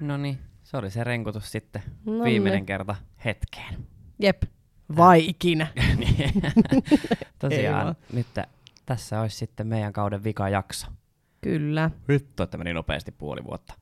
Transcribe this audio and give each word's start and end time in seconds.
No 0.00 0.16
niin, 0.16 0.38
se 0.62 0.76
oli 0.76 0.90
se 0.90 1.04
renkutus 1.04 1.52
sitten. 1.52 1.82
No 2.06 2.24
Viimeinen 2.24 2.58
niin. 2.58 2.66
kerta 2.66 2.94
hetkeen. 3.24 3.74
Jep. 4.18 4.42
Vai 4.96 5.28
ikinä. 5.28 5.66
Niin. 5.96 6.32
Tosiaan, 7.38 7.96
nyt 8.12 8.26
tässä 8.86 9.20
olisi 9.20 9.36
sitten 9.36 9.66
meidän 9.66 9.92
kauden 9.92 10.24
vika 10.24 10.48
jakso. 10.48 10.86
Kyllä. 11.40 11.90
Vittu, 12.08 12.42
että 12.42 12.58
meni 12.58 12.72
nopeasti 12.72 13.12
puoli 13.12 13.44
vuotta. 13.44 13.74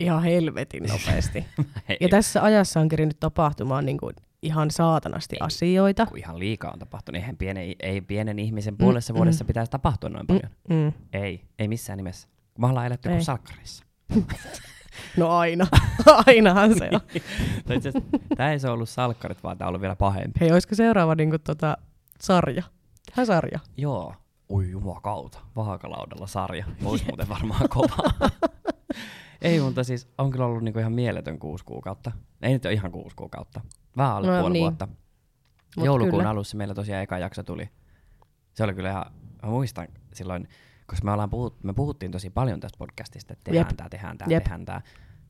Ihan 0.00 0.22
helvetin 0.22 0.82
nopeasti. 0.82 1.44
Ja 2.00 2.08
tässä 2.08 2.42
ajassa 2.42 2.80
on 2.80 2.88
kerinyt 2.88 3.20
tapahtumaan 3.20 3.86
niin 3.86 3.98
kuin 3.98 4.14
ihan 4.42 4.70
saatanasti 4.70 5.36
Ei. 5.36 5.46
asioita. 5.46 6.06
kun 6.06 6.18
ihan 6.18 6.38
liikaa 6.38 6.70
on 6.70 6.78
tapahtunut. 6.78 7.16
Eihän 7.16 7.36
pienen, 7.36 7.74
ei 7.80 8.00
pienen 8.00 8.38
ihmisen 8.38 8.76
puolessa 8.76 9.14
vuodessa 9.14 9.44
pitäisi 9.44 9.70
tapahtua 9.70 10.10
noin 10.10 10.26
paljon. 10.26 10.50
Mm. 10.68 10.92
Ei, 11.12 11.44
ei 11.58 11.68
missään 11.68 11.96
nimessä. 11.96 12.28
Me 12.58 12.66
ollaan 12.66 12.86
eletty 12.86 13.08
Ei. 13.08 13.14
kuin 13.14 13.24
salkkarissa. 13.24 13.84
No 15.16 15.28
aina. 15.28 15.66
Ainahan 16.26 16.78
se 16.78 16.90
on. 16.92 17.00
Tää 18.36 18.52
ei 18.52 18.58
se 18.58 18.68
ollut 18.68 18.88
salkkarit, 18.88 19.42
vaan 19.42 19.56
on 19.60 19.68
ollut 19.68 19.80
vielä 19.80 19.96
pahempi. 19.96 20.40
Hei, 20.40 20.52
olisiko 20.52 20.74
seuraava 20.74 21.14
niin 21.14 21.30
kuin, 21.30 21.40
tota, 21.40 21.76
sarja? 22.20 22.62
Tehdään 23.06 23.26
sarja. 23.26 23.58
Joo. 23.76 24.14
Oi 24.48 24.70
jumakauta. 24.70 25.38
Vaakalaudalla 25.56 26.26
sarja. 26.26 26.64
Olisi 26.84 27.04
muuten 27.04 27.28
varmaan 27.28 27.68
kova. 27.68 28.10
ei, 29.42 29.60
mutta 29.60 29.84
siis 29.84 30.08
on 30.18 30.30
kyllä 30.30 30.44
ollut 30.44 30.62
niinku 30.62 30.78
ihan 30.78 30.92
mieletön 30.92 31.38
kuusi 31.38 31.64
kuukautta. 31.64 32.12
Ei 32.42 32.52
nyt 32.52 32.64
ole 32.64 32.74
ihan 32.74 32.92
kuusi 32.92 33.16
kuukautta. 33.16 33.60
Vähän 33.96 34.12
alle 34.12 34.26
No 34.36 34.40
puoli 34.40 34.52
niin. 34.52 34.62
vuotta. 34.62 34.88
Mut 35.76 35.86
Joulukuun 35.86 36.18
kyllä. 36.20 36.30
alussa 36.30 36.56
meillä 36.56 36.74
tosiaan 36.74 37.02
eka 37.02 37.18
jakso 37.18 37.42
tuli. 37.42 37.68
Se 38.54 38.64
oli 38.64 38.74
kyllä 38.74 38.90
ihan, 38.90 39.04
mä 39.42 39.48
muistan 39.50 39.88
silloin, 40.14 40.48
koska 40.90 41.04
me, 41.04 41.12
ollaan 41.12 41.30
puhut, 41.30 41.64
me 41.64 41.72
puhuttiin 41.72 42.12
tosi 42.12 42.30
paljon 42.30 42.60
tästä 42.60 42.78
podcastista, 42.78 43.32
että 43.32 43.44
tehdään 43.44 43.66
Jep. 43.70 43.76
tää, 43.76 43.88
tehdään 43.88 44.16
Jep. 44.28 44.42
tehdään 44.42 44.64
tää. 44.64 44.80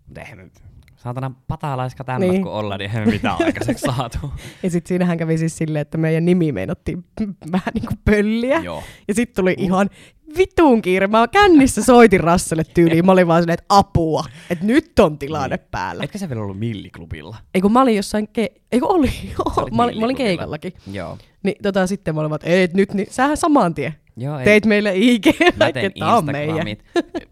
Mutta 0.07 0.21
eihän 0.21 0.39
me, 0.39 0.51
saatana 0.97 1.31
patalaiska 1.49 2.05
tämmöt 2.05 2.29
Niin. 2.29 2.43
kun 2.43 2.53
olla, 2.53 2.77
niin 2.79 2.91
eihän 2.91 3.09
me 3.09 3.13
mitään 3.13 3.37
aikaiseksi 3.47 3.87
saatu. 3.97 4.19
Ja 4.63 4.71
sitten 4.71 4.89
siinähän 4.89 5.19
kävi 5.19 5.39
siis 5.39 5.57
silleen, 5.57 5.81
että 5.81 5.99
meidän 5.99 6.25
nimi 6.25 6.53
meinattiin 6.53 7.05
vähän 7.53 7.73
niin 7.75 7.87
kuin 7.87 7.99
pölliä. 8.05 8.61
Joo. 8.61 8.83
Ja 9.09 9.15
sitten 9.15 9.43
tuli 9.43 9.55
ihan 9.59 9.91
vitun 10.39 10.83
kiire. 10.83 11.07
Mä 11.07 11.29
kännissä 11.29 11.85
soitin 11.85 12.21
Rasselle 12.21 12.65
tyyliin. 12.65 13.05
Mä 13.07 13.13
olin 13.13 13.27
vaan 13.27 13.43
silleen, 13.43 13.55
että 13.55 13.67
apua. 13.69 14.25
Että 14.51 14.65
nyt 14.65 14.99
on 14.99 15.19
tilanne 15.19 15.57
Niin. 15.57 15.67
päällä. 15.71 16.05
Etkö 16.05 16.19
sä 16.19 16.29
vielä 16.29 16.43
ollut 16.43 16.59
milliklubilla? 16.59 17.37
Ei 17.55 17.61
kun 17.61 17.73
mä 17.73 17.83
olin 17.83 17.97
jossain, 17.97 18.29
ke- 18.39 18.61
ei 18.73 18.81
kun 18.81 18.91
oli, 18.91 19.11
olit 19.57 19.75
mä, 19.75 19.83
olin, 19.83 19.99
mä 19.99 20.05
olin 20.05 20.17
keikallakin. 20.17 20.73
Joo. 20.93 21.19
Niin 21.43 21.57
tota 21.63 21.87
sitten 21.87 22.15
mä 22.15 22.21
olin 22.21 22.31
vaan, 22.31 22.41
että 22.45 22.77
nyt, 22.77 22.95
niin 22.95 23.07
sähän 23.11 23.37
saman 23.37 23.75
tien. 23.75 23.95
Joo, 24.17 24.39
ei. 24.39 24.45
Teit 24.45 24.67
meille 24.67 24.93
IG, 24.97 25.27
Mä 25.57 25.73
tein 25.73 25.87
että 25.87 25.99
tää 25.99 26.17
on 26.17 26.25
meidän. 26.25 26.69
Instagramit, 26.69 26.85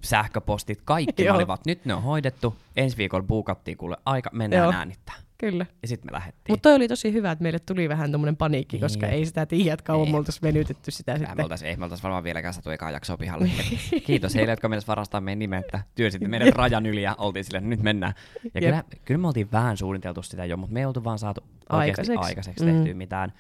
sähköpostit, 0.04 0.78
kaikki. 0.84 1.26
Että 1.26 1.56
nyt 1.66 1.84
ne 1.84 1.94
on 1.94 2.02
hoidettu. 2.02 2.56
Ensi 2.76 2.96
viikolla 2.96 3.26
buukattiin 3.26 3.76
kuule 3.78 3.96
aika, 4.06 4.30
mennään 4.32 4.62
Joo. 4.64 4.72
äänittää. 4.72 5.14
Kyllä. 5.38 5.66
Ja 5.82 5.88
sitten 5.88 6.08
me 6.12 6.16
lähdettiin. 6.16 6.52
Mutta 6.52 6.62
toi 6.68 6.74
oli 6.76 6.88
tosi 6.88 7.12
hyvä, 7.12 7.30
että 7.32 7.42
meille 7.42 7.58
tuli 7.58 7.88
vähän 7.88 8.12
tommonen 8.12 8.36
paniikki, 8.36 8.76
Niin. 8.76 8.82
koska 8.82 9.06
ei 9.06 9.26
sitä 9.26 9.46
tiedä, 9.46 9.72
että 9.72 9.84
kauan 9.84 10.06
Ei. 10.06 10.12
me 10.12 10.18
oltais 10.18 10.42
venytetty 10.42 10.90
sitä 10.90 11.12
me 11.12 11.18
sitten. 11.18 11.42
oltais, 11.44 11.62
ei 11.62 11.76
me 11.76 11.84
oltais 11.84 12.02
varmaan 12.02 12.24
vieläkään 12.24 12.54
saatu 12.54 12.70
ekaa 12.70 12.90
jaksoa 12.90 13.16
pihalle. 13.16 13.50
Et 13.92 14.04
Kiitos 14.04 14.34
heille, 14.34 14.52
jotka 14.52 14.68
meinas 14.68 14.88
varastaa 14.88 15.20
meidän 15.20 15.38
nimen, 15.38 15.58
että 15.60 15.82
työsitte 15.94 16.28
meidän 16.28 16.52
rajan 16.52 16.86
yli 16.86 17.02
ja 17.02 17.14
oltiin 17.18 17.44
silleen, 17.44 17.70
nyt 17.70 17.82
mennään. 17.82 18.12
Ja 18.44 18.50
Jep. 18.60 18.64
kyllä, 18.64 18.84
kyllä, 19.04 19.18
me 19.18 19.26
oltiin 19.26 19.48
vähän 19.52 19.76
suunniteltu 19.76 20.22
sitä 20.22 20.44
jo, 20.44 20.56
mutta 20.56 20.72
me 20.74 20.80
ei 20.80 20.86
oltu 20.86 21.04
vaan 21.04 21.18
saatu 21.18 21.40
oikeasti 21.40 21.68
Aikaiseksi. 22.00 22.12
aikaiseksi, 22.12 22.28
aikaiseksi 22.50 22.64
Mm. 22.64 22.72
tehtyä 22.76 22.94
mitään. 22.94 23.32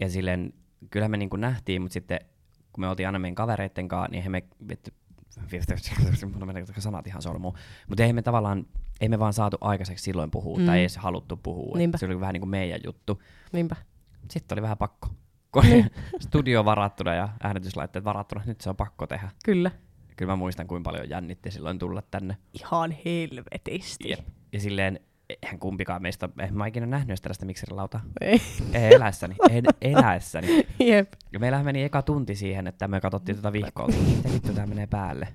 Ja 0.00 0.08
silleen, 0.10 0.52
kyllä 0.90 1.08
me 1.08 1.16
niinku 1.16 1.36
nähtiin, 1.36 1.82
mutta 1.82 1.92
sitten 1.92 2.20
kun 2.74 2.80
me 2.84 2.88
oltiin 2.88 3.06
aina 3.06 3.18
meidän 3.18 3.34
kavereitten 3.34 3.88
kanssa, 3.88 4.08
niin 4.10 4.16
eihän 4.16 4.32
me, 4.32 4.42
menee 6.46 6.64
sanat 6.78 7.06
ihan 7.06 7.22
sormuun, 7.22 7.54
mutta 7.88 8.02
eihän 8.02 8.14
me 8.14 8.22
tavallaan, 8.22 8.66
ei 9.00 9.08
me 9.08 9.18
vaan 9.18 9.32
saatu 9.32 9.56
aikaiseksi 9.60 10.04
silloin 10.04 10.30
puhua, 10.30 10.58
Mm. 10.58 10.66
tai 10.66 10.76
ei 10.76 10.82
edes 10.82 10.96
haluttu 10.96 11.36
puhua. 11.36 11.78
Niinpä. 11.78 11.98
Se 11.98 12.06
oli 12.06 12.20
vähän 12.20 12.32
niin 12.32 12.40
kuin 12.40 12.50
meidän 12.50 12.80
juttu. 12.84 13.22
Niinpä. 13.52 13.76
Sitten 14.30 14.56
oli 14.56 14.62
vähän 14.62 14.78
pakko. 14.78 15.08
Kun 15.52 15.62
Niin. 15.62 15.90
studio 16.20 16.64
varattuna 16.64 17.14
ja 17.14 17.28
äänityslaitteet 17.42 18.04
varattuna, 18.04 18.42
nyt 18.46 18.60
se 18.60 18.70
on 18.70 18.76
pakko 18.76 19.06
tehdä. 19.06 19.30
Kyllä. 19.44 19.70
Kyllä 20.16 20.32
mä 20.32 20.36
muistan, 20.36 20.66
kuinka 20.66 20.90
paljon 20.90 21.08
jännitti 21.10 21.50
silloin 21.50 21.78
tulla 21.78 22.02
tänne. 22.10 22.36
Ihan 22.60 22.94
helvetisti. 23.04 24.08
Jep. 24.10 24.26
Ja 24.52 24.60
silleen, 24.60 25.00
eihän 25.28 25.58
kumpikaan 25.58 26.02
meistä, 26.02 26.28
eihän 26.40 26.56
mä 26.56 26.66
ikinä 26.66 26.86
nähnyt 26.86 27.22
tällaista 27.22 27.46
mikserilautaa. 27.46 28.00
Ei. 28.20 28.40
Ei 28.72 28.94
eläessäni, 28.94 29.34
en 29.50 29.64
eläessäni. 29.96 30.66
Jep. 30.78 31.12
Ja 31.32 31.38
meillähän 31.38 31.64
meni 31.64 31.82
eka 31.82 32.02
tunti 32.02 32.34
siihen, 32.34 32.66
että 32.66 32.88
me 32.88 33.00
katsottiin 33.00 33.36
tätä 33.36 33.52
vihkoa. 33.52 33.86
Miten 33.86 34.32
vittu 34.32 34.52
tää 34.52 34.66
menee 34.66 34.86
päälle? 34.86 35.28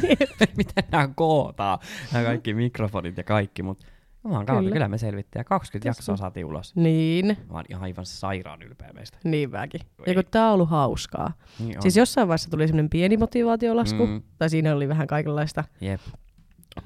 Miten 0.56 0.84
nämä 0.92 1.08
kootaan? 1.14 1.78
Nämä 2.12 2.24
kaikki 2.24 2.54
mikrofonit 2.54 3.16
ja 3.16 3.24
kaikki, 3.24 3.62
mutta 3.62 3.86
Jumalan 4.24 4.46
kautta, 4.46 4.60
Kyllä. 4.62 4.72
kyllä 4.72 4.88
me 4.88 4.98
selvittiin. 4.98 5.40
Ja 5.40 5.44
20 5.44 5.88
jaksoa 5.88 6.04
Kyllä. 6.04 6.16
saatiin 6.16 6.46
ulos. 6.46 6.76
Niin. 6.76 7.26
Mä 7.26 7.54
oon 7.54 7.64
ihan 7.70 7.82
aivan 7.82 8.06
sairaan 8.06 8.62
ylpeä 8.62 8.92
meistä. 8.94 9.18
Niin 9.24 9.50
mäkin. 9.50 9.80
Ei. 9.80 10.04
Ja 10.06 10.14
kun 10.14 10.30
tää 10.30 10.46
on 10.48 10.54
ollut 10.54 10.70
hauskaa. 10.70 11.32
Niin 11.58 11.78
on. 11.78 11.82
Siis 11.82 11.96
jossain 11.96 12.28
vaiheessa 12.28 12.50
tuli 12.50 12.66
semmoinen 12.66 12.90
pieni 12.90 13.16
motivaatiolasku, 13.16 14.06
mm. 14.06 14.22
tai 14.38 14.50
siinä 14.50 14.74
oli 14.74 14.88
vähän 14.88 15.06
kaikenlaista, 15.06 15.64
Jep. 15.80 16.00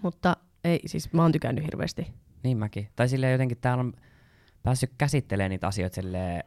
mutta 0.02 0.36
ei, 0.64 0.80
siis 0.86 1.12
mä 1.12 1.22
oon 1.22 1.32
tykännyt 1.32 1.64
hirveästi. 1.64 2.06
Niin 2.42 2.58
mäkin. 2.58 2.88
Tai 2.96 3.08
silleen 3.08 3.32
jotenkin 3.32 3.58
täällä 3.60 3.80
on 3.80 3.92
päässyt 4.62 4.90
käsittelemään 4.98 5.50
niitä 5.50 5.66
asioita 5.66 5.94
silleen, 5.94 6.44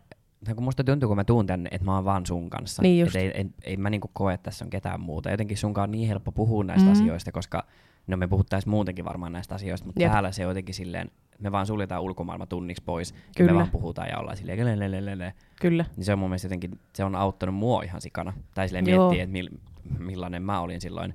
kun 0.55 0.63
musta 0.63 0.83
tuntuu, 0.83 1.07
kun 1.07 1.17
mä 1.17 1.23
tuun 1.23 1.45
tänne, 1.47 1.69
että 1.71 1.85
mä 1.85 1.95
oon 1.95 2.05
vaan 2.05 2.25
sun 2.25 2.49
kanssa. 2.49 2.81
Niin 2.81 2.99
just. 2.99 3.15
Et 3.15 3.21
ei, 3.21 3.31
ei, 3.35 3.45
ei, 3.63 3.77
mä 3.77 3.89
niinku 3.89 4.09
koe, 4.13 4.33
että 4.33 4.43
tässä 4.43 4.65
on 4.65 4.69
ketään 4.69 4.99
muuta. 5.01 5.31
Jotenkin 5.31 5.57
sunkaan 5.57 5.89
on 5.89 5.91
niin 5.91 6.07
helppo 6.07 6.31
puhua 6.31 6.63
näistä 6.63 6.89
Mhm. 6.89 6.99
asioista, 7.01 7.31
koska 7.31 7.65
no 8.07 8.17
me 8.17 8.27
puhuttaisiin 8.27 8.69
muutenkin 8.71 9.05
varmaan 9.05 9.31
näistä 9.31 9.55
asioista, 9.55 9.85
mutta 9.85 10.01
Jep. 10.01 10.11
täällä 10.11 10.31
se 10.31 10.43
jotenkin 10.43 10.75
silleen, 10.75 11.11
me 11.39 11.51
vaan 11.51 11.65
suljetaan 11.65 12.01
ulkomaailma 12.01 12.45
tunniksi 12.45 12.83
pois, 12.85 13.11
ja 13.11 13.17
Kyllä. 13.37 13.51
me 13.51 13.55
vaan 13.57 13.71
puhutaan 13.71 14.09
ja 14.09 14.17
ollaan 14.19 14.37
silleen, 14.37 14.65
lelelelele. 14.65 15.33
Kyllä. 15.61 15.85
niin 15.97 16.05
se 16.05 16.13
on 16.13 16.19
mun 16.19 16.29
mielestä 16.29 16.45
jotenkin, 16.45 16.79
se 16.93 17.03
on 17.03 17.15
auttanut 17.15 17.55
mua 17.55 17.83
ihan 17.83 18.01
sikana. 18.01 18.33
Tai 18.55 18.67
silleen 18.67 18.89
Joo. 18.89 19.07
miettiä, 19.09 19.23
että 19.23 19.31
mil, 19.33 19.49
millainen 19.99 20.43
mä 20.43 20.59
olin 20.59 20.81
silloin 20.81 21.13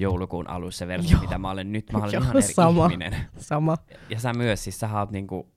joulukuun 0.00 0.50
alussa 0.50 0.86
versus 0.86 1.10
Joo. 1.12 1.20
mitä 1.20 1.38
mä 1.38 1.50
olen 1.50 1.72
nyt. 1.72 1.92
Mä 1.92 1.98
olen 1.98 2.12
Joo, 2.12 2.22
ihan 2.22 2.36
eri 2.36 2.42
sama. 2.54 2.86
ihminen. 2.86 3.16
Sama. 3.36 3.76
Ja 4.10 4.20
sä 4.20 4.32
myös, 4.32 4.64
siis 4.64 4.80
sä 4.80 4.98
oot 4.98 5.10
niinku, 5.10 5.48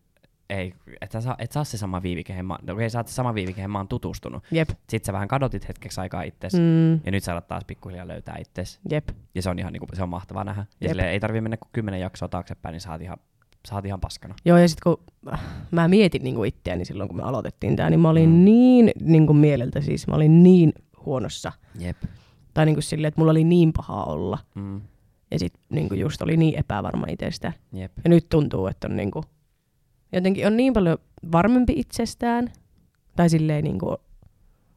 ei, 0.49 0.73
et 1.01 1.11
sä, 1.11 1.21
saa- 1.21 1.35
et 1.39 1.51
sä 1.51 1.59
oo 1.59 1.63
se 1.63 1.77
sama 1.77 2.03
viivi, 2.03 2.23
kehen 2.23 2.45
mä, 2.45 2.57
no, 2.67 2.73
okei, 2.73 2.89
sä 2.89 2.99
oot 2.99 3.07
se 3.07 3.13
sama 3.13 3.33
viivi, 3.35 3.53
kehen 3.53 3.71
mä 3.71 3.79
oon 3.79 3.87
tutustunut. 3.87 4.43
Jep. 4.51 4.69
Sit 4.89 5.05
sä 5.05 5.13
vähän 5.13 5.27
kadotit 5.27 5.67
hetkeksi 5.67 6.01
aikaa 6.01 6.21
itses, 6.23 6.53
mm. 6.53 6.93
Ja 6.93 7.11
nyt 7.11 7.23
sä 7.23 7.31
alat 7.31 7.47
taas 7.47 7.63
pikkuhiljaa 7.67 8.07
löytää 8.07 8.35
itses. 8.39 8.79
Jep. 8.89 9.09
Ja 9.35 9.41
se 9.41 9.49
on 9.49 9.59
ihan 9.59 9.73
niinku, 9.73 9.87
se 9.93 10.03
on 10.03 10.09
mahtavaa 10.09 10.43
nähdä. 10.43 10.65
Ja 10.81 10.87
Jep. 10.89 10.99
ei 10.99 11.19
tarvii 11.19 11.41
mennä 11.41 11.57
kuin 11.57 11.69
kymmenen 11.73 11.99
jaksoa 11.99 12.27
taaksepäin, 12.27 12.73
niin 12.73 12.81
sä 12.81 12.91
oot 12.91 13.01
ihan, 13.01 13.17
sä 13.69 13.75
oot 13.75 13.85
ihan 13.85 13.99
paskana. 13.99 14.35
Joo, 14.45 14.57
ja 14.57 14.67
sitten 14.67 14.83
kun 14.95 15.03
mä 15.71 15.87
mietin 15.87 16.23
niin 16.23 16.45
itseäni 16.45 16.85
silloin, 16.85 17.09
kun 17.09 17.17
me 17.17 17.23
aloitettiin 17.23 17.75
tää, 17.75 17.89
niin 17.89 17.99
mä 17.99 18.09
olin 18.09 18.29
Mm. 18.29 18.45
niin, 18.45 18.91
niin 19.01 19.27
kuin 19.27 19.37
mieleltä 19.37 19.81
siis, 19.81 20.07
mä 20.07 20.15
olin 20.15 20.43
niin 20.43 20.73
huonossa. 21.05 21.51
Jep. 21.79 21.97
Tai 22.53 22.65
niin 22.65 22.75
kuin 22.75 22.83
silleen, 22.83 23.07
että 23.07 23.21
mulla 23.21 23.31
oli 23.31 23.43
niin 23.43 23.73
pahaa 23.73 24.05
olla. 24.05 24.37
Mm. 24.55 24.81
Ja 25.31 25.39
sitten 25.39 25.61
niin 25.69 25.99
just 25.99 26.21
oli 26.21 26.37
niin 26.37 26.59
epävarma 26.59 27.05
itsestään. 27.09 27.53
Jep. 27.73 27.91
Ja 28.03 28.09
nyt 28.09 28.29
tuntuu, 28.29 28.67
että 28.67 28.87
on 28.87 28.95
niin 28.95 29.11
kuin, 29.11 29.23
jotenkin 30.11 30.47
on 30.47 30.57
niin 30.57 30.73
paljon 30.73 30.97
varmempi 31.31 31.73
itsestään. 31.75 32.51
Tai 33.15 33.29
silleen 33.29 33.63
niin 33.63 33.79
kuin, 33.79 33.97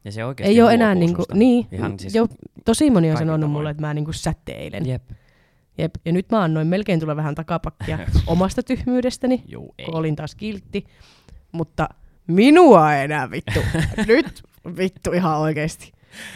Ja 0.04 0.12
se 0.12 0.24
oikeesti 0.24 0.54
ei 0.54 0.62
ole 0.62 0.74
enää 0.74 0.94
niin 0.94 1.14
kuin, 1.14 1.26
niin, 1.34 1.66
Ihan 1.72 1.98
siis 1.98 2.14
jo, 2.14 2.28
tosi 2.64 2.90
moni 2.90 3.10
on 3.10 3.16
sanonut 3.16 3.50
mulle, 3.50 3.70
että 3.70 3.80
mä 3.80 3.94
niin 3.94 4.04
kuin 4.04 4.14
säteilen. 4.14 4.86
Jep. 4.86 5.02
Jep. 5.78 5.94
Ja 6.04 6.12
nyt 6.12 6.30
mä 6.30 6.42
annoin 6.42 6.66
melkein 6.66 7.00
tulla 7.00 7.16
vähän 7.16 7.34
takapakkia 7.34 7.98
omasta 8.26 8.62
tyhmyydestäni, 8.62 9.42
Juu, 9.46 9.74
ei. 9.78 9.84
kun 9.84 9.94
olin 9.94 10.16
taas 10.16 10.34
kiltti. 10.34 10.84
Mutta 11.52 11.88
minua 12.26 12.94
ei 12.94 13.04
enää 13.04 13.30
vittu. 13.30 13.60
nyt 14.08 14.42
vittu 14.76 15.12
ihan 15.12 15.38
oikeesti. 15.38 15.92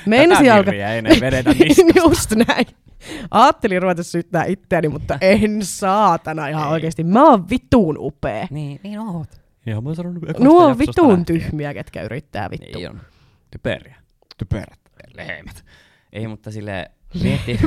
Meinasin 0.06 0.46
Tätä 0.46 0.56
virriä 0.58 0.92
ei 0.92 0.98
enää 0.98 1.12
vedetä 1.20 1.50
niskasta. 1.54 1.92
Just 2.00 2.30
näin. 2.48 2.66
Ajattelin 3.30 3.82
ruveta 3.82 4.02
syyttää 4.02 4.44
itseäni, 4.44 4.88
mutta 4.88 5.18
en 5.20 5.58
saatana 5.64 6.48
ihan 6.48 6.66
Ei. 6.66 6.72
oikeesti. 6.72 7.04
Mä 7.04 7.24
oon 7.30 7.50
vittuun 7.50 7.96
upea. 7.98 8.46
Niin, 8.50 8.80
niin 8.82 8.98
oot. 9.00 9.28
Ihan 9.66 9.84
mä 9.84 9.90
ekasta 9.90 10.44
Nuo 10.44 10.64
on 10.64 10.78
vittuun 10.78 11.08
lähtien. 11.18 11.40
tyhmiä, 11.40 11.74
ketkä 11.74 12.02
yrittää 12.02 12.50
vittu. 12.50 12.78
Niin 12.78 12.90
on. 12.90 13.00
Typeriä. 13.50 13.96
Typerät. 14.38 14.78
Lehmät. 15.16 15.64
Ei, 16.12 16.26
mutta 16.28 16.50
sille 16.50 16.90
miettii. 17.22 17.58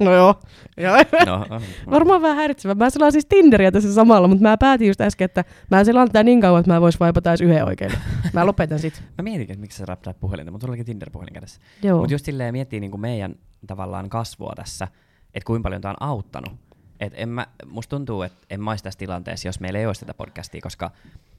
No 0.00 0.12
joo. 0.14 0.34
joo. 0.76 0.96
no, 1.26 1.60
Varmaan 1.90 2.22
vähän 2.22 2.36
häiritsevä. 2.36 2.74
Mä 2.74 2.90
selaan 2.90 3.12
siis 3.12 3.26
Tinderiä 3.26 3.72
tässä 3.72 3.94
samalla, 3.94 4.28
mutta 4.28 4.42
mä 4.42 4.56
päätin 4.56 4.86
just 4.88 5.00
äsken, 5.00 5.24
että 5.24 5.44
mä 5.70 5.84
selaan 5.84 6.08
tätä 6.08 6.22
niin 6.22 6.40
kauan, 6.40 6.60
että 6.60 6.72
mä 6.72 6.80
vois 6.80 7.00
vaipata 7.00 7.30
edes 7.30 7.40
yhden 7.40 7.64
oikein. 7.64 7.92
Mä 8.32 8.46
lopetan 8.46 8.78
sit. 8.78 9.02
Mä 9.18 9.22
mietin, 9.22 9.42
että 9.42 9.60
miksi 9.60 9.78
sä 9.78 9.84
räppäät 9.86 10.20
puhelinta, 10.20 10.50
mutta 10.50 10.64
sulla 10.64 10.70
olikin 10.72 10.86
Tinder-puhelin 10.86 11.32
kädessä. 11.34 11.60
Joo. 11.82 11.98
Mutta 11.98 12.14
just 12.14 12.24
silleen 12.24 12.54
miettii 12.54 12.80
niinku 12.80 12.98
meidän 12.98 13.34
tavallaan 13.66 14.08
kasvua 14.08 14.52
tässä, 14.56 14.88
että 15.34 15.46
kuinka 15.46 15.66
paljon 15.66 15.80
tää 15.80 15.90
on 15.90 15.96
auttanut. 16.08 16.52
Et 17.00 17.12
en 17.16 17.28
mä, 17.28 17.46
musta 17.66 17.96
tuntuu, 17.96 18.22
että 18.22 18.38
en 18.50 18.60
mä 18.62 18.70
olisi 18.70 18.84
tässä 18.84 18.98
tilanteessa, 18.98 19.48
jos 19.48 19.60
meillä 19.60 19.78
ei 19.78 19.86
olisi 19.86 20.00
tätä 20.00 20.14
podcastia, 20.14 20.60
koska 20.60 20.90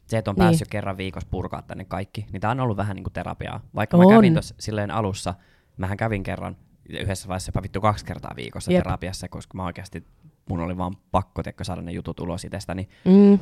se, 0.07 0.17
että 0.17 0.31
on 0.31 0.35
Niin. 0.35 0.43
päässyt 0.45 0.67
kerran 0.67 0.97
viikossa 0.97 1.27
purkaa 1.31 1.61
tänne 1.61 1.85
kaikki, 1.85 2.25
niin 2.31 2.41
tää 2.41 2.51
on 2.51 2.59
ollut 2.59 2.77
vähän 2.77 2.95
niinku 2.95 3.09
terapiaa. 3.09 3.59
Vaikka 3.75 3.97
mä 3.97 4.03
On. 4.03 4.09
kävin 4.09 4.33
tuossa 4.33 4.55
silleen 4.59 4.91
alussa, 4.91 5.33
mähän 5.77 5.97
kävin 5.97 6.23
kerran, 6.23 6.57
yhdessä 6.89 7.27
vaiheessa 7.27 7.49
jopa 7.49 7.63
vittu 7.63 7.81
kaksi 7.81 8.05
kertaa 8.05 8.33
viikossa 8.35 8.71
Jep. 8.71 8.83
terapiassa, 8.83 9.27
koska 9.29 9.57
mä 9.57 9.65
oikeasti, 9.65 10.03
mun 10.49 10.59
oli 10.59 10.77
vaan 10.77 10.93
pakko 11.11 11.43
tekkö 11.43 11.63
saada 11.63 11.81
ne 11.81 11.91
jutut 11.91 12.19
ulos 12.19 12.45
itsestäni. 12.45 12.89
Mm. 13.05 13.39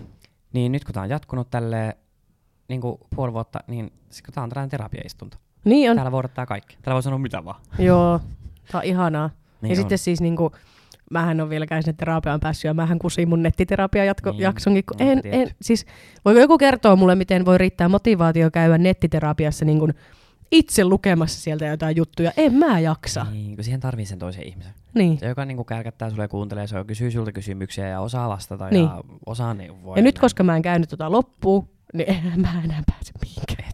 Niin 0.53 0.71
nyt 0.71 0.83
kun 0.83 0.93
tää 0.93 1.03
on 1.03 1.09
jatkunut 1.09 1.49
tälleen 1.49 1.93
niin 2.67 2.81
kuin 2.81 2.97
puoli 3.15 3.33
vuotta, 3.33 3.59
niin 3.67 3.93
sit 4.09 4.25
kun 4.25 4.33
tää 4.33 4.43
on 4.43 4.49
tällainen 4.49 4.69
terapiaistunto. 4.69 5.37
Niin 5.65 5.91
on. 5.91 5.97
Täällä 5.97 6.11
voi 6.11 6.19
odottaa 6.19 6.45
kaikki. 6.45 6.77
Täällä 6.81 6.95
voi 6.95 7.03
sanoa 7.03 7.19
mitä 7.19 7.45
vaan. 7.45 7.61
Joo, 7.79 8.19
tää 8.71 8.81
on 8.81 8.85
ihanaa. 8.85 9.29
Niin 9.61 9.69
ja 9.69 9.73
on. 9.73 9.75
sitten 9.75 9.97
siis 9.97 10.21
niinku, 10.21 10.51
mähän 11.11 11.41
on 11.41 11.49
vieläkään 11.49 11.83
sinne 11.83 11.95
terapiaan 11.97 12.39
päässyt 12.39 12.63
ja 12.63 12.73
mähän 12.73 12.99
kusin 12.99 13.29
mun 13.29 13.43
nettiterapiajaksonkin, 13.43 14.39
Niin, 14.39 14.73
niin, 14.73 14.83
kun 14.85 15.07
oonko 15.07 15.27
en, 15.27 15.41
en, 15.41 15.55
siis 15.61 15.85
voiko 16.25 16.39
joku 16.39 16.57
kertoa 16.57 16.95
mulle, 16.95 17.15
miten 17.15 17.45
voi 17.45 17.57
riittää 17.57 17.89
motivaatio 17.89 18.51
käydä 18.51 18.77
nettiterapiassa 18.77 19.65
niin 19.65 19.79
kuin 19.79 19.93
itse 20.53 20.85
lukemassa 20.85 21.41
sieltä 21.41 21.65
jotain 21.65 21.95
juttuja? 21.95 22.31
En 22.37 22.53
mä 22.53 22.79
jaksa. 22.79 23.25
Niin. 23.31 23.55
Kun 23.55 23.63
siihen 23.63 23.79
tarvii 23.79 24.05
sen 24.05 24.19
toisen 24.19 24.47
ihmisen. 24.47 24.73
niin. 24.93 25.19
Se, 25.19 25.27
joka 25.27 25.45
niinku 25.45 25.63
kärkättää 25.63 26.09
sulle 26.09 26.23
ja 26.23 26.27
kuuntelee, 26.27 26.67
se 26.67 26.75
kysyy 26.87 27.11
sulta 27.11 27.31
kysymyksiä 27.31 27.87
ja 27.87 27.99
osaa 28.01 28.29
vastata 28.29 28.69
Niin. 28.69 28.83
ja 28.85 29.03
osaa 29.25 29.53
neuvoa. 29.53 29.95
Ja 29.97 30.01
nyt 30.01 30.15
näin. 30.15 30.21
koska 30.21 30.43
mä 30.43 30.55
en 30.55 30.61
käynyt 30.61 30.89
tota 30.89 31.11
loppuun, 31.11 31.69
niin 31.93 32.09
en 32.33 32.41
mä 32.41 32.61
enää 32.63 32.83
pääse 32.87 33.11
mihinkään. 33.21 33.73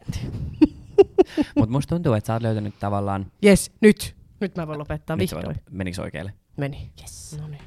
Mut 1.56 1.70
musta 1.70 1.96
tuntuu, 1.96 2.14
että 2.14 2.28
sä 2.28 2.34
oot 2.34 2.42
löytänyt 2.42 2.80
tavallaan... 2.80 3.26
Jes, 3.42 3.72
nyt. 3.81 4.16
Nyt 4.40 4.56
mä 4.56 4.68
voin 4.68 4.80
lopettaa 4.80 5.16
Nyt 5.16 5.31
vihdoin. 5.36 5.56
Menikö 5.72 6.02
oikealle? 6.02 6.34
Meni. 6.58 6.92
Yes. 7.02 7.38
No 7.42 7.48
niin. 7.48 7.62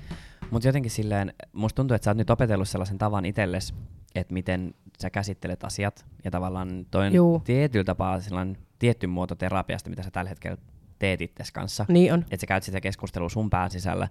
Mutta 0.50 0.69
jotenkin 0.69 0.91
silleen, 0.91 1.35
musta 1.53 1.76
tuntuu, 1.76 1.94
että 1.94 2.05
sä 2.05 2.11
oot 2.11 2.17
nyt 2.19 2.31
opetellut 2.31 2.69
sellaisen 2.69 2.99
tavan 2.99 3.25
itsellesi, 3.25 3.75
että 4.14 4.35
miten 4.35 4.75
sä 5.02 5.10
käsittelet 5.10 5.64
asiat. 5.64 6.04
Ja 6.25 6.31
tavallaan 6.31 6.87
toi 6.90 7.06
on 7.06 7.14
Juu. 7.14 7.40
tietyllä 7.44 7.84
tapaa 7.84 8.20
sellainen 8.20 8.56
tietty 8.78 9.06
muoto 9.06 9.34
terapiasta, 9.34 9.90
mitä 9.90 10.02
sä 10.02 10.10
tällä 10.10 10.28
hetkellä 10.28 10.56
teet 10.99 11.20
itses 11.20 11.52
kanssa. 11.52 11.84
Niin 11.88 12.12
on. 12.12 12.20
Että 12.31 12.40
sä 12.40 12.46
käyt 12.46 12.62
sitä 12.62 12.81
keskustelua 12.81 13.28
sun 13.28 13.50
pään 13.50 13.70
sisällä, 13.70 14.08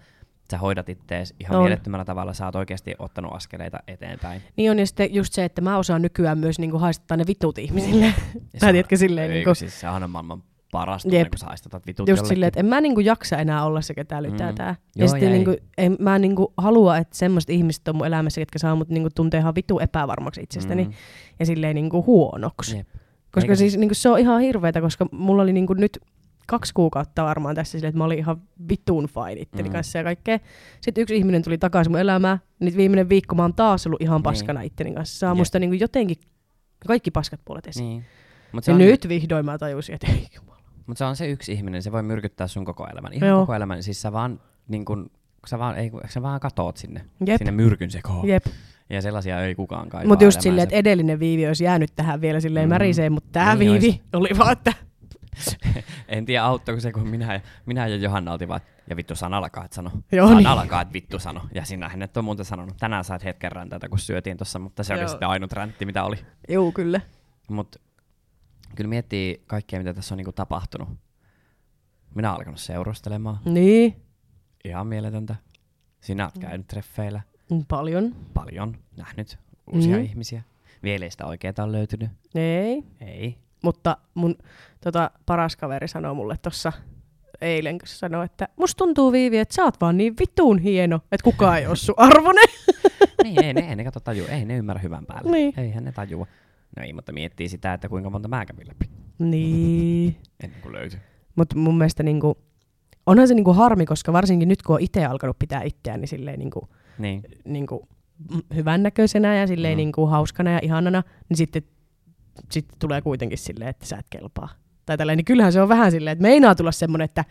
sä 0.51 0.57
hoidat 0.57 0.89
ittees 0.89 1.33
ihan 1.39 1.57
On. 1.57 1.63
mielettömällä 1.63 2.05
tavalla, 2.05 2.33
sä 2.33 2.45
oot 2.45 2.55
oikeasti 2.55 2.95
ottanut 2.99 3.33
askeleita 3.33 3.79
eteenpäin. 3.87 4.41
Niin 4.57 4.71
on, 4.71 4.79
ja 4.79 4.87
sitten 4.87 5.13
just 5.13 5.33
se, 5.33 5.45
että 5.45 5.61
mä 5.61 5.77
osaan 5.77 6.01
nykyään 6.01 6.37
myös 6.37 6.59
niinku 6.59 6.77
haistattaa 6.77 7.17
ne 7.17 7.23
vitut 7.27 7.57
ihmisille. 7.57 8.05
On- 8.35 8.59
tiedätkö 8.59 8.97
silleen 8.97 9.29
niinku, 9.29 9.55
Siis 9.55 9.79
sehän 9.79 10.03
on 10.03 10.09
maailman 10.09 10.43
paras 10.71 11.03
tunne, 11.03 11.17
Jep. 11.17 11.29
kun 11.29 11.37
sä 11.37 11.45
haistatat 11.45 11.87
vitut 11.87 12.07
just 12.09 12.17
jollekin. 12.17 12.27
silleen, 12.35 12.47
että 12.47 12.59
en 12.59 12.65
mä 12.65 12.81
niinku 12.81 12.99
jaksa 12.99 13.37
enää 13.37 13.65
olla 13.65 13.81
se, 13.81 13.93
ketä 13.93 14.23
lytää 14.23 14.51
Mm. 14.51 14.55
tää. 14.55 14.75
Joo, 14.95 15.03
ja 15.05 15.07
sitten 15.07 15.31
niinku, 15.31 15.55
en, 15.77 15.95
mä 15.99 16.19
niinku 16.19 16.53
halua, 16.57 16.97
että 16.97 17.17
semmoiset 17.17 17.49
ihmiset 17.49 17.87
on 17.87 17.95
mun 17.95 18.07
elämässä, 18.07 18.41
ketkä 18.41 18.59
saa 18.59 18.75
mut 18.75 18.89
niinku 18.89 19.09
tuntea 19.15 19.39
ihan 19.39 19.55
vitu 19.55 19.79
epävarmaksi 19.79 20.41
itsestäni 20.41 20.83
Mm. 20.85 20.93
ja 21.39 21.45
silleen 21.45 21.75
niinku 21.75 22.03
huonoksi. 22.05 22.77
Jep. 22.77 22.87
Koska 23.31 23.41
Eikä 23.41 23.55
siis 23.55 23.77
niinku 23.77 23.95
se 23.95 24.09
on 24.09 24.19
ihan 24.19 24.41
hirveetä, 24.41 24.81
koska 24.81 25.05
mulla 25.11 25.43
oli 25.43 25.53
niinku 25.53 25.73
nyt 25.73 25.99
kaksi 26.47 26.73
kuukautta 26.73 27.23
varmaan 27.25 27.55
tässä 27.55 27.71
silleen, 27.71 27.89
että 27.89 27.97
mä 27.97 28.03
olin 28.03 28.17
ihan 28.19 28.41
vitun 28.69 29.07
fine 29.07 29.41
itteni 29.41 29.69
Mm. 29.69 29.73
kanssa 29.73 29.97
ja 29.97 30.03
kaikkea. 30.03 30.39
Sitten 30.81 31.01
yksi 31.01 31.15
ihminen 31.17 31.43
tuli 31.43 31.57
takaisin 31.57 31.91
mun 31.91 31.99
elämään, 31.99 32.39
niin 32.59 32.77
viimeinen 32.77 33.09
viikko 33.09 33.35
mä 33.35 33.41
oon 33.41 33.53
taas 33.53 33.87
ollut 33.87 34.01
ihan 34.01 34.15
Niin. 34.17 34.23
paskana 34.23 34.61
itteni 34.61 34.93
kanssa. 34.93 35.19
Saa 35.19 35.31
Jep. 35.31 35.37
musta 35.37 35.59
niinku 35.59 35.75
jotenkin 35.79 36.17
kaikki 36.87 37.11
paskat 37.11 37.39
puolet 37.45 37.67
esiin. 37.67 37.89
Niin. 37.89 38.05
Mut 38.51 38.63
se, 38.63 38.71
Ja 38.71 38.75
on, 38.75 38.81
nyt 38.81 39.09
vihdoin 39.09 39.45
mä 39.45 39.57
tajusin, 39.57 39.95
että 39.95 40.07
ei 40.11 40.27
jumala. 40.81 40.87
mut 40.87 40.97
se 40.97 41.05
on 41.05 41.15
se 41.15 41.27
yksi 41.27 41.51
ihminen, 41.51 41.83
se 41.83 41.91
voi 41.91 42.03
myrkyttää 42.03 42.47
sun 42.47 42.65
koko 42.65 42.87
elämän. 42.87 43.13
Ihan 43.13 43.29
Joo. 43.29 43.39
koko 43.39 43.53
elämän. 43.53 43.83
Siis 43.83 44.01
sä 44.01 44.11
vaan, 44.11 44.39
niin 44.67 44.85
kun, 44.85 45.11
sä 45.47 45.59
vaan, 45.59 45.77
ei, 45.77 45.91
sä 46.09 46.21
vaan 46.21 46.39
katoot 46.39 46.77
sinne, 46.77 47.05
Jep. 47.25 47.37
sinne 47.37 47.51
myrkyn 47.51 47.91
sekoon. 47.91 48.27
Jep. 48.27 48.45
Ja 48.89 49.01
sellaisia 49.01 49.41
ei 49.45 49.55
kukaan 49.55 49.89
kaipaa 49.89 50.07
Mutta 50.07 50.25
just 50.25 50.41
silleen, 50.41 50.63
että 50.63 50.75
edellinen 50.75 51.19
viivi 51.19 51.47
olisi 51.47 51.63
jäänyt 51.63 51.91
tähän 51.95 52.21
vielä 52.21 52.39
silleen 52.39 52.67
Mm. 52.69 52.73
märiseen, 52.73 53.11
mutta 53.13 53.29
tämä 53.31 53.55
Niin 53.55 53.71
viivi 53.71 53.87
ois. 53.87 54.01
oli 54.13 54.29
vaan, 54.37 54.51
että 54.51 54.73
En 56.07 56.25
tiedä 56.25 56.43
auttoiko 56.43 56.81
se, 56.81 56.91
kun 56.91 57.07
minä, 57.09 57.33
ja- 57.33 57.41
minä 57.65 57.87
ja 57.87 57.95
Johanna 57.95 58.31
oltiin 58.31 58.47
vaan, 58.49 58.61
ja 58.89 58.95
vittu 58.95 59.15
sanalakaan 59.15 59.65
et 59.65 59.73
sano. 59.73 59.91
Joo, 60.11 60.29
niin. 60.29 60.43
sanalakaan 60.43 60.81
et 60.81 60.93
vittu 60.93 61.19
sano. 61.19 61.41
Ja 61.53 61.65
sinähän 61.65 62.01
et 62.01 62.17
ole 62.17 62.25
muuten 62.25 62.45
sanonut. 62.45 62.77
Tänään 62.79 63.03
sait 63.03 63.23
hetken 63.23 63.51
räntätä, 63.51 63.89
kun 63.89 63.99
syötiin 63.99 64.37
tossa, 64.37 64.59
mutta 64.59 64.83
se 64.83 64.93
oli 64.93 65.01
Joo. 65.01 65.07
sitten 65.09 65.27
ainut 65.27 65.51
räntti, 65.53 65.85
mitä 65.85 66.03
oli. 66.03 66.15
juu 66.49 66.71
kyllä. 66.71 67.01
Mutta 67.49 67.79
kyllä 68.75 68.87
miettii 68.87 69.43
kaikkea, 69.47 69.79
mitä 69.79 69.93
tässä 69.93 70.13
on 70.13 70.17
niinku 70.17 70.31
tapahtunut. 70.31 70.89
Minä 72.15 72.29
olen 72.29 72.39
alkanut 72.39 72.59
seurustelemaan. 72.59 73.39
Niin, 73.45 73.95
Ihan 74.65 74.87
mieletöntä. 74.87 75.35
Sinä 76.01 76.25
oot 76.25 76.37
käynyt 76.39 76.67
treffeillä 76.67 77.21
paljon. 77.67 78.15
paljon, 78.33 78.77
nähnyt 78.97 79.39
uusia 79.73 79.97
Mm. 79.97 80.03
ihmisiä. 80.03 80.41
Vielä 80.83 81.05
ei 81.05 81.11
sitä 81.11 81.25
oikeeta 81.25 81.63
ole 81.63 81.71
löytynyt. 81.71 82.09
Ei, 82.35 82.83
Ei. 83.01 83.37
mutta 83.63 83.97
mun 84.13 84.35
tota, 84.83 85.11
paras 85.25 85.55
kaveri 85.55 85.87
sanoi 85.87 86.15
mulle 86.15 86.37
tossa 86.37 86.73
eilen, 87.41 87.79
kun 87.79 87.87
se 87.87 87.95
sanoi, 87.97 88.25
että 88.25 88.47
musta 88.55 88.77
tuntuu 88.77 89.11
Viivi, 89.11 89.37
että 89.37 89.55
sä 89.55 89.63
oot 89.63 89.81
vaan 89.81 89.97
niin 89.97 90.13
vitun 90.19 90.57
hieno, 90.59 90.95
että 91.11 91.23
kukaan 91.23 91.57
ei 91.59 91.67
ole 91.67 91.75
sun 91.75 91.95
arvonen. 91.97 92.43
niin, 93.23 93.43
ei 93.43 93.53
ne, 93.53 93.69
ei 93.69 93.75
ne 93.75 93.83
kato 93.83 93.99
tajua, 93.99 94.27
ei 94.27 94.45
ne 94.45 94.57
ymmärrä 94.57 94.81
hyvän 94.81 95.05
päälle. 95.05 95.31
Niin. 95.31 95.53
Eihän 95.59 95.83
ne 95.85 95.91
tajua. 95.91 96.27
No 96.77 96.83
ei, 96.83 96.93
mutta 96.93 97.11
miettii 97.13 97.49
sitä, 97.49 97.73
että 97.73 97.89
kuinka 97.89 98.09
monta 98.09 98.27
mä 98.27 98.45
kävin 98.45 98.67
läpi 98.67 98.85
niin. 99.19 100.15
ennen 100.43 100.61
kuin 100.61 100.73
löytyi. 100.73 100.99
Mutta 101.35 101.55
mun 101.57 101.77
mielestä 101.77 102.03
niinku, 102.03 102.37
onhan 103.05 103.27
se 103.27 103.33
niinku 103.33 103.53
harmi, 103.53 103.85
koska 103.85 104.13
varsinkin 104.13 104.47
nyt 104.47 104.61
kun 104.61 104.75
on 104.75 104.81
itse 104.81 105.05
alkanut 105.05 105.39
pitää 105.39 105.61
itseään, 105.63 105.99
niin 106.01 106.07
silleen 106.07 106.39
niinku, 106.39 106.69
Niin. 106.97 107.21
niinku 107.45 107.87
hyvännäköisenä 108.55 109.35
ja 109.35 109.47
silleen 109.47 109.73
Mm. 109.73 109.77
niinku 109.77 110.05
hauskana 110.05 110.51
ja 110.51 110.59
ihanana, 110.63 111.03
niin 111.29 111.37
sitten, 111.37 111.61
sitten 112.51 112.79
tulee 112.79 113.01
kuitenkin 113.01 113.37
silleen, 113.37 113.69
että 113.69 113.85
sä 113.85 113.97
et 113.97 114.05
kelpaa. 114.09 114.49
Tai 114.85 114.97
tälleen, 114.97 115.17
niin 115.17 115.25
kyllähän 115.25 115.53
se 115.53 115.61
on 115.61 115.69
vähän 115.69 115.91
silleen, 115.91 116.11
että 116.11 116.21
meinaa 116.21 116.55
tulla 116.55 116.71
semmonen, 116.71 117.05
että 117.05 117.25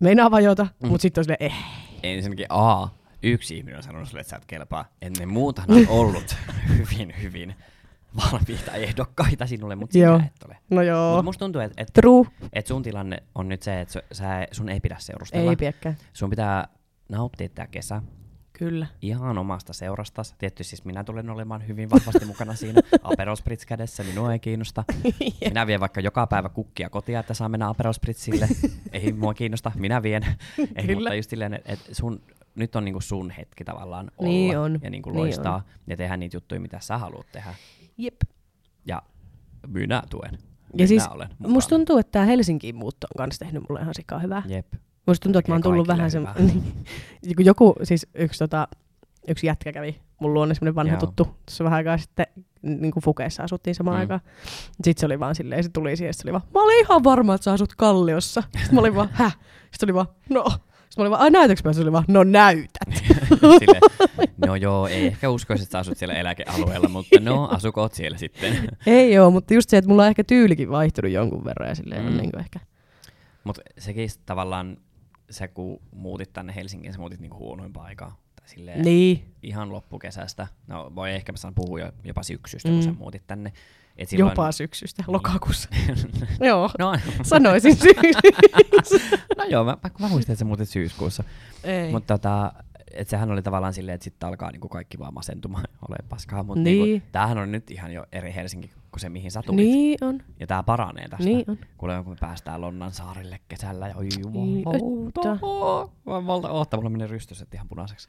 meinaa 0.00 0.30
vajota, 0.30 0.66
Mm. 0.82 0.88
mutta 0.88 1.02
sitten 1.02 1.20
on 1.20 1.24
silleen, 1.24 1.42
eh. 1.42 1.54
Ensinnäkin 2.02 2.46
A, 2.48 2.88
yksi 3.22 3.56
ihminen 3.56 3.76
on 3.76 3.82
sanonut 3.82 4.08
sulle, 4.08 4.20
että 4.20 4.30
sä 4.30 4.36
et 4.36 4.44
kelpaa. 4.46 4.84
Ennen 5.02 5.28
muutahan 5.28 5.70
on 5.78 5.86
ollut 5.88 6.36
hyvin, 6.68 7.14
hyvin 7.22 7.54
valmiita 8.16 8.72
ehdokkaita 8.72 9.46
sinulle, 9.46 9.76
mutta 9.76 9.92
sinä 9.92 10.14
et 10.26 10.42
ole. 10.48 10.56
No 10.70 10.82
joo, 10.82 11.10
Mutta 11.10 11.22
musta 11.22 11.44
tuntuu, 11.44 11.60
että 11.60 11.82
et, 11.82 11.88
true, 11.92 12.26
et 12.52 12.66
sun 12.66 12.82
tilanne 12.82 13.22
on 13.34 13.48
nyt 13.48 13.62
se, 13.62 13.80
että 13.80 14.00
sä- 14.12 14.46
sun 14.52 14.68
ei 14.68 14.80
pidä 14.80 14.96
seurustella. 14.98 15.50
ei 15.50 15.56
piekkään. 15.56 15.96
Sun 16.12 16.30
pitää 16.30 16.68
nauttia 17.08 17.48
tää 17.48 17.66
kesä 17.66 18.02
Kyllä. 18.52 18.86
ihan 19.02 19.38
omasta 19.38 19.72
seurastas. 19.72 20.34
Tietysti 20.38 20.64
siis 20.64 20.84
minä 20.84 21.04
tulen 21.04 21.30
olemaan 21.30 21.68
hyvin 21.68 21.90
vahvasti 21.90 22.24
mukana 22.24 22.54
siinä. 22.54 22.80
Aperol 23.02 23.36
Spritz 23.36 23.64
kädessä, 23.66 24.02
minua 24.04 24.32
ei 24.32 24.38
kiinnosta. 24.38 24.84
Minä 25.48 25.66
vien 25.66 25.80
vaikka 25.80 26.00
joka 26.00 26.26
päivä 26.26 26.48
kukkia 26.48 26.90
kotia, 26.90 27.20
että 27.20 27.34
saa 27.34 27.48
mennä 27.48 27.68
Aperol 27.68 27.92
Spritzille. 27.92 28.48
ei 28.92 29.12
mua 29.12 29.34
kiinnosta, 29.34 29.72
minä 29.74 30.02
vien. 30.02 30.22
ei, 30.76 30.94
mutta 30.94 31.14
just 31.14 31.30
silleen, 31.30 31.54
että 31.54 31.72
et 31.72 31.80
sun, 31.92 32.22
nyt 32.54 32.76
on 32.76 32.84
niinku 32.84 33.00
sun 33.00 33.30
hetki 33.30 33.64
tavallaan 33.64 34.10
olla 34.18 34.30
Niin 34.30 34.58
on, 34.58 34.78
ja 34.82 34.90
niinku 34.90 35.10
niin 35.10 35.18
loistaa 35.18 35.64
ja 35.86 35.96
tehdä 35.96 36.16
niitä 36.16 36.36
juttuja, 36.36 36.60
mitä 36.60 36.80
sä 36.80 36.98
haluat 36.98 37.26
tehdä. 37.32 37.54
Jep. 37.98 38.14
Ja 38.86 39.02
minä 39.66 40.02
tuen. 40.10 40.32
Ja 40.32 40.38
minä 40.74 40.86
siis 40.86 41.06
olen 41.08 41.28
musta 41.38 41.68
tuntuu, 41.68 41.98
että 41.98 42.12
tämä 42.12 42.24
Helsinkiin 42.24 42.76
muutto 42.76 43.06
on 43.06 43.18
kanssa 43.18 43.44
tehnyt 43.44 43.62
mulle 43.68 43.80
ihan 43.80 43.94
sikaa 43.94 44.18
hyvää. 44.18 44.42
Jep. 44.46 44.66
Musta 45.06 45.22
tuntuu, 45.22 45.38
että 45.38 45.50
mä 45.50 45.54
oon 45.54 45.62
tullut 45.62 45.88
vähän 45.88 46.10
se... 46.10 46.18
Kun 47.36 47.44
joku, 47.44 47.74
siis 47.82 48.06
yksi, 48.14 48.38
tota, 48.38 48.68
yksi 49.28 49.46
jätkä 49.46 49.72
kävi 49.72 50.00
mun 50.20 50.34
luonne, 50.34 50.54
semmonen 50.54 50.74
vanha 50.74 50.92
Joo. 50.92 51.00
tuttu, 51.00 51.24
tuossa 51.24 51.64
vähän 51.64 51.76
aikaa 51.76 51.98
sitten, 51.98 52.26
niin 52.62 52.92
kuin 52.92 53.02
Fukeessa 53.04 53.42
asuttiin 53.42 53.74
samaan 53.74 53.96
Mm. 53.96 54.00
aikaan. 54.00 54.20
Sitten 54.84 55.00
se 55.00 55.06
oli 55.06 55.20
vaan 55.20 55.34
silleen, 55.34 55.64
se 55.64 55.70
tuli 55.72 55.96
siihen, 55.96 56.14
se 56.14 56.22
oli 56.24 56.32
vaan, 56.32 56.42
mä 56.54 56.62
olin 56.62 56.80
ihan 56.84 57.04
varma, 57.04 57.34
että 57.34 57.44
sä 57.44 57.52
asut 57.52 57.74
Kalliossa. 57.76 58.42
Sitten 58.42 58.74
mä 58.74 58.80
olin 58.80 58.94
vaan, 58.94 59.08
häh? 59.12 59.32
Sitten 59.32 59.78
se 59.80 59.86
oli 59.86 59.94
vaan, 59.94 60.06
no. 60.30 60.44
Sitten 60.50 60.62
mä 60.96 61.02
olin 61.02 61.10
vaan, 61.10 61.22
ai 61.22 61.30
näytäks 61.30 61.64
mä? 61.64 61.72
Se 61.72 61.80
oli 61.80 61.92
vaan, 61.92 62.04
no 62.08 62.24
näytät. 62.24 62.88
Sille, 63.58 63.80
no 64.46 64.54
joo, 64.54 64.86
ei 64.86 65.06
ehkä 65.06 65.30
uskoisi, 65.30 65.62
että 65.62 65.72
sä 65.72 65.78
asut 65.78 65.98
siellä 65.98 66.14
eläkealueella, 66.14 66.88
mutta 66.88 67.20
no, 67.20 67.44
asukoot 67.44 67.94
siellä 67.94 68.18
sitten. 68.18 68.68
Ei 68.86 69.12
joo, 69.14 69.30
mutta 69.30 69.54
just 69.54 69.70
se, 69.70 69.76
että 69.76 69.88
mulla 69.88 70.02
on 70.02 70.08
ehkä 70.08 70.24
tyylikin 70.24 70.70
vaihtunut 70.70 71.10
jonkun 71.12 71.44
verran 71.44 71.68
ja 71.68 71.74
silleen 71.74 72.02
Mm. 72.02 72.08
on 72.08 72.16
niin 72.16 72.30
kuin 72.30 72.40
ehkä. 72.40 72.60
Mutta 73.44 73.62
sekin 73.78 74.08
tavallaan, 74.26 74.76
sä 75.30 75.48
kun 75.48 75.80
muutit 75.94 76.32
tänne 76.32 76.54
Helsinkiin, 76.54 76.92
sä 76.92 76.98
muutit 76.98 77.20
niinku 77.20 77.38
huonoimpaan 77.38 77.86
aikaan. 77.86 78.12
Tai 78.40 78.48
silleen 78.48 78.82
Niin, 78.82 79.34
ihan 79.42 79.72
loppukesästä. 79.72 80.46
No 80.66 80.92
voi 80.94 81.12
ehkä 81.12 81.32
mä 81.32 81.36
saan 81.38 81.54
puhua 81.54 81.80
jo, 81.80 81.92
jopa 82.04 82.22
syksystä, 82.22 82.68
kun 82.68 82.78
Mm. 82.78 82.82
sä 82.84 82.92
muutit 82.92 83.22
tänne. 83.26 83.52
Et 83.96 84.08
silloin, 84.08 84.30
jopa 84.30 84.52
syksystä, 84.52 85.02
Niin. 85.02 85.12
lokakuussa. 85.12 85.68
joo, 86.40 86.70
no, 86.78 86.92
sanoisin 87.22 87.76
syyskuussa. 87.76 89.16
no 89.36 89.44
joo, 89.44 89.64
mä, 89.64 89.76
mä, 89.82 89.90
mä 90.00 90.08
muistin, 90.08 90.32
että 90.32 90.38
sä 90.38 90.44
muutit 90.44 90.68
syyskuussa. 90.68 91.24
Ei. 91.64 91.90
Mutta 91.92 92.18
tota, 92.18 92.52
et 92.90 93.08
sehän 93.08 93.30
oli 93.30 93.42
tavallaan 93.42 93.72
silleen, 93.72 93.94
että 93.94 94.04
sitten 94.04 94.26
alkaa 94.28 94.50
niinku 94.50 94.68
kaikki 94.68 94.98
vaan 94.98 95.14
masentumaan 95.14 95.64
ole 95.88 95.96
paskaa. 96.08 96.42
Mutta 96.42 96.60
Niin. 96.62 96.84
niinku, 96.84 97.06
tämähän 97.12 97.38
on 97.38 97.52
nyt 97.52 97.70
ihan 97.70 97.92
jo 97.92 98.06
eri 98.12 98.34
Helsinki 98.34 98.70
kuin 98.90 99.00
se, 99.00 99.08
mihin 99.08 99.30
sä 99.30 99.42
tulit. 99.42 99.66
Niin 99.66 99.98
on, 100.04 100.22
Ja 100.40 100.46
tää 100.46 100.62
paranee 100.62 101.08
tästä. 101.08 101.24
niin 101.24 101.44
on. 101.48 101.58
Kuule, 101.78 102.02
kun 102.02 102.12
me 102.12 102.16
päästään 102.20 102.60
Lonnan 102.60 102.92
saarille 102.92 103.40
kesällä 103.48 103.88
ja 103.88 103.96
oi 103.96 104.04
Niin, 104.04 104.20
jumalauta. 104.64 105.38
Mä 106.06 106.26
valta 106.26 106.50
oottaa, 106.50 106.78
mulla 106.78 106.90
menee 106.90 107.06
rystyset 107.06 107.54
ihan 107.54 107.68
punaiseksi. 107.68 108.08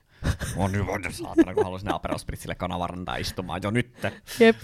On 0.57 0.72
nyt 0.72 0.81
on 0.88 1.13
saatana, 1.13 1.53
kun 1.53 1.63
haluaisin 1.63 1.93
Aperol 1.93 2.17
Spritzille 2.17 2.55
kanavarantaa 2.55 3.15
istumaan 3.15 3.62
jo 3.63 3.72
nyt. 3.72 3.96
Jep. 4.39 4.55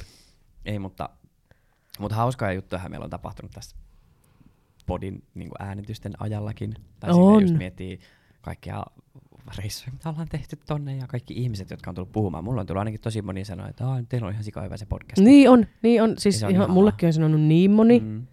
Ei, 0.65 0.79
mutta, 0.79 1.09
mutta 1.99 2.15
hauskaa 2.15 2.51
juttuja 2.51 2.89
meillä 2.89 3.03
on 3.03 3.09
tapahtunut 3.09 3.51
tässä 3.51 3.75
podin 4.85 5.23
niin 5.33 5.49
äänitysten 5.59 6.13
ajallakin. 6.19 6.73
Tai 6.99 7.09
On. 7.13 7.41
just 7.41 7.55
miettii 7.55 7.99
kaikkia 8.41 8.83
reissuja, 9.57 9.93
mitä 9.93 10.09
ollaan 10.09 10.27
tehty 10.29 10.55
tonne 10.67 10.95
ja 10.95 11.07
kaikki 11.07 11.33
ihmiset, 11.33 11.69
jotka 11.69 11.91
on 11.91 11.95
tullut 11.95 12.11
puhumaan. 12.11 12.43
Mulla 12.43 12.61
on 12.61 12.67
tullut 12.67 12.79
ainakin 12.79 13.01
tosi 13.01 13.21
moni 13.21 13.45
sanoa, 13.45 13.67
että 13.67 13.85
teillä 14.09 14.27
on 14.27 14.33
ihan 14.33 14.43
sika 14.43 14.61
hyvä 14.61 14.77
se 14.77 14.85
podcast. 14.85 15.21
Niin 15.21 15.49
on, 15.49 15.65
niin 15.81 16.03
on. 16.03 16.15
Siis 16.17 16.43
on 16.43 16.51
ihan, 16.51 16.71
mullekin 16.71 17.07
on 17.07 17.13
sanonut 17.13 17.41
niin 17.41 17.71
moni. 17.71 17.99
Mm. 17.99 18.27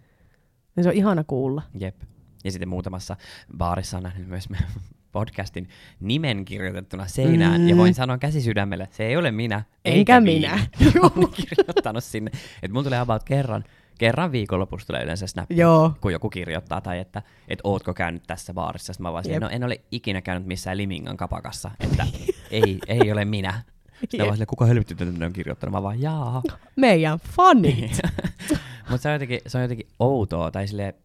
Ja 0.75 0.83
se 0.83 0.89
on 0.89 0.95
ihana 0.95 1.23
kuulla. 1.23 1.61
jep. 1.79 1.95
Ja 2.43 2.51
sitten 2.51 2.69
muutamassa 2.69 3.15
baarissa 3.57 3.97
on 3.97 4.03
nähnyt 4.03 4.27
myös 4.27 4.49
meidän 4.49 4.69
podcastin 5.11 5.67
nimen 5.99 6.45
kirjoitettuna 6.45 7.07
seinään. 7.07 7.61
Mm. 7.61 7.69
Ja 7.69 7.77
voin 7.77 7.93
sanoa 7.93 8.17
käsisydämellä, 8.17 8.87
se 8.91 9.05
ei 9.05 9.17
ole 9.17 9.31
minä. 9.31 9.63
Enkä 9.85 9.97
eikä 9.97 10.21
minä. 10.21 10.59
Viivi. 10.79 10.99
on 11.03 11.31
kirjoittanut 11.31 12.03
sinne. 12.03 12.31
Että 12.55 12.73
mulla 12.73 12.83
tulee 12.83 12.99
about 12.99 13.23
kerran, 13.23 13.63
kerran 14.01 14.31
viikonlopussa 14.31 14.87
tulee 14.87 15.03
yleensä 15.03 15.27
snappi, 15.27 15.57
Joo. 15.57 15.93
kun 16.01 16.11
joku 16.11 16.29
kirjoittaa, 16.29 16.81
tai 16.81 16.99
että 16.99 17.21
et 17.47 17.59
ootko 17.63 17.93
käynyt 17.93 18.23
tässä 18.27 18.53
baarissa. 18.53 18.93
Sitten 18.93 19.03
mä 19.03 19.13
vaan 19.13 19.23
no 19.39 19.49
en 19.49 19.63
ole 19.63 19.81
ikinä 19.91 20.21
käynyt 20.21 20.47
missään 20.47 20.77
Limingan 20.77 21.17
kapakassa, 21.17 21.71
että 21.79 22.07
ei, 22.51 22.79
ei 22.87 23.11
ole 23.11 23.25
minä. 23.25 23.63
Sitten 23.99 24.27
vaan 24.27 24.37
kuka 24.47 24.65
helvetti 24.65 24.95
tänne 24.95 25.25
on 25.25 25.33
kirjoittanut? 25.33 25.71
Mä 25.71 25.83
vaan, 25.83 26.01
jaa. 26.01 26.41
Meidän 26.75 27.19
fanit. 27.19 27.99
Mutta 28.89 29.01
se, 29.03 29.09
on 29.09 29.13
jotenkin, 29.13 29.39
se 29.47 29.57
on 29.57 29.61
jotenkin 29.61 29.87
outoa, 29.99 30.51
tai 30.51 30.67
sille 30.67 30.95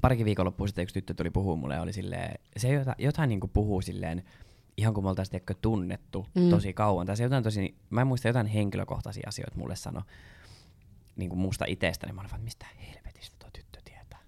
parikin 0.00 0.26
viikonloppua 0.26 0.66
sitten 0.66 0.82
yksi 0.82 0.94
tyttö 0.94 1.14
tuli 1.14 1.30
puhua 1.30 1.56
mulle, 1.56 1.80
oli 1.80 1.92
silleen, 1.92 2.38
se 2.56 2.72
jotain, 2.72 2.96
jotain 2.98 3.28
niin 3.28 3.40
puhuu 3.52 3.82
silleen, 3.82 4.22
ihan 4.76 4.94
kuin 4.94 5.04
me 5.04 5.08
oltaisiin 5.08 5.42
tunnettu 5.62 6.26
Mm. 6.34 6.42
mm. 6.42 6.50
tosi 6.50 6.72
kauan. 6.72 7.06
Tai 7.06 7.16
se 7.16 7.22
jotain 7.22 7.44
tosi, 7.44 7.76
mä 7.90 8.00
en 8.00 8.06
muista 8.06 8.28
jotain 8.28 8.46
henkilökohtaisia 8.46 9.28
asioita 9.28 9.58
mulle 9.58 9.76
sano 9.76 10.02
niin 11.16 11.28
kuin 11.28 11.38
musta 11.38 11.64
itsestäni. 11.68 12.12
Mä 12.12 12.20
olin 12.20 12.30
vaan, 12.30 12.42
mistä 12.42 12.66
helvetistä 12.88 13.36
tuo 13.38 13.48
tyttö 13.52 13.78
tietää. 13.84 14.18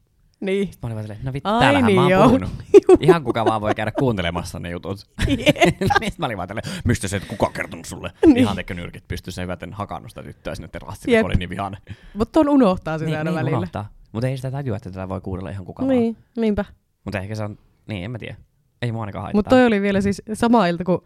niin. 0.40 0.66
Sitten 0.66 0.78
mä 0.82 0.86
olin 0.86 0.94
vaan 0.94 1.04
silleen, 1.04 1.24
no 1.24 1.32
vittu, 1.32 1.48
Ai 1.48 1.60
täällähän 1.60 1.86
niin, 1.86 1.96
mä 1.96 2.02
oon 2.02 2.10
joo. 2.10 2.24
puhunut. 2.24 2.50
Ihan 3.00 3.24
kuka 3.24 3.44
vaan 3.44 3.60
voi 3.60 3.74
käydä 3.74 3.92
kuuntelemassa 3.98 4.58
ne 4.58 4.70
jutut. 4.70 4.98
Sitten 5.28 6.12
mä 6.18 6.26
olin 6.26 6.36
vaan 6.36 6.48
tälleen, 6.48 6.72
mistä 6.84 7.08
se, 7.08 7.16
että 7.16 7.28
kuka 7.28 7.46
on 7.46 7.52
kertonut 7.52 7.86
sulle? 7.86 8.12
Niin. 8.26 8.36
Ihan 8.36 8.56
tekö 8.56 8.74
nyrkit 8.74 9.08
pystyssä, 9.08 9.42
hyvä, 9.42 9.56
en 9.62 9.72
hakannut 9.72 10.10
sitä 10.10 10.22
tyttöä 10.22 10.54
sinne 10.54 10.68
terassille, 10.68 11.16
Jep. 11.16 11.22
kun 11.22 11.30
oli 11.30 11.38
niin 11.38 11.50
vihainen. 11.50 11.80
Mutta 12.14 12.40
on 12.40 12.48
unohtaa 12.48 12.98
sitä 12.98 13.06
Niin, 13.10 13.18
aina 13.18 13.30
niin 13.30 13.38
välillä. 13.40 13.58
unohtaa. 13.58 13.88
Mutta 14.12 14.28
ei 14.28 14.36
sitä 14.36 14.50
tajua, 14.50 14.76
että 14.76 14.90
tätä 14.90 15.08
voi 15.08 15.20
kuunnella 15.20 15.50
ihan 15.50 15.64
kuka 15.64 15.82
vaan. 15.82 15.96
Niin, 15.96 16.16
niinpä. 16.36 16.64
Mutta 17.04 17.18
ehkä 17.18 17.34
se 17.34 17.44
on, 17.44 17.58
niin 17.88 18.04
en 18.04 18.10
mä 18.10 18.18
tiedä. 18.18 18.36
Ei 18.82 18.92
mua 18.92 19.02
ainakaan 19.02 19.22
haittaa. 19.22 19.38
Mutta 19.38 19.50
toi 19.50 19.66
oli 19.66 19.82
vielä 19.82 20.00
siis 20.00 20.22
sama 20.34 20.66
ilta, 20.66 20.84
kun 20.84 21.04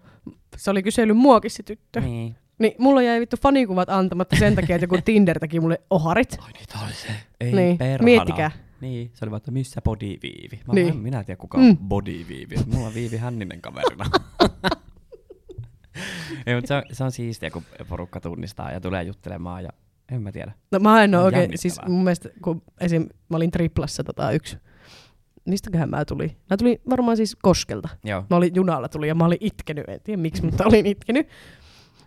se 0.57 0.71
oli 0.71 0.83
kysellyt 0.83 1.17
muakin 1.17 1.51
se 1.51 1.63
tyttö. 1.63 2.01
Niin. 2.01 2.37
Niin. 2.59 2.73
mulla 2.79 3.03
jäi 3.03 3.21
vittu 3.21 3.37
fanikuvat 3.43 3.89
antamatta 3.89 4.37
sen 4.37 4.55
takia, 4.55 4.77
että 4.77 4.85
joku 4.85 4.99
Tinder 5.05 5.39
teki 5.39 5.61
mulle 5.61 5.81
oharit. 5.91 6.37
Ai 6.41 6.53
niitä 6.53 6.79
oli 6.85 6.93
se. 6.93 7.09
Ei 7.41 7.53
Niin, 7.53 7.79
perhana. 7.79 8.05
miettikää. 8.05 8.51
Niin, 8.81 9.11
se 9.15 9.25
oli 9.25 9.31
vaan, 9.31 9.37
että 9.37 9.51
missä 9.51 9.83
Body 9.83 10.07
Viivi. 10.23 10.61
Mä, 10.67 10.75
Niin. 10.75 10.87
niin. 10.87 10.97
minä 10.99 11.19
en 11.19 11.25
tiedä 11.25 11.39
kuka 11.39 11.59
Mm. 11.59 11.65
on 11.71 11.79
Body 11.79 12.25
Viivi. 12.29 12.55
Mulla 12.67 12.87
on 12.87 12.95
Viivi 12.95 13.17
Hänninen 13.17 13.61
kaverina. 13.61 14.05
Ei, 16.47 16.55
mutta 16.55 16.69
se 16.69 16.75
on, 16.75 16.83
se 16.93 17.05
on 17.05 17.13
siistiä, 17.13 17.51
kun 17.51 17.63
porukka 17.89 18.21
tunnistaa 18.21 18.73
ja 18.73 18.81
tulee 18.81 19.03
juttelemaan 19.03 19.63
ja 19.65 19.71
en 20.13 20.23
mä 20.23 20.33
tiedä. 20.33 20.53
No 20.73 20.79
mä 20.79 21.05
en 21.05 21.15
ole 21.15 21.25
oikein, 21.25 21.51
siis 21.59 21.81
mun 21.89 22.05
mielestä, 22.05 22.29
kun 22.43 22.63
esim. 22.81 23.07
mä 23.29 23.37
olin 23.37 23.51
triplassa 23.51 24.05
tota 24.05 24.31
yksi, 24.31 24.57
mistäköhän 25.45 25.91
mä 25.91 26.05
tulin? 26.05 26.37
Mä 26.51 26.57
tulin 26.57 26.79
varmaan 26.91 27.17
siis 27.17 27.37
Koskelta. 27.43 27.89
Joo. 28.05 28.25
Mä 28.31 28.37
olin 28.37 28.55
junalla 28.55 28.89
tuli 28.89 29.09
ja 29.09 29.15
mä 29.15 29.25
olin 29.25 29.39
itkenyt, 29.41 29.85
en 29.89 30.01
tiedä 30.05 30.23
miksi, 30.23 30.45
mutta 30.45 30.65
olin 30.67 30.87
itkenyt. 30.87 31.29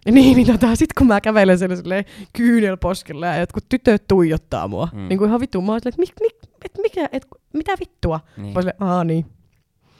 Niin, 0.11 0.35
niin 0.35 0.47
tota, 0.47 0.75
sit 0.75 0.93
kun 0.93 1.07
mä 1.07 1.21
kävelen 1.21 1.59
siellä 1.59 1.75
silleen 1.75 2.05
kyynelposkella 2.33 3.25
ja 3.25 3.37
jotkut 3.37 3.65
tytöt 3.69 4.07
tuijottaa 4.07 4.67
mua, 4.67 4.87
mm. 4.93 5.07
Niin 5.07 5.17
kuin 5.17 5.27
ihan 5.27 5.39
vittu, 5.39 5.61
mä 5.61 5.71
oon 5.71 5.81
silleen, 5.81 6.07
että 6.07 6.23
mik, 6.23 6.33
mik, 6.33 6.51
et 6.65 6.71
mikä, 6.81 7.09
et, 7.11 7.27
mitä 7.53 7.71
vittua? 7.79 8.19
Niin, 8.37 8.45
Mä 8.45 8.51
oon 8.53 8.63
silleen, 8.63 8.83
aa 8.83 9.03
niin. 9.03 9.25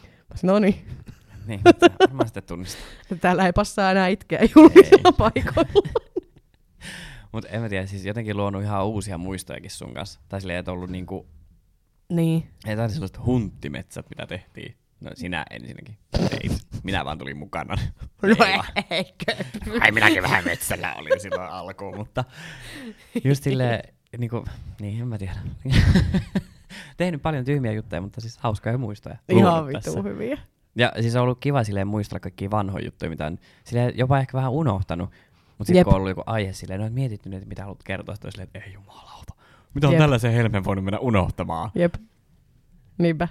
Mä 0.03 0.37
sanoin, 0.37 0.61
no 0.61 0.65
niin, 0.67 0.75
niin 1.47 1.61
sitten 2.25 2.43
tunnistaa. 2.43 2.83
että 3.01 3.15
täällä 3.15 3.45
ei 3.45 3.53
passaa 3.53 3.91
enää 3.91 4.07
itkeä 4.07 4.39
julkisilla 4.55 5.11
paikoilla. 5.11 5.89
Mutta 7.31 7.49
en 7.49 7.61
mä 7.61 7.69
tiedä, 7.69 7.85
siis 7.85 8.05
jotenkin 8.05 8.37
luonut 8.37 8.63
ihan 8.63 8.85
uusia 8.85 9.17
muistojakin 9.17 9.71
sun 9.71 9.93
kanssa. 9.93 10.19
Tai 10.29 10.41
silleen, 10.41 10.59
että 10.59 10.71
ollut 10.71 10.89
niinku, 10.89 11.27
niin. 12.09 12.49
ei 12.65 12.75
tää 12.75 12.89
sellaiset 12.89 13.25
hunttimetsät, 13.25 14.09
mitä 14.09 14.27
tehtiin. 14.27 14.75
No 15.01 15.11
sinä 15.13 15.45
ensinnäkin. 15.49 15.97
Ei, 16.31 16.49
minä 16.83 17.05
vaan 17.05 17.17
tulin 17.17 17.37
mukana. 17.37 17.75
No 18.21 18.63
eikö? 18.89 19.43
Ai 19.81 19.91
minäkin 19.91 20.23
vähän 20.23 20.45
metsällä 20.45 20.93
olin 20.93 21.19
silloin 21.19 21.49
alkuun, 21.49 21.97
mutta 21.97 22.23
just 23.23 23.43
silleen, 23.43 23.93
niin 24.17 24.29
kuin, 24.29 24.45
niin 24.81 25.01
en 25.01 25.07
mä 25.07 25.17
tiedä. 25.17 25.35
Tehnyt 26.97 27.21
paljon 27.21 27.45
tyhmiä 27.45 27.71
juttuja, 27.71 28.01
mutta 28.01 28.21
siis 28.21 28.37
hauskoja 28.37 28.77
muistoja. 28.77 29.17
Ihan 29.29 29.67
vittu 29.67 30.03
hyviä. 30.03 30.37
Ja 30.75 30.91
siis 31.01 31.15
on 31.15 31.21
ollut 31.21 31.39
kiva 31.39 31.63
silleen 31.63 31.87
muistella 31.87 32.19
kaikkia 32.19 32.51
vanhoja 32.51 32.85
juttuja, 32.85 33.09
mitä 33.09 33.25
on 33.25 33.39
silleen 33.63 33.93
jopa 33.97 34.19
ehkä 34.19 34.37
vähän 34.37 34.51
unohtanut. 34.51 35.09
Mutta 35.57 35.65
sitten 35.65 35.83
kun 35.83 35.93
on 35.93 35.97
ollut 35.97 36.09
joku 36.09 36.23
aihe 36.25 36.53
silleen, 36.53 36.81
no 36.81 36.89
mietitty 36.89 37.29
nyt, 37.29 37.45
mitä 37.45 37.61
haluat 37.61 37.83
kertoa, 37.83 38.15
sitten 38.15 38.31
silleen, 38.31 38.47
että 38.47 38.59
ei 38.59 38.73
jumalauta. 38.73 39.33
Mitä 39.73 39.87
on 39.87 39.93
Jep. 39.93 40.01
tällaisen 40.01 40.33
helmen 40.33 40.63
voinut 40.63 40.85
mennä 40.85 40.99
unohtamaan? 40.99 41.71
Jep. 41.75 41.95
Niinpä. 42.97 43.27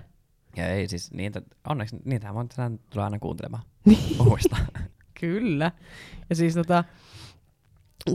Ja 0.56 0.68
ei 0.68 0.88
siis, 0.88 1.12
niitä, 1.12 1.42
onneksi 1.68 1.96
niitä 2.04 2.28
tänään 2.56 2.78
tulee 2.90 3.04
aina 3.04 3.18
kuuntelemaan 3.18 3.62
Niin. 3.84 4.20
uudestaan. 4.20 4.66
Kyllä. 5.20 5.73
Ja 6.30 6.37
siis 6.37 6.54
tota, 6.54 6.84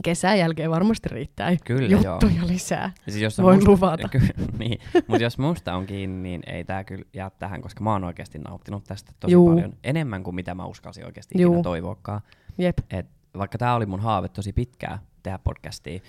kesän 0.04 0.38
jälkeen 0.38 0.70
varmasti 0.70 1.08
riittää 1.08 1.56
Kyllä, 1.64 1.88
juttuja 1.88 2.32
joo. 2.36 2.48
lisää. 2.48 2.92
Ja 3.06 3.12
siis 3.12 3.22
jos 3.22 3.38
Voin 3.38 3.56
musta, 3.58 3.70
luvata. 3.70 4.08
Niin, 4.58 4.78
mutta 5.08 5.22
jos 5.22 5.38
musta 5.38 5.74
on 5.74 5.86
kiinni, 5.86 6.28
niin 6.28 6.42
ei 6.46 6.64
tää 6.64 6.84
kyllä 6.84 7.04
jää 7.14 7.30
tähän, 7.30 7.62
koska 7.62 7.84
mä 7.84 7.92
oon 7.92 8.04
oikeasti 8.04 8.38
nauttinut 8.38 8.84
tästä 8.84 9.12
tosi 9.20 9.32
Juu. 9.32 9.48
paljon. 9.48 9.72
Enemmän 9.84 10.22
kuin 10.22 10.34
mitä 10.34 10.54
mä 10.54 10.64
uskalsin 10.66 11.06
oikeasti 11.06 11.42
Juu. 11.42 11.52
ikinä 11.52 11.62
toivoakaan. 11.62 12.20
Jep. 12.58 12.78
Et 12.90 13.06
vaikka 13.38 13.58
tää 13.58 13.74
oli 13.74 13.86
mun 13.86 14.00
haave 14.00 14.28
tosi 14.28 14.52
pitkää 14.52 14.98
tehdä 15.22 15.38
podcastia, 15.38 16.00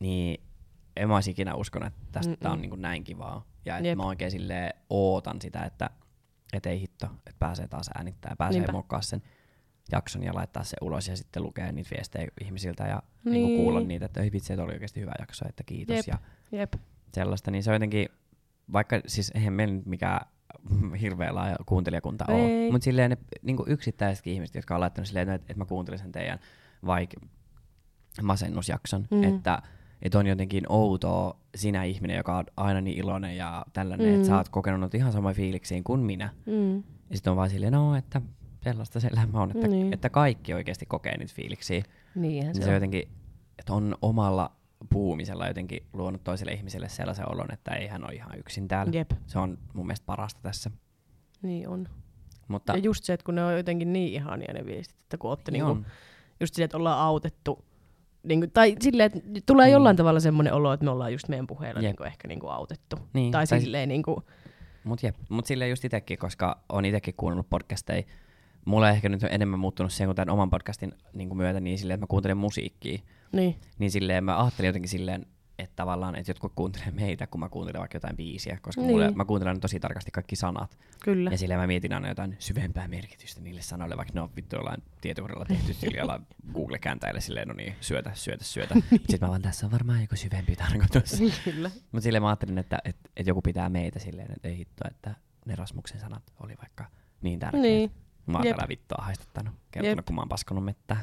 niin 0.00 0.40
en 0.96 1.08
mä 1.08 1.14
olisi 1.14 1.30
ikinä 1.30 1.54
uskonut, 1.54 1.86
että 1.86 2.00
tästä 2.12 2.30
Mm-mm. 2.30 2.40
tää 2.42 2.52
on 2.52 2.60
niin 2.60 2.70
kuin 2.70 2.82
näin 2.82 3.04
kivaa. 3.04 3.44
Ja 3.64 3.78
että 3.78 3.96
mä 3.96 4.06
oikein 4.06 4.30
silleen 4.30 4.74
ootan 4.90 5.40
sitä, 5.40 5.64
että 5.64 5.90
et 6.52 6.66
ei 6.66 6.80
hitto, 6.80 7.06
että 7.06 7.38
pääsee 7.38 7.68
taas 7.68 7.90
äänittää 7.94 8.30
ja 8.32 8.36
pääsee 8.36 8.60
Niinpä. 8.60 8.72
muokkaa 8.72 9.02
sen 9.02 9.22
jakson 9.92 10.22
ja 10.22 10.34
laittaa 10.34 10.64
se 10.64 10.76
ulos 10.80 11.08
ja 11.08 11.16
sitten 11.16 11.42
lukea 11.42 11.72
niitä 11.72 11.90
viestejä 11.96 12.28
ihmisiltä 12.40 12.84
ja 12.84 13.02
niin. 13.24 13.46
Niin. 13.46 13.56
Kuulla 13.56 13.80
niitä, 13.80 14.06
että 14.06 14.22
ei 14.22 14.32
vitsi, 14.32 14.52
että 14.52 14.62
oli 14.62 14.72
oikeasti 14.72 15.00
hyvä 15.00 15.12
jakso, 15.18 15.44
että 15.48 15.62
kiitos. 15.66 15.96
Jep. 15.96 16.06
Ja 16.06 16.18
Jep. 16.58 16.74
sellaista, 17.12 17.50
niin 17.50 17.62
se 17.62 17.70
on 17.70 17.74
jotenkin, 17.74 18.08
vaikka 18.72 19.00
siis 19.06 19.32
eihän 19.34 19.52
meillä 19.52 19.74
nyt 19.74 19.86
mikään 19.86 20.26
hirveä 21.00 21.34
laaja 21.34 21.56
kuuntelijakunta 21.66 22.24
Ei. 22.28 22.34
ole, 22.34 22.72
mutta 22.72 22.84
silleen 22.84 23.10
ne 23.10 23.18
niin 23.42 23.56
yksittäisetkin 23.66 24.32
ihmiset, 24.32 24.54
jotka 24.54 24.74
on 24.74 24.80
laittanut 24.80 25.08
silleen, 25.08 25.28
että, 25.28 25.44
että 25.52 25.58
mä 25.58 25.64
kuuntelin 25.64 25.98
sen 25.98 26.12
teidän 26.12 26.38
vaikka 26.86 27.16
masennusjakson, 28.22 29.06
mm. 29.10 29.22
että, 29.22 29.62
että 30.04 30.18
on 30.18 30.26
jotenkin 30.26 30.64
outoa 30.68 31.36
sinä 31.54 31.84
ihminen, 31.84 32.16
joka 32.16 32.36
on 32.38 32.44
aina 32.56 32.80
niin 32.80 32.98
iloinen 32.98 33.36
ja 33.36 33.64
tällainen, 33.72 34.08
mm. 34.08 34.14
Että 34.14 34.26
sä 34.28 34.36
oot 34.36 34.48
kokenut 34.48 34.94
ihan 34.94 35.12
samoja 35.12 35.34
fiiliksiä 35.34 35.80
kuin 35.84 36.00
minä. 36.00 36.30
Mm. 36.46 36.76
Ja 36.76 36.82
sitten 37.16 37.30
on 37.30 37.36
vaan 37.36 37.50
silleen, 37.50 37.72
no, 37.72 37.96
että 37.96 38.20
sellaista 38.62 39.00
se 39.00 39.08
elämä 39.08 39.40
on, 39.42 39.50
että, 39.50 39.68
Niin. 39.68 39.92
että 39.92 40.10
kaikki 40.10 40.54
oikeasti 40.54 40.86
kokee 40.86 41.16
niitä 41.18 41.34
fiiliksiä. 41.36 41.82
Niinhän 42.14 42.52
Niin 42.52 42.54
se 42.54 42.62
se 42.62 42.68
on. 42.68 42.74
jotenkin, 42.74 43.08
että 43.58 43.72
on 43.72 43.96
omalla 44.02 44.50
puhumisella 44.92 45.46
jotenkin 45.46 45.86
luonut 45.92 46.24
toiselle 46.24 46.52
ihmiselle 46.52 46.88
sellaisen 46.88 47.32
olon, 47.32 47.52
että 47.52 47.74
ei 47.74 47.86
hän 47.86 48.04
ole 48.04 48.14
ihan 48.14 48.38
yksin 48.38 48.68
täällä. 48.68 48.92
Jep. 48.94 49.10
Se 49.26 49.38
on 49.38 49.58
mun 49.74 49.86
mielestä 49.86 50.06
parasta 50.06 50.40
tässä. 50.42 50.70
Niin 51.42 51.68
on. 51.68 51.88
Mutta 52.48 52.72
Ja 52.72 52.78
just 52.78 53.04
se, 53.04 53.12
että 53.12 53.24
kun 53.24 53.34
ne 53.34 53.44
on 53.44 53.56
jotenkin 53.56 53.92
niin 53.92 54.12
ihania 54.12 54.54
ne 54.54 54.66
viestit, 54.66 55.00
että 55.00 55.18
kun 55.18 55.30
ootte 55.30 55.50
niin 55.52 55.64
niinku, 55.66 55.84
just 56.40 56.54
se, 56.54 56.64
että 56.64 56.76
ollaan 56.76 56.98
autettu, 56.98 57.64
niinku, 58.24 58.46
tai 58.54 58.76
silleen, 58.80 59.06
että 59.14 59.20
tulee 59.46 59.66
Mm. 59.66 59.72
jollain 59.72 59.96
tavalla 59.96 60.20
semmoinen 60.20 60.52
olo, 60.54 60.72
että 60.72 60.84
me 60.84 60.90
ollaan 60.90 61.12
just 61.12 61.28
meidän 61.28 61.46
puheella 61.46 61.80
Jep. 61.80 61.88
niinku 61.90 62.02
ehkä 62.04 62.28
niinku 62.28 62.48
autettu. 62.48 62.96
Niin, 63.12 63.32
Tai 63.32 63.46
tai- 63.46 63.60
silleen 63.60 63.88
niinku, 63.88 64.22
Mut 64.84 65.02
jep, 65.02 65.16
mut 65.28 65.46
silleen 65.46 65.70
just 65.70 65.84
itekin, 65.84 66.18
koska 66.18 66.60
on 66.68 66.84
itekin 66.84 67.14
kuunnellut 67.16 67.50
podcasteja. 67.50 68.02
Mulla 68.64 68.86
on 68.86 68.92
ehkä 68.92 69.08
nyt 69.08 69.22
enemmän 69.30 69.58
muuttunut 69.60 69.92
sen 69.92 70.06
kuin 70.06 70.16
tämän 70.16 70.30
oman 70.34 70.50
podcastin 70.50 70.92
niin 71.12 71.36
myötä, 71.36 71.60
niin 71.60 71.78
silleen, 71.78 71.94
että 71.94 72.02
mä 72.04 72.08
kuuntelen 72.08 72.36
musiikkia. 72.36 72.98
niin, 73.32 73.56
Niin 73.78 73.90
silleen 73.90 74.24
mä 74.24 74.40
ajattelin 74.42 74.66
jotenkin 74.66 74.88
silleen, 74.88 75.26
että 75.58 75.76
tavallaan, 75.76 76.16
että 76.16 76.30
jotkut 76.30 76.52
kuuntelee 76.56 76.90
meitä, 76.90 77.26
kun 77.26 77.40
mä 77.40 77.48
kuuntelen 77.48 77.78
vaikka 77.80 77.96
jotain 77.96 78.16
biisiä, 78.16 78.58
koska 78.62 78.80
Niin. 78.80 78.86
niin. 78.88 78.94
mulle, 78.94 79.10
mä 79.10 79.24
kuuntelen 79.24 79.60
tosi 79.60 79.80
tarkasti 79.80 80.10
kaikki 80.10 80.36
sanat. 80.36 80.78
kyllä. 81.04 81.30
Ja 81.30 81.38
silleen 81.38 81.60
mä 81.60 81.66
mietin 81.66 81.92
aina 81.92 82.08
jotain 82.08 82.36
syvempää 82.38 82.88
merkitystä 82.88 83.40
niille 83.40 83.62
sanoille, 83.62 83.96
vaikka 83.96 84.14
ne 84.14 84.20
on 84.20 84.30
vittu 84.36 84.56
jollain 84.56 84.82
tietokoneella 85.00 85.44
tehty 85.44 85.74
sillä 85.74 85.98
jollain 85.98 86.26
Google-kääntäjille 86.54 87.20
silleen, 87.20 87.48
no 87.48 87.54
niin, 87.54 87.74
syötä, 87.80 88.10
syötä, 88.14 88.44
syötä. 88.44 88.74
Sitten 88.90 89.18
mä 89.20 89.28
vaan, 89.28 89.42
tässä 89.42 89.66
on 89.66 89.72
varmaan 89.72 90.00
joku 90.00 90.16
syvempi 90.16 90.56
tarkoitus. 90.56 91.18
kyllä. 91.44 91.70
Mutta 91.92 92.00
silleen 92.04 92.22
mä 92.22 92.28
ajattelin, 92.28 92.58
että, 92.58 92.78
että, 92.84 93.10
että 93.16 93.30
joku 93.30 93.42
pitää 93.42 93.68
meitä 93.68 93.98
silleen, 93.98 94.32
että 94.32 94.48
ei 94.48 94.56
hitto, 94.56 94.84
että 94.90 95.14
ne 95.46 95.54
Rasmuksen 95.54 96.00
sanat 96.00 96.22
oli 96.40 96.52
vaikka 96.58 96.84
niin 97.22 97.38
tärkeät. 97.38 97.62
Niin. 97.62 97.90
Mä 98.26 98.38
oon 98.38 98.46
Jep. 98.46 98.56
täällä 98.56 98.68
vittua 98.68 98.98
haistuttanut, 99.04 99.54
kertonut, 99.70 99.96
Jep. 99.96 100.06
kun 100.06 100.14
mä 100.14 100.20
oon 100.20 100.28
paskonut 100.28 100.64
mettää. 100.64 101.00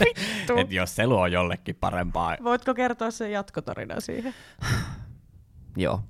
Vittu. 0.00 0.56
Et 0.56 0.72
jos 0.72 0.96
se 0.96 1.06
luo 1.06 1.26
jollekin 1.26 1.76
parempaa. 1.80 2.36
Voitko 2.44 2.74
kertoa 2.74 3.10
sen 3.10 3.32
jatkotarina 3.32 4.00
siihen? 4.00 4.34
Joo. 5.76 6.00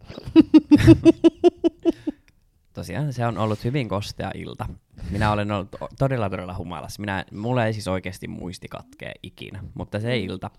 Tosiaan 2.72 3.12
se 3.12 3.26
on 3.26 3.38
ollut 3.38 3.64
hyvin 3.64 3.88
kostea 3.88 4.30
ilta. 4.34 4.66
Minä 5.10 5.32
olen 5.32 5.52
ollut 5.52 5.76
todella 5.98 6.30
todella 6.30 6.56
humalassa. 6.56 7.00
Minä, 7.00 7.25
mulla 7.32 7.66
ei 7.66 7.72
siis 7.72 7.88
oikeasti 7.88 8.28
muisti 8.28 8.68
katkee 8.68 9.12
ikinä, 9.22 9.64
mutta 9.75 10.00
se 10.00 10.18
ilta 10.18 10.50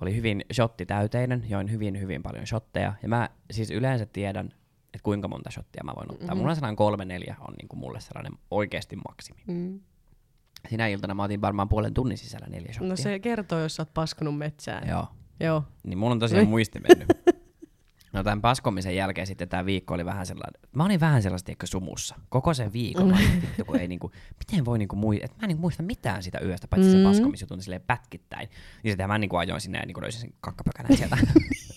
oli 0.00 0.16
hyvin 0.16 0.44
shotti-täyteinen, 0.52 1.44
join 1.48 1.70
hyvin 1.70 2.00
hyvin 2.00 2.22
paljon 2.22 2.46
shotteja. 2.46 2.92
Ja 3.02 3.08
mä 3.08 3.28
siis 3.50 3.70
yleensä 3.70 4.06
tiedän, 4.06 4.46
että 4.86 4.98
kuinka 5.02 5.28
monta 5.28 5.50
shottia 5.50 5.84
mä 5.84 5.92
voin 5.96 6.12
ottaa. 6.12 6.26
Mm-hmm. 6.26 6.38
Mulla 6.38 6.50
on 6.50 6.56
sellainen 6.56 6.76
kolme 6.76 7.04
neljä 7.04 7.36
on 7.40 7.54
niinku 7.54 7.76
mulle 7.76 8.00
sellainen 8.00 8.32
oikeasti 8.50 8.96
maksimi. 8.96 9.42
Mm. 9.46 9.80
Sinä 10.70 10.86
iltana 10.86 11.14
mä 11.14 11.22
otin 11.22 11.40
varmaan 11.40 11.68
puolen 11.68 11.94
tunnin 11.94 12.18
sisällä 12.18 12.46
neljä 12.46 12.72
shottia. 12.72 12.88
No 12.88 12.96
se 12.96 13.18
kertoo, 13.18 13.58
jos 13.58 13.76
sä 13.76 13.82
oot 13.82 13.94
paskonut 13.94 14.38
metsään. 14.38 14.88
Joo. 14.88 15.06
Joo. 15.40 15.64
Niin 15.82 15.98
mulla 15.98 16.12
on 16.12 16.18
tosiaan 16.18 16.48
muisti 16.56 16.80
mennyt. 16.80 17.08
No 18.12 18.24
tämän 18.24 18.40
paskomisen 18.40 18.96
jälkeen 18.96 19.26
sitten 19.26 19.48
tämä 19.48 19.66
viikko 19.66 19.94
oli 19.94 20.04
vähän 20.04 20.26
sellainen, 20.26 20.60
mä 20.72 20.84
olin 20.84 21.00
vähän 21.00 21.22
sellaista 21.22 21.52
ehkä 21.52 21.66
sumussa. 21.66 22.14
Koko 22.28 22.54
sen 22.54 22.72
viikon, 22.72 23.12
olin, 23.14 23.42
vittu, 23.42 23.64
kun 23.64 23.76
ei 23.76 23.88
niinku, 23.88 24.10
miten 24.38 24.64
voi 24.64 24.78
niinku 24.78 24.96
mui, 24.96 25.20
että 25.22 25.36
mä 25.36 25.44
en 25.44 25.48
niinku 25.48 25.60
muista 25.60 25.82
mitään 25.82 26.22
sitä 26.22 26.38
yöstä, 26.44 26.68
paitsi 26.68 26.88
mm. 26.88 26.96
se 26.96 27.02
paskomisjutun 27.02 27.62
silleen 27.62 27.82
pätkittäin. 27.86 28.48
Niin 28.82 28.92
sitten 28.92 29.08
mä 29.08 29.18
niinku 29.18 29.36
ajoin 29.36 29.60
sinne 29.60 29.78
ja 29.78 29.86
niinku 29.86 30.02
löysin 30.02 30.20
sen 30.20 30.32
kakkapökänän 30.40 30.96
sieltä. 30.96 31.18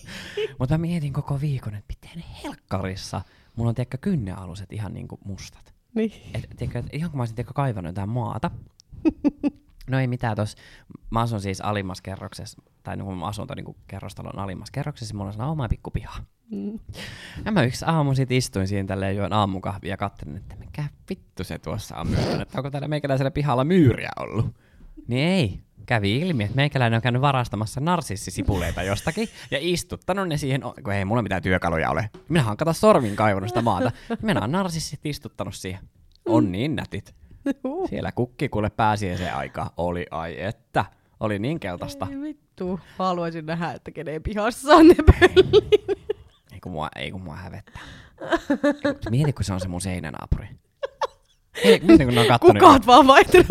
Mutta 0.58 0.74
mä 0.74 0.78
mietin 0.78 1.12
koko 1.12 1.40
viikon, 1.40 1.74
että 1.74 1.94
miten 1.94 2.24
helkkarissa 2.44 3.22
mulla 3.56 3.68
on 3.68 3.74
tiedäkö 3.74 3.98
kynnealuset 3.98 4.72
ihan 4.72 4.94
niinku 4.94 5.18
mustat. 5.24 5.74
Niin. 5.94 6.12
Et, 6.34 6.48
tiedätkö, 6.56 6.78
et 6.78 6.86
ihan 6.92 7.10
kun 7.10 7.18
mä 7.18 7.22
olisin 7.22 7.36
tiedätkö, 7.36 7.54
kaivannut 7.54 7.90
jotain 7.90 8.08
maata. 8.08 8.50
No 9.90 10.00
ei 10.00 10.06
mitään 10.06 10.36
tos. 10.36 10.56
Mä 11.10 11.20
asun 11.20 11.40
siis 11.40 11.60
alimmassa 11.60 12.02
kerroksessa, 12.02 12.62
tai 12.82 12.96
niin 12.96 13.04
mun 13.04 13.28
asunto 13.28 13.54
niin 13.54 13.76
kerrostalon 13.86 14.38
alimmassa 14.38 14.72
kerroksessa, 14.72 15.14
mulla 15.14 15.26
on 15.26 15.32
sellainen 15.32 15.52
oma 15.52 15.68
pikku 15.68 15.90
piha. 15.90 16.18
Mm. 16.50 16.78
Ja 17.44 17.52
mä 17.52 17.62
yksi 17.62 17.84
aamu 17.88 18.14
sit 18.14 18.30
istuin 18.30 18.68
siinä 18.68 18.86
tälleen 18.86 19.16
join 19.16 19.32
aamukahvia 19.32 19.90
ja 19.90 19.96
katselin, 19.96 20.36
että 20.36 20.56
mikä 20.56 20.84
vittu 21.10 21.44
se 21.44 21.58
tuossa 21.58 21.96
on 21.96 22.08
myynyt, 22.08 22.40
että 22.40 22.58
onko 22.58 22.70
täällä 22.70 22.88
meikäläisellä 22.88 23.30
pihalla 23.30 23.64
myyriä 23.64 24.10
ollut. 24.20 24.46
Niin 25.08 25.28
ei. 25.28 25.60
Kävi 25.86 26.18
ilmi, 26.18 26.44
että 26.44 26.56
meikäläinen 26.56 26.96
on 26.96 27.02
käynyt 27.02 27.22
varastamassa 27.22 27.80
narsissisipuleita 27.80 28.82
jostakin 28.82 29.28
ja 29.50 29.58
istuttanut 29.60 30.28
ne 30.28 30.36
siihen, 30.36 30.60
kun 30.84 30.92
ei 30.92 31.04
mulla 31.04 31.22
mitään 31.22 31.42
työkaluja 31.42 31.90
ole. 31.90 32.10
Minä 32.28 32.46
olen 32.46 32.56
kato 32.56 32.72
sormin 32.72 33.16
kaivannut 33.16 33.48
sitä 33.48 33.62
maata. 33.62 33.92
Minä 34.22 34.40
olen 34.40 34.52
narsissit 34.52 35.06
istuttanut 35.06 35.54
siihen. 35.54 35.80
On 36.26 36.52
niin 36.52 36.76
nätit. 36.76 37.14
Siellä 37.88 38.12
kukki 38.12 38.48
kuule 38.48 38.70
pääsiäiseen 38.70 39.34
aika 39.34 39.72
oli, 39.76 40.06
ai 40.10 40.42
että, 40.42 40.84
oli 41.20 41.38
niin 41.38 41.60
keltaista. 41.60 42.06
Ei 42.10 42.20
vittu. 42.20 42.80
Haluaisin 42.98 43.46
nähdä, 43.46 43.72
että 43.72 43.90
kenen 43.90 44.22
pihassa 44.22 44.74
on 44.74 44.88
ne 44.88 44.94
pöllit. 44.94 45.64
Ei 46.52 46.60
kun 46.60 46.72
mua, 46.72 46.88
ei 46.96 47.10
kun 47.10 47.22
mua 47.22 47.36
hävettää. 47.36 47.82
Mieti, 49.10 49.32
kun 49.32 49.44
se 49.44 49.52
on 49.52 49.60
se 49.60 49.68
mun 49.68 49.80
seinänaapuri. 49.80 50.48
Mieti, 51.64 51.86
mieti 51.86 52.04
kun 52.04 52.14
ne 52.14 52.20
on 52.20 52.26
kattonut. 52.26 52.56
Kuka 52.58 52.72
oot 52.72 52.86
vaan 52.86 53.06
vaihtanut? 53.06 53.46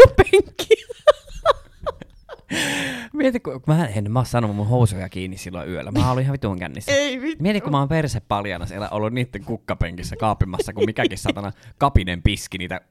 Mieti, 3.13 3.39
kun 3.39 3.61
mä 3.67 3.85
en 3.85 4.11
mä 4.11 4.19
oon 4.19 4.25
sanonut 4.25 4.55
mun 4.55 4.67
housuja 4.67 5.09
kiinni 5.09 5.37
silloin 5.37 5.69
yöllä. 5.69 5.91
Mä 5.91 6.11
olin 6.11 6.23
ihan 6.23 6.33
vitun 6.33 6.59
kännissä. 6.59 6.91
Ei 6.91 7.21
vittu. 7.21 7.43
Mieti, 7.43 7.61
kun 7.61 7.71
mä 7.71 7.79
oon 7.79 7.89
perse 7.89 8.19
paljana 8.19 8.65
siellä 8.65 8.89
ollut 8.89 9.13
niitten 9.13 9.43
kukkapenkissä 9.43 10.15
kaapimassa, 10.15 10.73
kun 10.73 10.85
mikäkin 10.85 11.17
satana 11.17 11.51
kapinen 11.77 12.21
piski 12.21 12.57
niitä 12.57 12.81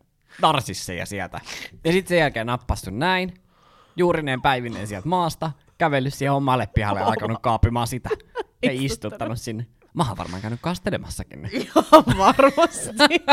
narsisseja 0.42 1.06
sieltä. 1.06 1.40
Ja 1.84 1.92
sitten 1.92 2.08
sen 2.08 2.18
jälkeen 2.18 2.46
nappastu 2.46 2.90
näin, 2.90 3.34
juurineen 3.96 4.42
päivinen 4.42 4.86
sieltä 4.86 5.08
maasta, 5.08 5.52
kävellyt 5.78 6.14
siihen 6.14 6.32
omalle 6.32 6.68
pihalle 6.74 7.00
ja 7.00 7.06
alkanut 7.06 7.38
kaapimaan 7.42 7.86
sitä. 7.86 8.10
Ja 8.62 8.70
istuttanut 8.72 9.40
sinne. 9.40 9.66
Mä 9.94 10.08
oon 10.08 10.18
varmaan 10.18 10.42
käynyt 10.42 10.60
kastelemassakin. 10.62 11.50
Ihan 11.52 12.04
varmasti. 12.18 13.24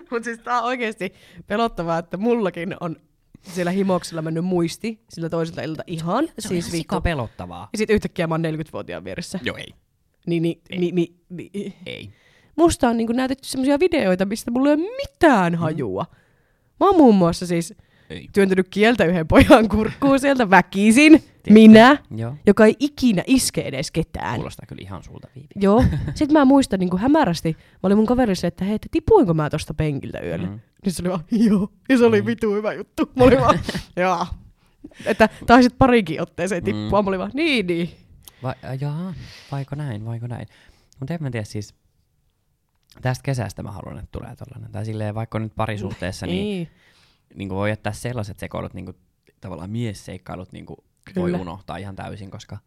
Mutta 0.10 0.24
siis 0.24 0.38
tää 0.38 0.58
on 0.58 0.64
oikeesti 0.64 1.14
pelottavaa, 1.46 1.98
että 1.98 2.16
mullakin 2.16 2.76
on 2.80 2.96
siellä 3.42 3.70
himoksella 3.70 4.22
mennyt 4.22 4.44
muisti 4.44 5.00
sillä 5.08 5.28
toiselta 5.28 5.62
ilta 5.62 5.82
ihan. 5.86 6.24
Se 6.26 6.30
on 6.30 6.32
siis 6.48 6.50
ihan 6.50 6.72
vittu. 6.72 6.76
sika 6.76 7.00
pelottavaa. 7.00 7.68
Ja 7.72 7.78
sit 7.78 7.90
yhtäkkiä 7.90 8.26
mä 8.26 8.34
oon 8.34 8.44
40-vuotiaan 8.44 9.04
vieressä. 9.04 9.40
Joo, 9.42 9.56
ei. 9.56 9.74
Niin, 10.26 10.42
niin, 10.42 10.62
niin, 10.78 10.94
niin, 10.94 11.14
niin. 11.30 11.74
Ei. 11.86 12.10
Musta 12.56 12.88
on 12.88 12.96
niinku 12.96 13.12
näytetty 13.12 13.48
semmosia 13.48 13.80
videoita, 13.80 14.24
mistä 14.24 14.50
mulla 14.50 14.68
ei 14.68 14.74
ole 14.74 14.82
mitään 14.96 15.54
hajua. 15.54 16.06
Mä 16.80 16.86
oon 16.86 16.96
muun 16.96 17.14
muassa 17.14 17.46
siis 17.46 17.74
Ei. 18.10 18.28
työntänyt 18.32 18.68
kieltä 18.70 19.04
yhden 19.04 19.28
pojan 19.28 19.68
kurkkuun 19.68 20.20
sieltä 20.20 20.50
väkisin. 20.50 21.22
Minä, 21.50 21.98
Joo. 22.16 22.34
joka 22.46 22.66
ei 22.66 22.76
ikinä 22.80 23.22
iske 23.26 23.60
edes 23.60 23.90
ketään. 23.90 24.34
Kuulostaa 24.34 24.66
kyllä 24.68 24.82
ihan 24.82 25.02
sulta 25.02 25.28
viivi. 25.34 25.48
Joo. 25.56 25.84
Sitten 26.14 26.32
mä 26.38 26.44
muistan 26.44 26.80
niin 26.80 26.98
hämärästi, 26.98 27.56
mä 27.58 27.78
olin 27.82 27.96
mun 27.96 28.06
kaverissa, 28.06 28.46
että 28.46 28.64
hei, 28.64 28.74
että 28.74 28.88
tipuinko 28.90 29.34
mä 29.34 29.50
tosta 29.50 29.74
penkiltä 29.74 30.20
yöllä? 30.20 30.46
Mm. 30.46 30.52
Mm. 30.52 30.60
Niin 30.84 30.92
se 30.92 31.02
oli 31.02 31.10
vaan, 31.10 31.24
joo. 31.50 31.72
Ja 31.88 31.98
se 31.98 32.04
oli 32.06 32.20
Mm. 32.20 32.26
vitu 32.26 32.54
hyvä 32.54 32.72
juttu. 32.72 33.10
Mä 33.16 33.24
olin 33.24 33.40
vaan, 33.40 33.58
joo. 33.96 34.26
Että 35.06 35.28
taisit 35.46 35.78
parikin 35.78 36.22
otteeseen 36.22 36.64
tippua. 36.64 37.02
Mm. 37.02 37.04
Mä 37.04 37.08
olin 37.08 37.18
vaan, 37.20 37.30
niin, 37.34 37.66
niin. 37.66 37.90
Vai, 38.42 38.54
äh, 38.64 38.78
jaa, 38.80 39.14
vaiko 39.52 39.74
näin, 39.76 40.04
vaiko 40.04 40.26
näin. 40.26 40.46
Mutta 41.00 41.14
en 41.14 41.22
mä 41.22 41.30
tiedä 41.30 41.44
siis, 41.44 41.74
tästä 43.02 43.22
kesästä 43.22 43.62
mä 43.62 43.70
haluan, 43.72 43.98
että 43.98 44.08
tulee 44.12 44.36
tollanen. 44.36 44.72
Tai 44.72 44.84
silleen, 44.84 45.14
vaikka 45.14 45.38
nyt 45.38 45.52
parisuhteessa, 45.56 46.26
niin, 46.26 46.44
Niin. 46.44 46.68
niin 47.34 47.48
voi 47.48 47.70
jättää 47.70 47.92
sellaiset 47.92 48.38
sekoilut, 48.38 48.74
niin 48.74 48.84
kuin, 48.84 48.96
tavallaan 49.40 49.70
miesseikkailut 49.70 50.52
niin 50.52 50.66
kuin 50.66 50.76
voi 51.16 51.32
unohtaa 51.32 51.76
ihan 51.76 51.96
täysin, 51.96 52.30
koska 52.30 52.58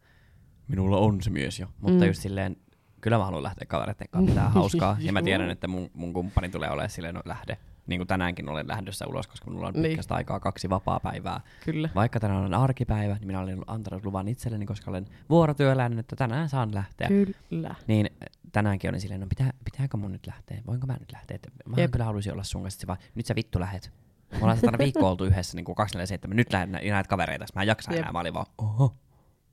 minulla 0.68 0.96
on 0.98 1.22
se 1.22 1.30
mies 1.30 1.60
jo. 1.60 1.66
Mutta 1.80 2.00
Mm. 2.04 2.06
just 2.06 2.22
silleen, 2.22 2.56
kyllä 3.00 3.18
mä 3.18 3.24
haluan 3.24 3.42
lähteä 3.42 3.66
kavereiden 3.66 4.08
kanssa 4.10 4.30
pitää 4.30 4.48
hauskaa. 4.60 4.96
ja 5.00 5.12
mä 5.12 5.22
tiedän, 5.22 5.50
että 5.50 5.68
mun, 5.68 5.90
mun 5.94 6.12
kumppani 6.12 6.48
tulee 6.48 6.70
olemaan 6.70 6.90
silleen, 6.90 7.14
no 7.14 7.22
lähde. 7.24 7.58
Niin 7.86 7.98
kuin 7.98 8.08
tänäänkin 8.08 8.48
olen 8.48 8.68
lähdössä 8.68 9.06
ulos, 9.06 9.26
koska 9.26 9.50
minulla 9.50 9.68
on 9.68 9.74
Niin. 9.74 9.82
pitkästä 9.82 10.14
aikaa 10.14 10.40
kaksi 10.40 10.70
vapaa 10.70 11.00
päivää. 11.00 11.40
Kyllä. 11.64 11.88
Vaikka 11.94 12.20
tänään 12.20 12.44
on 12.44 12.54
arkipäivä, 12.54 13.14
niin 13.14 13.26
minä 13.26 13.40
olen 13.40 13.58
antanut 13.66 14.04
luvan 14.04 14.28
itselleni, 14.28 14.66
koska 14.66 14.90
olen 14.90 15.06
vuorotyöläinen, 15.30 15.98
että 15.98 16.16
tänään 16.16 16.48
saan 16.48 16.74
lähteä. 16.74 17.08
Kyllä. 17.08 17.74
Niin 17.86 18.10
tänäänkin 18.52 18.90
olin 18.90 19.00
silleen, 19.00 19.20
no 19.20 19.26
pitää, 19.28 19.50
pitääkö 19.64 19.96
mun 19.96 20.12
nyt 20.12 20.26
lähteä? 20.26 20.62
Voinko 20.66 20.86
mä 20.86 20.96
nyt 21.00 21.12
lähteä? 21.12 21.38
Mä 21.66 21.76
Jep. 21.76 21.90
kyllä 21.90 22.04
haluaisin 22.04 22.32
olla 22.32 22.42
sun 22.44 22.62
kanssa, 22.62 22.86
vaan, 22.86 22.98
nyt 23.14 23.26
sä 23.26 23.34
vittu 23.34 23.60
lähet. 23.60 23.92
Me 24.32 24.38
ollaan 24.40 24.56
satana 24.58 24.78
viikko 24.78 25.10
oltu 25.10 25.24
yhdessä 25.24 25.56
niin 25.56 25.64
kuin 25.64 25.76
247, 25.76 26.36
nyt 26.36 26.52
lähden 26.52 26.72
nä- 26.72 26.80
näitä 26.90 27.08
kavereita, 27.08 27.44
mä 27.54 27.62
en 27.62 27.68
jaksa 27.68 27.92
Jep. 27.92 27.98
enää. 28.00 28.12
Mä 28.12 28.20
olin 28.20 28.34
vaan, 28.34 28.46
oho, 28.58 28.96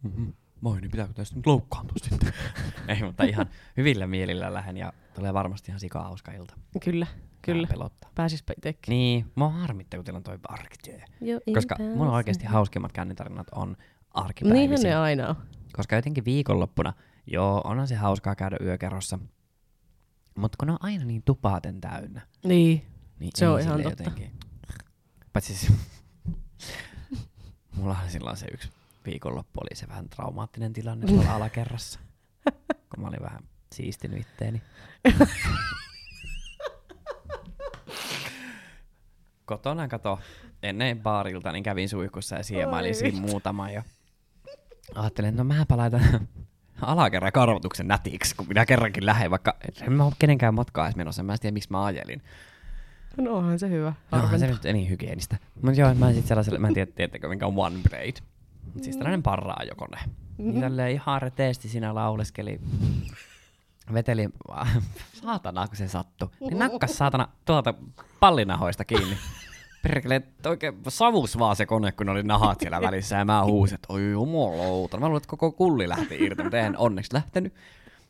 mm-hmm. 0.03 0.33
moi, 0.61 0.81
niin 0.81 0.91
pitääkö 0.91 1.13
tästä 1.13 1.35
nyt 1.35 1.45
loukkaantua 1.47 1.95
sitten? 2.03 2.33
Ei, 2.87 3.03
mutta 3.03 3.23
ihan 3.23 3.45
hyvillä 3.77 4.07
mielillä 4.07 4.53
lähden 4.53 4.77
ja 4.77 4.93
tulee 5.15 5.33
varmasti 5.33 5.71
ihan 5.71 5.79
sikaa 5.79 6.03
hauska 6.03 6.31
ilta. 6.31 6.53
Kyllä. 6.83 7.07
Kyllä. 7.45 7.67
Pelottaa. 7.67 8.11
Pääsis 8.15 8.43
itsekin. 8.57 8.91
Niin, 8.91 9.31
mua 9.35 9.49
harmittaa, 9.49 9.97
kun 9.97 10.05
teillä 10.05 10.17
on 10.17 10.23
toi 10.23 10.39
arkityö. 10.47 10.99
Joo, 11.21 11.39
Koska 11.53 11.75
mulla 11.79 12.09
on 12.11 12.15
oikeasti 12.15 12.45
hauskimmat 12.45 12.91
kännitarinat 12.91 13.47
on 13.55 13.77
arkipäivisin. 14.11 14.69
Niinhän 14.69 14.81
ne 14.83 14.95
aina 14.95 15.27
on. 15.29 15.35
Koska 15.73 15.95
jotenkin 15.95 16.25
viikonloppuna, 16.25 16.93
joo, 17.27 17.61
onhan 17.63 17.87
se 17.87 17.95
hauskaa 17.95 18.35
käydä 18.35 18.57
yökerrossa. 18.61 19.19
Mutta 20.37 20.55
kun 20.59 20.67
ne 20.67 20.71
on 20.71 20.77
aina 20.81 21.05
niin 21.05 21.23
tupaaten 21.23 21.81
täynnä, 21.81 22.21
Niin. 22.45 22.85
niin 23.19 23.31
Se 23.35 23.47
on 23.47 23.59
ihan 23.61 23.83
totta. 23.83 23.89
jotenkin. 24.03 24.31
Paitsi 25.33 25.55
siis, 25.55 25.73
mulla 27.75 27.97
oli 28.03 28.09
silloin 28.11 28.37
se 28.37 28.45
yksi 28.53 28.69
viikonloppu, 29.05 29.59
oli 29.61 29.75
se 29.75 29.87
vähän 29.87 30.09
traumaattinen 30.09 30.73
tilanne 30.73 31.07
tuolla 31.07 31.35
alakerrassa. 31.35 31.99
kun 32.69 33.01
mä 33.01 33.07
olin 33.07 33.21
vähän 33.21 33.39
siistinyt 33.75 34.19
itteeni. 34.21 34.61
Kotona 39.45 39.87
kato, 39.87 40.19
ennen 40.63 40.99
baarilta, 40.99 41.51
niin 41.51 41.63
kävin 41.63 41.89
suihkussa 41.89 42.35
ja 42.35 42.43
siemailin 42.43 42.95
siinä 42.95 43.21
muutama 43.21 43.69
ja 43.69 43.83
ajattelin, 44.95 45.29
että 45.29 45.43
no 45.43 45.53
mäpä 45.55 45.77
laitan 45.77 46.01
alakerran 46.81 47.31
karvotuksen 47.31 47.87
nätiksi, 47.87 48.35
kun 48.35 48.47
minä 48.47 48.65
kerrankin 48.65 49.05
lähden, 49.05 49.31
vaikka 49.31 49.55
en 49.81 49.93
mä 49.93 50.05
ole 50.05 50.13
kenenkään 50.19 50.53
matkaa 50.53 50.85
edes 50.85 50.95
menossa, 50.95 51.23
mä 51.23 51.33
en 51.33 51.39
tiedä 51.39 51.53
miksi 51.53 51.71
mä 51.71 51.85
ajelin. 51.85 52.21
No 53.17 53.33
onhan 53.33 53.59
se 53.59 53.69
hyvä. 53.69 53.93
No, 54.11 54.17
onhan 54.17 54.39
se 54.39 54.47
nyt 54.47 54.63
niin 54.63 54.89
hygienistä. 54.89 55.37
Mutta 55.61 55.81
joo, 55.81 55.93
mä 55.93 56.09
en 56.09 56.15
sit 56.15 56.27
sellaiselle, 56.27 56.59
mä 56.59 56.67
en 56.67 56.73
tiedä, 56.73 56.91
tiedättekö 56.95 57.29
minkä 57.29 57.47
on 57.47 57.53
One 57.57 57.79
Braid. 57.89 58.15
Mut 58.73 58.83
Siis 58.83 58.97
tällainen 58.97 59.23
parraajokone. 59.23 59.97
Niin 60.37 60.61
tälleen 60.61 60.91
ihan 60.91 61.21
reteesti 61.21 61.69
siinä 61.69 61.95
lauleskeli. 61.95 62.59
Veteli, 63.93 64.29
saatana 65.21 65.67
kun 65.67 65.77
se 65.77 65.87
sattui. 65.87 66.29
Niin 66.39 66.59
nakkas 66.59 66.97
saatana 66.97 67.27
tuolta 67.45 67.73
pallinahoista 68.19 68.85
kiinni. 68.85 69.17
Perkele, 69.83 70.15
että 70.15 70.49
oikein 70.49 70.73
savus 70.87 71.39
vaan 71.39 71.55
se 71.55 71.65
kone, 71.65 71.91
kun 71.91 72.09
oli 72.09 72.23
nahat 72.23 72.59
siellä 72.59 72.81
välissä 72.81 73.15
ja 73.15 73.25
mä 73.25 73.45
huusin, 73.45 73.75
että 73.75 73.93
oi 73.93 74.11
jumalauta. 74.11 74.97
Mä 74.97 75.05
luulen, 75.05 75.17
että 75.17 75.29
koko 75.29 75.51
kulli 75.51 75.89
lähti 75.89 76.17
irti, 76.19 76.43
mutta 76.43 76.57
eihän 76.57 76.77
onneksi 76.77 77.13
lähtenyt. 77.13 77.53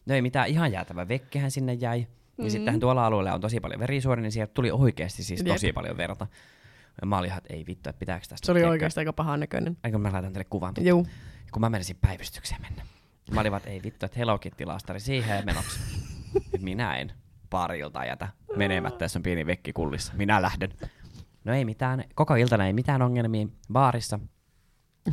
No 0.05 0.15
ei 0.15 0.21
mitään, 0.21 0.47
ihan 0.47 0.71
jäätävä 0.71 1.07
vekkehän 1.07 1.51
sinne 1.51 1.73
jäi. 1.73 2.07
Ja 2.37 2.49
sittenhän 2.49 2.79
tuolla 2.79 3.05
alueella 3.05 3.33
on 3.33 3.41
tosi 3.41 3.59
paljon 3.59 3.79
verisuonia, 3.79 4.21
niin 4.21 4.31
sieltä 4.31 4.53
tuli 4.53 4.71
oikeasti 4.71 5.23
siis 5.23 5.39
Jep. 5.39 5.47
tosi 5.47 5.73
paljon 5.73 5.97
verta. 5.97 6.27
Ja 7.01 7.07
mä 7.07 7.17
olin 7.17 7.27
ihan, 7.27 7.37
että 7.37 7.53
ei 7.53 7.65
vittu, 7.67 7.89
että 7.89 7.99
pitääkö 7.99 8.25
tästä 8.29 8.45
Se 8.45 8.51
oli 8.51 8.63
oikeasti 8.63 8.99
aika 8.99 9.13
pahan 9.13 9.39
näköinen. 9.39 9.77
Eikö 9.83 9.97
mä 9.97 10.11
laitan 10.11 10.33
teille 10.33 10.47
kuvan? 10.49 10.73
Juu. 10.81 11.07
Kun 11.51 11.61
mä 11.61 11.69
menisin 11.69 11.97
päivystykseen 12.01 12.61
mennä. 12.61 12.83
Mä 13.31 13.41
olin 13.41 13.51
vaan, 13.51 13.61
ei 13.65 13.83
vittu, 13.83 14.05
että 14.05 14.19
Hello 14.19 14.37
Kitty-laastari 14.37 14.99
siihen 14.99 15.45
menoksi. 15.45 15.79
Minä 16.61 16.97
en 16.97 17.11
parilta 17.49 18.05
jätä 18.05 18.27
menemättä, 18.55 19.05
jos 19.05 19.15
on 19.15 19.23
pieni 19.23 19.45
vekki 19.45 19.73
kullissa. 19.73 20.13
Minä 20.15 20.41
lähden. 20.41 20.69
No 21.43 21.53
ei 21.53 21.65
mitään, 21.65 22.03
koko 22.15 22.35
iltana 22.35 22.67
ei 22.67 22.73
mitään 22.73 23.01
ongelmia 23.01 23.47
baarissa. 23.73 24.19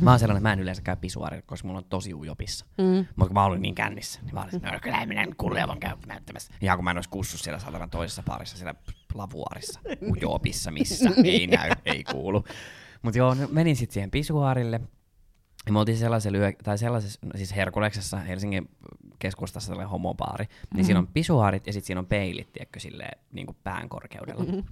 Mä 0.01 0.09
oon 0.09 0.19
sellainen, 0.19 0.43
mä 0.43 0.53
en 0.53 0.59
yleensä 0.59 0.81
käy 0.81 0.95
pisuaarilla, 0.95 1.43
koska 1.45 1.67
mulla 1.67 1.77
on 1.77 1.85
tosi 1.85 2.13
ujopissa. 2.13 2.65
Mm. 2.77 3.05
Mutta 3.15 3.27
kun 3.27 3.33
mä 3.33 3.45
olin 3.45 3.61
niin 3.61 3.75
kännissä, 3.75 4.19
niin 4.21 4.33
mä 4.33 4.41
olin, 4.41 4.61
no 4.61 4.79
kyllä 4.81 4.97
ei 4.97 5.05
minä 5.05 5.25
nyt 5.25 5.35
kullia 5.37 5.67
vaan 5.67 5.79
käy 5.79 5.97
näyttämässä. 6.07 6.53
Ihan 6.61 6.77
kun 6.77 6.83
mä 6.83 6.91
en 6.91 6.97
olisi 6.97 7.09
kussu 7.09 7.37
siellä 7.37 7.59
saatanan 7.59 7.89
toisessa 7.89 8.23
parissa, 8.27 8.57
siellä 8.57 8.75
lavuarissa, 9.13 9.79
ujopissa, 10.01 10.71
missä, 10.71 11.09
ei 11.23 11.47
näy, 11.47 11.71
ei 11.85 12.03
kuulu. 12.03 12.45
Mutta 13.01 13.17
joo, 13.17 13.33
no 13.33 13.47
menin 13.51 13.75
sitten 13.75 13.93
siihen 13.93 14.11
pisuaarille. 14.11 14.81
Ja 15.65 15.71
me 15.71 15.79
oltiin 15.79 15.97
sellaisessa, 15.97 16.31
lyö, 16.31 16.51
tai 16.63 16.77
sellaisessa, 16.77 17.19
no 17.25 17.31
siis 17.35 17.55
Herkuleksessa, 17.55 18.17
Helsingin 18.17 18.69
keskustassa 19.19 19.67
tällainen 19.69 19.89
homobaari. 19.89 20.45
Niin 20.45 20.57
Mm-hmm. 20.71 20.85
siinä 20.85 20.99
on 20.99 21.07
pisuaarit 21.07 21.67
ja 21.67 21.73
sitten 21.73 21.87
siinä 21.87 21.99
on 21.99 22.05
peilit, 22.05 22.53
tiedätkö, 22.53 22.79
silleen 22.79 23.19
niin 23.31 23.45
kuin 23.45 23.57
pään 23.63 23.89
korkeudella. 23.89 24.43
Mm-hmm. 24.43 24.63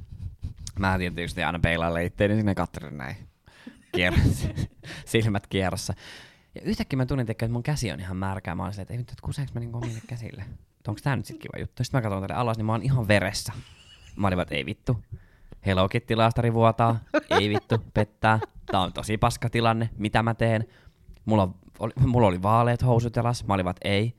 Mä 0.79 0.97
tietysti 0.97 1.43
aina 1.43 1.59
peilaille 1.59 2.05
itteeni 2.05 2.35
sinne 2.35 2.55
katselin 2.55 2.97
näin 2.97 3.15
kier- 3.97 4.67
silmät 5.05 5.47
kierrossa. 5.47 5.93
Ja 6.55 6.61
yhtäkkiä 6.61 6.97
mä 6.97 7.05
tunnin, 7.05 7.31
että 7.31 7.47
mun 7.47 7.63
käsi 7.63 7.91
on 7.91 7.99
ihan 7.99 8.17
märkää. 8.17 8.55
Mä 8.55 8.63
olin 8.63 8.73
silleen, 8.73 8.83
että 8.83 8.93
ei 8.93 8.97
vittu, 8.97 9.11
että 9.11 9.25
kuseeks 9.25 9.53
mä 9.53 9.59
niin 9.59 9.75
omille 9.75 10.01
käsille? 10.07 10.45
Onko 10.87 11.01
tää 11.03 11.15
nyt 11.15 11.25
sit 11.25 11.37
kiva 11.39 11.59
juttu? 11.59 11.83
Sitten 11.83 11.97
mä 11.97 12.01
katson 12.01 12.21
tälle 12.21 12.41
alas, 12.41 12.57
niin 12.57 12.65
mä 12.65 12.71
oon 12.71 12.83
ihan 12.83 13.07
veressä. 13.07 13.53
Mä 14.15 14.27
olin 14.27 14.37
vaan, 14.37 14.43
että 14.43 14.55
ei 14.55 14.65
vittu. 14.65 15.03
Hello 15.65 15.89
Kitty 15.89 16.15
laastari 16.15 16.53
vuotaa. 16.53 16.99
Ei 17.29 17.49
vittu, 17.49 17.75
pettää. 17.93 18.39
Tää 18.65 18.81
on 18.81 18.93
tosi 18.93 19.17
paska 19.17 19.49
tilanne. 19.49 19.89
Mitä 19.97 20.23
mä 20.23 20.33
teen? 20.33 20.67
Mulla, 21.25 21.53
oli, 21.79 21.93
mulla 22.05 22.27
oli 22.27 22.41
vaaleet 22.41 22.83
housut 22.83 23.15
jalas. 23.15 23.45
Mä 23.47 23.55
että 23.59 23.89
ei. 23.89 24.13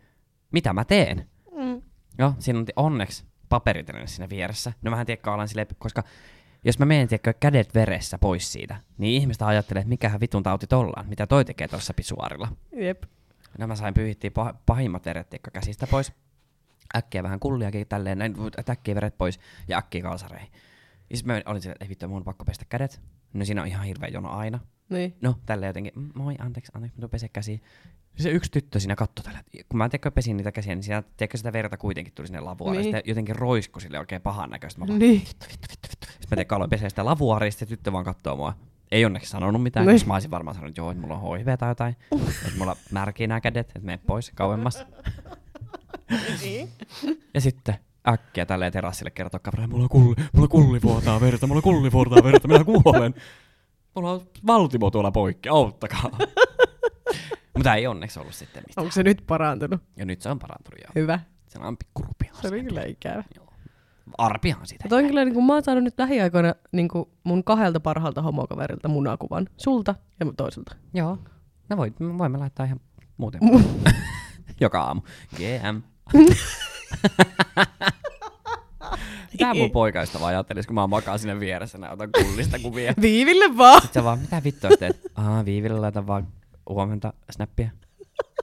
Mitä 0.52 0.72
mä 0.72 0.84
teen? 0.84 1.28
Mm. 1.56 1.82
Joo, 2.18 2.34
siinä 2.38 2.58
on 2.58 2.66
onneksi 2.76 3.24
paperitellen 3.48 4.08
siinä 4.08 4.28
vieressä. 4.28 4.72
No 4.82 4.90
mähän 4.90 5.06
tiedä, 5.06 5.20
alan 5.26 5.48
silleen, 5.48 5.66
koska 5.78 6.02
jos 6.64 6.78
mä 6.78 6.86
menen 6.86 7.08
tiedätkö, 7.08 7.32
kädet 7.40 7.74
veressä 7.74 8.18
pois 8.18 8.52
siitä, 8.52 8.76
niin 8.98 9.22
ihmistä 9.22 9.46
ajattelee, 9.46 9.80
että 9.80 9.88
mikähän 9.88 10.20
vitun 10.20 10.42
tauti 10.42 10.66
tollaan, 10.66 11.08
mitä 11.08 11.26
toi 11.26 11.44
tekee 11.44 11.68
tuossa 11.68 11.94
pisuarilla. 11.94 12.48
Jep. 12.76 13.02
No 13.58 13.66
mä 13.66 13.76
sain 13.76 13.94
pyyhittiin 13.94 14.32
pah- 14.38 14.56
pahimmat 14.66 15.06
veret 15.06 15.30
tiedätkö, 15.30 15.50
käsistä 15.50 15.86
pois. 15.86 16.12
Äkkiä 16.96 17.22
vähän 17.22 17.40
kulliakin 17.40 17.86
tälleen, 17.88 18.18
näin 18.18 18.34
äkkiä 18.70 18.94
veret 18.94 19.18
pois 19.18 19.40
ja 19.68 19.78
äkkiä 19.78 20.02
kalsareihin. 20.02 20.52
Ja 21.10 21.16
sit 21.16 21.26
mä 21.26 21.42
olin 21.46 21.62
silleen, 21.62 21.72
että 21.76 21.84
ei 21.84 21.88
vittu, 21.88 22.08
mun 22.08 22.16
on 22.16 22.24
pakko 22.24 22.44
pestä 22.44 22.64
kädet. 22.68 23.00
No 23.32 23.44
siinä 23.44 23.62
on 23.62 23.68
ihan 23.68 23.84
hirveä 23.86 24.08
jono 24.08 24.28
aina. 24.30 24.58
Niin. 24.88 25.16
No, 25.22 25.34
tälle 25.46 25.66
jotenkin, 25.66 25.92
"Mm, 25.96 26.10
moi, 26.14 26.34
anteeksi, 26.38 26.72
anteeksi, 26.74 26.96
mä 26.98 27.00
tuun 27.00 27.10
pesee 27.10 27.28
käsiä. 27.28 27.58
Ja 28.16 28.22
se 28.22 28.30
yksi 28.30 28.50
tyttö 28.50 28.80
siinä 28.80 28.96
katsoi 28.96 29.24
tällä, 29.24 29.42
kun 29.68 29.78
mä 29.78 29.88
tiedätkö, 29.88 30.10
pesin 30.10 30.36
niitä 30.36 30.52
käsiä, 30.52 30.74
niin 30.74 30.82
siinä 30.82 31.02
tiedätkö, 31.16 31.36
sitä 31.36 31.52
verta 31.52 31.76
kuitenkin 31.76 32.14
tuli 32.14 32.26
sinne 32.26 32.40
lavuaarille. 32.40 32.82
Niin. 32.84 32.94
Sitten 32.96 33.10
jotenkin 33.10 33.36
roisku 33.36 33.80
sille 33.80 33.98
oikein 33.98 34.22
pahan 34.22 34.50
näköistä. 34.50 34.80
Mä 34.80 34.86
vaan, 34.88 34.98
Niin. 34.98 35.20
vittu, 35.20 35.46
vittu, 35.52 35.66
vittu, 35.70 35.88
vittu. 35.90 36.06
Sitten 36.06 36.28
mä 36.30 36.36
tein 36.36 36.46
kaloin 36.46 36.70
pesee 36.70 36.88
sitä 36.90 37.04
lavuaaria, 37.04 37.50
sitten 37.50 37.68
se 37.68 37.76
tyttö 37.76 37.92
vaan 37.92 38.04
katsoo 38.04 38.36
mua. 38.36 38.54
Ei 38.90 39.04
onneksi 39.04 39.30
sanonut 39.30 39.62
mitään, 39.62 39.86
Niin. 39.86 39.96
niin. 39.96 40.08
mä 40.08 40.14
olisin 40.14 40.30
varmaan 40.30 40.54
sanonut, 40.54 40.70
että 40.70 40.80
joo, 40.80 40.90
että 40.90 41.00
mulla 41.00 41.16
on 41.18 41.38
HIV 41.38 41.58
tai 41.58 41.68
jotain. 41.70 41.96
että 42.46 42.58
mulla 42.58 42.76
märkii 42.92 43.26
nämä 43.26 43.40
kädet, 43.40 43.68
että 43.68 43.80
mene 43.80 43.98
pois 44.06 44.30
kauemmas. 44.34 44.84
Niin. 46.42 46.68
Ja 47.34 47.40
sitten 47.40 47.74
äkkiä 48.12 48.46
tälleen 48.46 48.72
terassille 48.72 49.10
kertoo 49.10 49.40
kaverille, 49.42 49.66
mulla 49.66 49.82
on 49.82 49.88
kulli, 49.88 50.14
mulla 50.32 50.44
on 50.44 50.48
kulli 50.48 50.82
vuotaa 50.82 51.20
verta, 51.20 51.46
mulla 51.46 51.58
on 51.58 51.62
kulli 51.62 51.92
vuotaa 51.92 52.24
verta, 52.24 52.48
minä 52.48 52.64
kuolen. 52.64 53.14
Mulla 53.94 54.12
on 54.12 54.20
valtimo 54.46 54.90
tuolla 54.90 55.10
poikki, 55.10 55.48
auttakaa. 55.48 56.10
Mutta 57.54 57.74
ei 57.74 57.86
onneksi 57.86 58.20
ollut 58.20 58.34
sitten 58.34 58.62
mitään. 58.68 58.84
Onko 58.84 58.92
se 58.92 59.02
nyt 59.02 59.24
parantunut? 59.26 59.80
Ja 59.96 60.04
nyt 60.06 60.20
se 60.20 60.28
on 60.28 60.38
parantunut 60.38 60.80
jo. 60.80 61.00
Hyvä. 61.00 61.20
Se 61.48 61.58
on 61.58 61.76
pikkurupia. 61.76 62.32
Se 62.42 62.48
oli 62.48 62.62
kyllä 62.62 62.82
ikävä. 62.82 63.24
Joo. 63.36 63.46
Arpihan 64.18 64.66
sitä. 64.66 64.88
Toi 64.88 65.02
on 65.02 65.08
kyllä, 65.08 65.24
niin 65.24 65.34
kuin, 65.34 65.46
mä 65.46 65.52
oon 65.52 65.64
saanut 65.64 65.84
nyt 65.84 65.98
lähiaikoina 65.98 66.54
niin 66.72 66.88
kuin 66.88 67.08
mun 67.24 67.44
kahdelta 67.44 67.80
parhaalta 67.80 68.22
homokaverilta 68.22 68.88
munakuvan. 68.88 69.46
Sulta 69.56 69.94
ja 70.20 70.26
toiselta. 70.36 70.76
Joo. 70.94 71.18
No 71.68 71.76
voi, 71.76 71.92
me 71.98 72.18
voimme 72.18 72.38
laittaa 72.38 72.66
ihan 72.66 72.80
muuten. 73.16 73.40
Joka 74.60 74.80
aamu. 74.82 75.00
GM. 75.36 75.80
Mitä 79.46 79.54
mun 79.54 79.70
poikaista 79.70 80.20
vaan 80.20 80.28
ajattelis, 80.28 80.66
kun 80.66 80.74
mä 80.74 80.86
makaan 80.86 81.18
sinne 81.18 81.40
vieressä, 81.40 81.78
näytän 81.78 82.10
kullista 82.12 82.58
kuvia. 82.58 82.94
Viiville 83.02 83.56
vaan! 83.56 83.82
Sitten 83.82 84.04
vaan, 84.04 84.18
mitä 84.18 84.42
vittua 84.44 84.70
teet? 84.78 85.00
Aha, 85.14 85.44
Viiville 85.44 85.80
laitan 85.80 86.06
vaan 86.06 86.28
huomenta 86.68 87.12
snappia. 87.30 87.70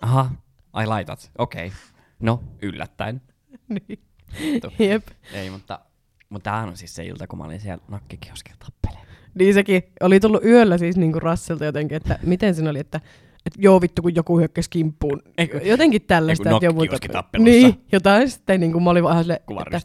Aha, 0.02 0.32
ai 0.74 0.86
laitat. 0.86 1.32
Okei. 1.38 1.68
Okay. 1.68 1.80
No, 2.20 2.44
yllättäen. 2.62 3.22
niin. 3.70 4.00
Jep. 4.80 5.08
Ei, 5.34 5.50
mutta, 5.50 5.80
mutta 6.30 6.44
tämähän 6.44 6.70
on 6.70 6.78
siis 6.78 6.96
se 6.96 7.06
ilta, 7.06 7.28
kun 7.28 7.40
mä 7.40 7.46
olin 7.46 7.60
siellä 7.60 7.84
nakkikioskilla 7.88 8.58
tappeleen. 8.60 9.08
Niin 9.40 9.54
sekin 9.54 9.84
oli 10.02 10.20
tullut 10.20 10.46
yöllä 10.46 10.78
siis 10.78 10.98
niinku 10.98 11.20
Rassilta 11.20 11.66
jotenkin, 11.66 11.96
että 11.98 12.20
miten 12.24 12.56
siinä 12.56 12.70
oli, 12.70 12.80
että 12.80 13.02
että 13.48 13.60
joo 13.62 13.82
vittu, 13.82 14.02
kun 14.02 14.16
joku 14.16 14.38
hyökkäsi 14.40 14.70
kimppuun. 14.70 15.22
Jotenkin 15.64 16.02
tällaista. 16.02 16.50
Eiku 16.50 16.56
että 16.58 16.66
joku- 16.66 16.76
nokkikioskitappelussa. 16.80 17.52
Niin, 17.52 17.82
jotain 17.92 18.30
sitten 18.30 18.60
niin 18.60 18.72
kuin 18.72 18.84
mä 18.84 18.90
olin 18.90 19.04
vähän 19.04 19.24
silleen, 19.24 19.40
että, 19.68 19.78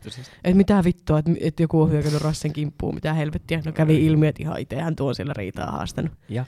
että 0.45 0.57
mitä 0.57 0.85
vittua, 0.85 1.19
että, 1.19 1.31
että 1.41 1.63
joku 1.63 1.83
on 1.83 1.91
hyökännyt 1.91 2.23
Rassen 2.23 2.53
kimppuun, 2.53 2.95
mitä 2.95 3.15
helvettiä. 3.15 3.63
No 3.65 3.73
kävi 3.73 4.07
ilmi, 4.07 4.27
että 4.27 4.43
ihan 4.43 4.61
itsehän 4.61 4.97
tuo 4.97 5.15
siellä 5.15 5.33
riitaa 5.37 5.71
haastanut. 5.71 6.13
Ja. 6.29 6.45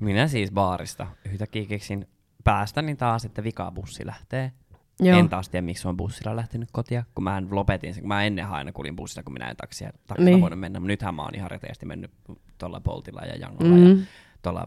Minä 0.00 0.28
siis 0.28 0.52
baarista 0.52 1.06
yhtäkkiä 1.32 1.64
keksin 1.66 2.08
päästä, 2.44 2.82
niin 2.82 2.96
taas, 2.96 3.24
että 3.24 3.44
vikabussi 3.44 4.06
lähtee. 4.06 4.52
Joo. 5.00 5.18
En 5.18 5.28
taas 5.28 5.48
tiedä, 5.48 5.62
miksi 5.66 5.88
on 5.88 5.96
bussilla 5.96 6.36
lähtenyt 6.36 6.68
kotia, 6.72 7.04
kun 7.14 7.24
mä 7.24 7.42
lopetin 7.50 7.94
sen, 7.94 8.08
mä 8.08 8.24
ennen 8.24 8.46
aina 8.46 8.72
kulin 8.72 8.96
bussilla, 8.96 9.22
kun 9.22 9.32
minä 9.32 9.50
en 9.50 9.56
taksia, 9.56 9.92
taksilla 10.06 10.30
Niin. 10.30 10.40
voinut 10.40 10.60
mennä. 10.60 10.80
Mutta 10.80 10.86
nythän 10.88 11.14
mä 11.14 11.22
oon 11.22 11.34
ihan 11.34 11.50
reteästi 11.50 11.86
mennyt 11.86 12.10
tuolla 12.58 12.80
Boltilla 12.80 13.20
ja 13.20 13.36
Jangolla 13.36 13.74
mm. 13.76 13.82
ja 13.88 13.94
Mm. 13.94 14.06
Tuolla 14.42 14.66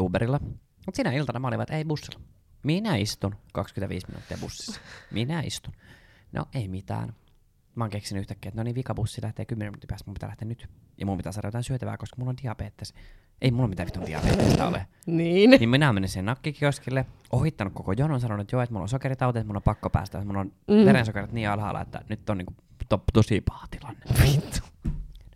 Uberilla. 0.00 0.38
Mutta 0.86 0.96
siinä 0.96 1.12
iltana 1.12 1.38
mä 1.38 1.48
olin, 1.48 1.60
että 1.60 1.76
ei 1.76 1.84
bussilla. 1.84 2.20
Minä 2.62 2.96
istun 2.96 3.34
25 3.52 4.06
minuuttia 4.08 4.38
bussissa. 4.40 4.80
Minä 5.10 5.40
istun. 5.40 5.74
No 6.32 6.44
ei 6.54 6.68
mitään. 6.68 7.14
Mä 7.74 7.84
oon 7.84 7.90
keksinyt 7.90 8.20
yhtäkkiä, 8.20 8.48
että 8.48 8.60
no 8.60 8.64
niin, 8.64 8.74
vikabussi 8.74 9.22
lähtee 9.22 9.44
10 9.44 9.72
minuutin 9.72 9.88
päästä, 9.88 10.06
mun 10.10 10.14
pitää 10.14 10.28
lähteä 10.28 10.48
nyt. 10.48 10.68
Ja 10.98 11.06
mun 11.06 11.16
pitää 11.16 11.32
saada 11.32 11.48
jotain 11.48 11.64
syötävää, 11.64 11.96
koska 11.96 12.16
mulla 12.18 12.30
on 12.30 12.36
diabetes. 12.42 12.94
Ei 13.40 13.50
mulla 13.50 13.68
mitään 13.68 13.86
vitun 13.86 14.06
diabetesta 14.06 14.66
ole. 14.68 14.86
Niin. 15.06 15.50
Niin 15.50 15.68
minä 15.68 15.92
menin 15.92 16.08
sen 16.08 16.24
nakkikioskille, 16.24 17.06
ohittanut 17.32 17.72
koko 17.72 17.92
jonon, 17.92 18.20
sanonut, 18.20 18.44
että 18.44 18.56
joo, 18.56 18.62
että 18.62 18.72
mulla 18.72 18.82
on 18.84 18.88
sokeritauti, 18.88 19.38
että 19.38 19.46
mulla 19.46 19.58
on 19.58 19.62
pakko 19.62 19.90
päästä, 19.90 20.18
että 20.18 20.26
mulla 20.26 20.40
on 20.40 20.52
Mm. 20.68 20.74
mm. 20.74 20.84
verensokerit 20.84 21.32
niin 21.32 21.48
alhaalla, 21.48 21.80
että 21.80 22.04
nyt 22.08 22.30
on 22.30 22.38
niinku 22.38 22.54
to, 22.88 23.04
tosi 23.12 23.40
paha 23.40 23.66
tilanne. 23.70 24.00
Vittu. 24.22 24.60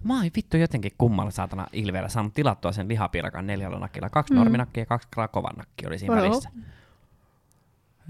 Mä 0.08 0.14
oon 0.14 0.30
vittu 0.36 0.56
jotenkin 0.56 0.92
kummalla 0.98 1.30
saatana 1.30 1.66
ilveellä 1.72 2.08
saanut 2.08 2.34
tilattua 2.34 2.72
sen 2.72 2.88
lihapiirakan 2.88 3.46
neljällä 3.46 3.78
nakilla. 3.78 4.10
Kaksi 4.10 4.34
Mm. 4.34 4.38
norminakkia 4.38 4.82
ja 4.82 4.86
kaksi 4.86 5.08
kovan 5.32 5.54
nakkia 5.56 5.88
oli 5.88 5.98
siinä 5.98 6.16
Joo. 6.16 6.24
välissä. 6.24 6.50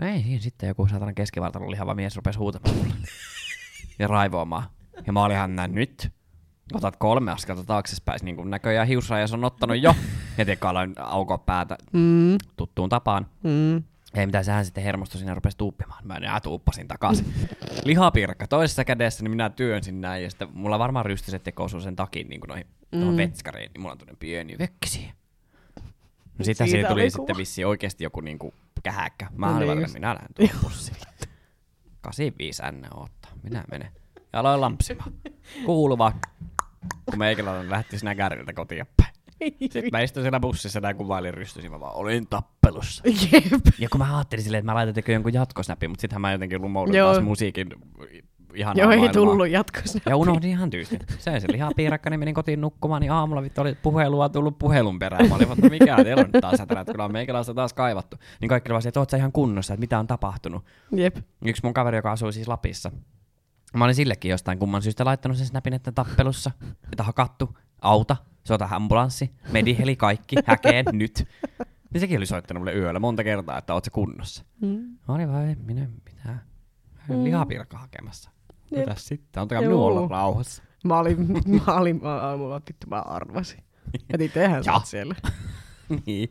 Ei, 0.02 0.22
siinä 0.22 0.40
sitten 0.40 0.68
joku 0.68 0.86
saatana 0.88 1.12
keskivartalon 1.12 1.70
lihava 1.70 1.94
mies 1.94 2.16
rupesi 2.16 2.38
huutamaan 2.38 2.76
mulle. 2.76 2.94
ja 3.98 4.08
raivoamaan. 4.08 4.64
Ja 5.06 5.12
mä 5.12 5.24
olinhan 5.24 5.56
näin 5.56 5.74
nyt. 5.74 6.12
Otat 6.74 6.96
kolme 6.96 7.32
askelta 7.32 7.64
taaksepäin, 7.64 8.20
niin 8.22 8.36
kuin 8.36 8.50
näköjään 8.50 8.88
hiusrajas 8.88 9.32
on 9.32 9.44
ottanut 9.44 9.82
jo. 9.82 9.94
Tiedätkö, 10.36 10.68
aloin 10.68 10.94
aukoa 10.98 11.38
päätä 11.38 11.76
Mm. 11.92 12.36
tuttuun 12.56 12.88
tapaan. 12.88 13.26
Mm. 13.42 13.82
Ei 14.14 14.26
mitään, 14.26 14.44
sehän 14.44 14.64
sitten 14.64 14.84
hermostui 14.84 15.18
sinne 15.18 15.30
ja 15.30 15.34
rupesi 15.34 15.56
tuuppimaan. 15.56 16.06
Mä 16.06 16.14
enää 16.14 16.40
tuuppasin 16.40 16.88
takaisin. 16.88 17.34
Lihapiirakka 17.84 18.46
toisessa 18.46 18.84
kädessä, 18.84 19.22
niin 19.24 19.30
minä 19.30 19.50
työnsin 19.50 20.00
näin. 20.00 20.22
Ja 20.22 20.30
sitten 20.30 20.48
mulla 20.52 20.78
varmaan 20.78 21.06
rystyset 21.06 21.42
teko 21.42 21.64
osui 21.64 21.82
sen 21.82 21.96
takin 21.96 22.28
niin 22.28 22.40
kuin 22.40 22.48
noihin 22.48 22.66
Mm. 22.92 23.16
vetskariin. 23.16 23.70
Niin 23.74 23.80
mulla 23.80 23.92
on 23.92 23.98
tämmöinen 23.98 24.18
pieni 24.18 24.58
vekkisi. 24.58 25.10
No 26.38 26.44
sitten 26.44 26.68
siitä 26.68 26.88
tuli 26.88 27.10
kuva. 27.10 27.10
sitten 27.10 27.36
vissiin 27.36 27.66
oikeasti 27.66 28.04
joku 28.04 28.20
niinku 28.20 28.54
kähäkkä. 28.82 29.26
Mä 29.36 29.46
No 29.50 29.56
olin 29.56 29.78
niin 29.78 29.92
minä 29.92 30.14
lähden 30.14 30.28
tuohon 30.34 30.58
bussiin. 30.62 30.96
85 32.00 32.62
N 32.72 32.84
ottaa. 32.94 33.30
Minä 33.42 33.64
menen. 33.70 33.88
Ja 34.32 34.40
aloin 34.40 34.60
lampsimaan. 34.60 35.12
Kuulu 35.66 35.98
vaan, 35.98 36.12
kun 37.10 37.18
meikäläinen 37.18 37.70
lähti 37.70 37.98
snäkäriltä 37.98 38.52
kotiin 38.52 38.86
päin. 38.96 39.07
Sitten 39.60 39.88
mä 39.92 40.00
istuin 40.00 40.24
siellä 40.24 40.40
bussissa 40.40 40.80
ja 40.82 40.94
kuvailin 40.94 41.34
rystysin, 41.34 41.70
mä 41.70 41.80
vaan 41.80 41.94
olin 41.94 42.26
tappelussa. 42.26 43.02
Jep. 43.32 43.66
Ja 43.78 43.88
kun 43.88 44.00
mä 44.00 44.16
ajattelin 44.16 44.44
silleen, 44.44 44.58
että 44.58 44.72
mä 44.72 44.74
laitan 44.74 44.94
tekö 44.94 45.12
jonkun 45.12 45.32
jatkosnäpin, 45.32 45.90
mutta 45.90 46.00
sittenhän 46.00 46.20
mä 46.20 46.32
jotenkin 46.32 46.62
lumoudun 46.62 46.94
Joo. 46.94 47.12
taas 47.12 47.24
musiikin 47.24 47.68
ihan 48.54 48.76
Joo, 48.76 48.90
ei 48.90 49.08
tullut 49.08 49.48
jatkossa. 49.48 49.98
Ja 50.06 50.16
unohdin 50.16 50.50
ihan 50.50 50.70
tyystin. 50.70 50.98
Se 51.18 51.40
se 51.40 51.52
lihapiirakka, 51.52 52.10
niin 52.10 52.20
menin 52.20 52.34
kotiin 52.34 52.60
nukkumaan, 52.60 53.00
niin 53.00 53.12
aamulla 53.12 53.42
vittu 53.42 53.60
oli 53.60 53.74
puhelua 53.82 54.28
tullut 54.28 54.58
puhelun 54.58 54.98
perään. 54.98 55.28
Mä 55.28 55.34
olin, 55.34 55.52
että 55.52 55.68
mikä 55.68 55.96
teillä 56.04 56.20
on 56.20 56.30
nyt 56.32 56.40
taas 56.40 56.58
hätänä, 56.58 56.80
että 56.80 56.92
kyllä 56.92 57.04
on 57.04 57.12
meikäläistä 57.12 57.54
taas 57.54 57.72
kaivattu. 57.72 58.16
Niin 58.40 58.48
kaikki 58.48 58.68
oli 58.68 58.74
vaan, 58.74 58.88
että 58.88 59.00
oot 59.00 59.10
sä 59.10 59.16
ihan 59.16 59.32
kunnossa, 59.32 59.74
että 59.74 59.80
mitä 59.80 59.98
on 59.98 60.06
tapahtunut. 60.06 60.64
Jep. 60.92 61.16
Yksi 61.44 61.62
mun 61.64 61.74
kaveri, 61.74 61.96
joka 61.98 62.12
asuu 62.12 62.32
siis 62.32 62.48
Lapissa. 62.48 62.92
Mä 63.74 63.84
olin 63.84 63.94
sillekin 63.94 64.30
jostain 64.30 64.58
kumman 64.58 64.82
syystä 64.82 65.04
laittanut 65.04 65.38
sen 65.38 65.46
snapin, 65.46 65.74
että 65.74 65.92
tappelussa, 65.92 66.50
että 66.92 67.02
hakattu, 67.02 67.58
auta, 67.82 68.16
soita 68.48 68.68
ambulanssi, 68.70 69.30
mediheli 69.52 69.96
kaikki, 69.96 70.36
häkeen 70.46 70.84
nyt. 70.92 71.28
Niin 71.92 72.00
sekin 72.00 72.16
oli 72.16 72.26
soittanut 72.26 72.60
mulle 72.60 72.72
yöllä 72.74 73.00
monta 73.00 73.24
kertaa, 73.24 73.58
että 73.58 73.74
oot 73.74 73.84
se 73.84 73.90
kunnossa. 73.90 74.44
Mm. 74.60 74.98
Mä 75.08 75.14
olin 75.14 75.32
vaan, 75.32 75.48
ei 75.48 75.54
minä 75.54 75.80
olin 75.80 75.98
Mm. 77.08 77.24
lihapirkka 77.24 77.78
hakemassa. 77.78 78.30
Jep. 78.70 78.80
Mitäs 78.80 79.06
sitten? 79.06 79.40
Antakaa 79.40 79.62
Juu. 79.62 79.70
minun 79.72 79.84
olla 79.86 80.08
rauhassa. 80.08 80.62
Mä 80.84 80.98
olin, 80.98 81.26
mä 81.66 81.74
olin 81.74 82.02
mä 82.02 82.16
aamulla, 82.16 82.60
vittu 82.68 82.86
mä 82.86 83.00
arvasin. 83.00 83.58
Mä 84.12 84.18
tiedän, 84.18 84.32
tehän 84.34 84.64
sä 84.64 84.72
siellä. 84.84 85.14
niin. 86.06 86.30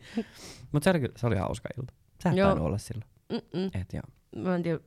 Mutta 0.71 0.84
se 0.84 0.89
oli, 0.89 0.99
kyllä- 0.99 1.13
se 1.17 1.27
oli 1.27 1.36
hauska 1.36 1.69
ilta. 1.77 1.93
Sä 2.23 2.30
et 2.30 2.36
tainnut 2.36 2.65
olla 2.65 2.77
silloin. 2.77 3.10
Mm-mm. 3.32 3.65
Et 3.82 3.93
joo. 3.93 4.03
Mä 4.43 4.56
en 4.56 4.63
tiedä, 4.63 4.80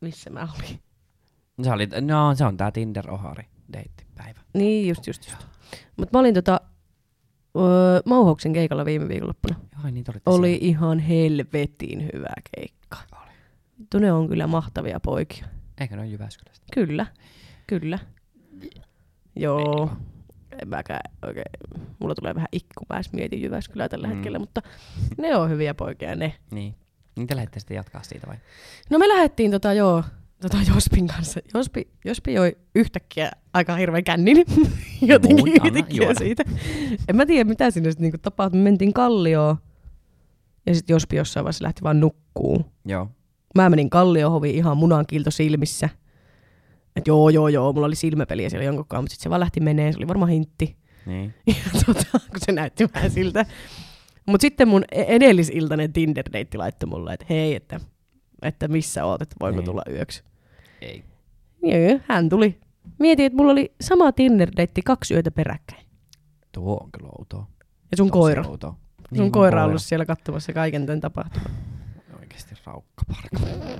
missä 0.00 0.30
mä 0.30 0.48
olin. 0.58 0.80
Se, 1.62 1.72
oli, 1.72 1.88
no, 2.00 2.34
se 2.34 2.44
on 2.44 2.56
tää 2.56 2.70
Tinder-ohari 2.70 3.44
deittipäivä. 3.72 4.40
Niin, 4.54 4.88
just, 4.88 5.06
just, 5.06 5.26
just. 5.30 5.46
Mut 5.96 6.12
mä 6.12 6.18
olin 6.18 6.34
tota, 6.34 6.60
öö, 7.56 8.00
Mauhoksen 8.04 8.52
keikalla 8.52 8.84
viime 8.84 9.08
viikonloppuna. 9.08 9.56
Ai 9.84 9.90
olitte 9.92 10.12
Oli 10.26 10.48
siellä. 10.48 10.66
ihan 10.66 10.98
helvetin 10.98 12.10
hyvä 12.14 12.32
keikka. 12.56 12.96
Oli. 13.12 13.30
Vittu, 13.78 13.98
ne 13.98 14.12
on 14.12 14.28
kyllä 14.28 14.46
mahtavia 14.46 15.00
poikia. 15.00 15.46
Eikö 15.80 15.96
ne 15.96 16.02
ole 16.02 16.10
Jyväskylästä? 16.10 16.66
Kyllä, 16.74 17.06
kyllä. 17.66 17.98
Joo. 19.36 19.90
Ei. 20.52 20.58
En 20.62 20.68
mäkään 20.68 21.00
oikein. 21.26 21.44
Mulla 21.98 22.14
tulee 22.14 22.34
vähän 22.34 22.48
ikku, 22.52 22.84
mä 22.88 23.00
mietin 23.12 23.42
Jyväskylää 23.42 23.88
tällä 23.88 24.06
Mm. 24.08 24.14
hetkellä, 24.14 24.38
mutta 24.38 24.62
ne 25.18 25.36
on 25.36 25.50
hyviä 25.50 25.74
poikia 25.74 26.14
ne. 26.16 26.34
Niin. 26.50 26.74
Niin 27.16 27.26
te 27.26 27.36
lähdette 27.36 27.60
sitten 27.60 27.74
jatkaa 27.74 28.02
siitä 28.02 28.26
vai? 28.26 28.36
No 28.90 28.98
me 28.98 29.08
lähdettiin 29.08 29.50
tota 29.50 29.72
joo, 29.72 30.04
tota 30.40 30.56
Jospin 30.74 31.06
kanssa. 31.06 31.40
Jospi, 31.54 31.88
Jospi 32.04 32.32
joi 32.34 32.56
yhtäkkiä 32.74 33.30
aika 33.52 33.76
hirveän 33.76 34.04
kännin. 34.04 34.36
Jotenkin 35.02 35.48
yhtäkkiä 35.48 36.14
siitä. 36.18 36.44
En 37.08 37.16
mä 37.16 37.26
tiedä 37.26 37.48
mitä 37.48 37.70
sinne 37.70 37.90
sitten 37.90 38.02
niinku 38.02 38.18
tapahtui. 38.18 38.58
Me 38.60 38.64
mentiin 38.64 38.92
Kallioon 38.92 39.56
ja 40.66 40.74
sitten 40.74 40.94
Jospi 40.94 41.16
jossain 41.16 41.44
vaiheessa 41.44 41.64
lähti 41.64 41.82
vaan 41.82 42.00
nukkuu. 42.00 42.64
Joo. 42.84 43.08
Mä 43.54 43.70
menin 43.70 43.90
Kalliohoviin 43.90 44.54
ihan 44.56 44.76
munankilto 44.76 45.30
silmissä. 45.30 45.88
Et 46.96 47.06
joo, 47.06 47.28
joo, 47.30 47.48
joo, 47.48 47.72
mulla 47.72 47.86
oli 47.86 47.94
silmäpeliä 47.96 48.48
siellä 48.48 48.64
jonkun 48.64 48.86
kanssa, 48.88 49.02
mutta 49.02 49.12
sitten 49.12 49.22
se 49.22 49.30
vaan 49.30 49.40
lähti 49.40 49.60
menee, 49.60 49.92
se 49.92 49.98
oli 49.98 50.08
varmaan 50.08 50.30
hintti. 50.30 50.76
Niin. 51.06 51.34
Ja 51.46 51.80
tota, 51.86 52.04
kun 52.10 52.38
se 52.46 52.52
näytti 52.52 52.86
vähän 52.94 53.10
siltä. 53.10 53.46
Mutta 54.26 54.42
sitten 54.42 54.68
mun 54.68 54.84
e- 54.92 55.02
edellisiltainen 55.02 55.92
Tinder-deitti 55.92 56.58
laittoi 56.58 56.88
mulle, 56.88 57.12
että 57.12 57.26
hei, 57.30 57.54
että, 57.54 57.80
että 58.42 58.68
missä 58.68 59.04
oot, 59.04 59.22
että 59.22 59.36
voinko 59.40 59.60
Niin. 59.60 59.64
tulla 59.66 59.82
yöksi. 59.90 60.22
Ei. 60.80 61.04
Joo, 61.62 62.00
hän 62.08 62.28
tuli. 62.28 62.60
Mietin, 62.98 63.26
että 63.26 63.36
mulla 63.36 63.52
oli 63.52 63.72
sama 63.80 64.10
Tinder-deitti 64.10 64.80
kaksi 64.84 65.14
yötä 65.14 65.30
peräkkäin. 65.30 65.86
Tuo 66.52 66.76
on 66.76 66.92
kyllä 66.92 67.08
outoa. 67.18 67.46
Ja 67.90 67.96
sun 67.96 68.06
Tosi 68.06 68.12
koira. 68.18 68.44
outoa. 68.46 68.76
Sun 69.14 69.18
mun 69.24 69.32
koira 69.32 69.62
on 69.64 69.68
ollut 69.68 69.82
siellä 69.82 70.04
katsomassa 70.06 70.52
kaiken 70.52 70.86
tämän 70.86 71.00
tapahtuman. 71.00 71.50
Oikeesti 72.20 72.54
raukkaparka. 72.66 73.28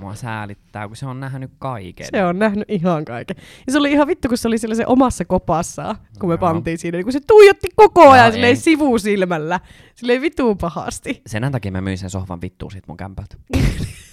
Mua 0.01 0.15
säälittää, 0.15 0.87
kun 0.87 0.95
se 0.97 1.05
on 1.05 1.19
nähnyt 1.19 1.51
kaiken. 1.59 2.07
Se 2.11 2.25
on 2.25 2.39
nähnyt 2.39 2.69
ihan 2.69 3.05
kaiken. 3.05 3.35
Ja 3.67 3.71
se 3.73 3.77
oli 3.79 3.91
ihan 3.91 4.07
vittu, 4.07 4.27
kun 4.27 4.37
se 4.37 4.47
oli 4.47 4.57
siellä 4.57 4.75
se 4.75 4.85
omassa 4.85 5.25
kopassaan, 5.25 5.95
kun 6.19 6.29
me 6.29 6.33
Joo. 6.33 6.37
pantiin 6.37 6.77
siinä. 6.77 6.97
Niin 6.97 7.05
kun 7.05 7.13
se 7.13 7.19
tuijotti 7.27 7.67
koko 7.75 8.09
ajan 8.09 8.25
No 8.25 8.31
silleen 8.31 8.49
ei. 8.49 8.55
sivusilmällä. 8.55 9.59
Silleen 9.95 10.21
vitun 10.21 10.57
pahasti. 10.57 11.21
Sen 11.27 11.51
takia 11.51 11.71
mä 11.71 11.81
myin 11.81 11.97
sen 11.97 12.09
sohvan 12.09 12.41
vittuun 12.41 12.71
siitä 12.71 12.85
mun 12.87 12.97
kämpältä. 12.97 13.35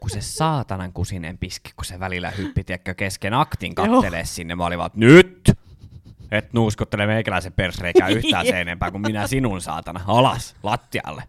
kun 0.00 0.10
se 0.10 0.20
saatanan 0.20 0.92
kusinen 0.92 1.38
piski, 1.38 1.72
kun 1.76 1.84
se 1.84 2.00
välillä 2.00 2.30
hyppi, 2.30 2.64
tiedätkö, 2.64 2.94
kesken 2.94 3.34
aktin 3.34 3.74
kattelee 3.74 4.24
sinne. 4.24 4.54
Mä 4.54 4.66
olin 4.66 4.78
vaan, 4.78 4.90
nyt! 4.94 5.52
Et 6.30 6.52
nuuskuttele 6.52 7.06
meikäläisen 7.06 7.52
persreikää 7.52 8.08
yhtään 8.08 8.46
sen 8.46 8.56
enempää 8.56 8.90
kuin 8.90 9.00
minä 9.02 9.26
sinun 9.26 9.60
saatana. 9.60 10.00
Alas, 10.06 10.56
lattialle. 10.62 11.22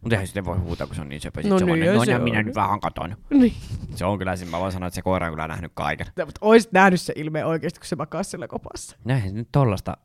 Mutta 0.00 0.14
eihän 0.14 0.26
sitten 0.26 0.44
voi 0.44 0.58
huutaa, 0.58 0.86
kun 0.86 0.96
se 0.96 1.02
on 1.02 1.08
niin 1.08 1.20
söpö. 1.20 1.42
No 1.42 1.58
se 1.58 1.64
on 1.64 1.70
niin, 1.70 1.78
vaan, 1.78 1.80
ja 1.80 1.94
no, 1.94 2.04
se 2.04 2.16
on. 2.16 2.22
minä 2.22 2.42
nyt 2.42 2.54
vähän 2.54 2.80
katon. 2.80 3.16
Niin. 3.30 3.54
Se 3.94 4.04
on 4.04 4.18
kyllä, 4.18 4.34
mä 4.50 4.60
voin 4.60 4.72
sanoa, 4.72 4.86
että 4.86 4.94
se 4.94 5.02
koira 5.02 5.26
on 5.26 5.32
kyllä 5.32 5.48
nähnyt 5.48 5.72
kaiken. 5.74 6.06
Ja, 6.16 6.24
mutta 6.26 6.38
oisit 6.42 6.72
nähnyt 6.72 7.00
se 7.00 7.12
ilme 7.16 7.44
oikeasti, 7.44 7.80
kun 7.80 7.86
se 7.86 7.96
makasi 7.96 8.30
siellä 8.30 8.48
kopassa. 8.48 8.96
Näin 9.04 9.22
se 9.22 9.30
nyt 9.30 9.48
tollasta 9.52 9.96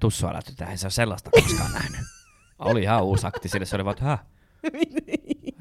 tussua 0.00 0.32
lähty, 0.32 0.52
eihän 0.60 0.78
se 0.78 0.86
ole 0.86 0.90
sellaista 0.90 1.30
koskaan 1.30 1.72
nähnyt. 1.72 2.00
Oli 2.58 2.82
ihan 2.82 3.02
uusi 3.02 3.26
akti 3.26 3.48
sille, 3.48 3.66
se 3.66 3.76
oli 3.76 3.84
vaan, 3.84 3.96
että? 3.96 4.18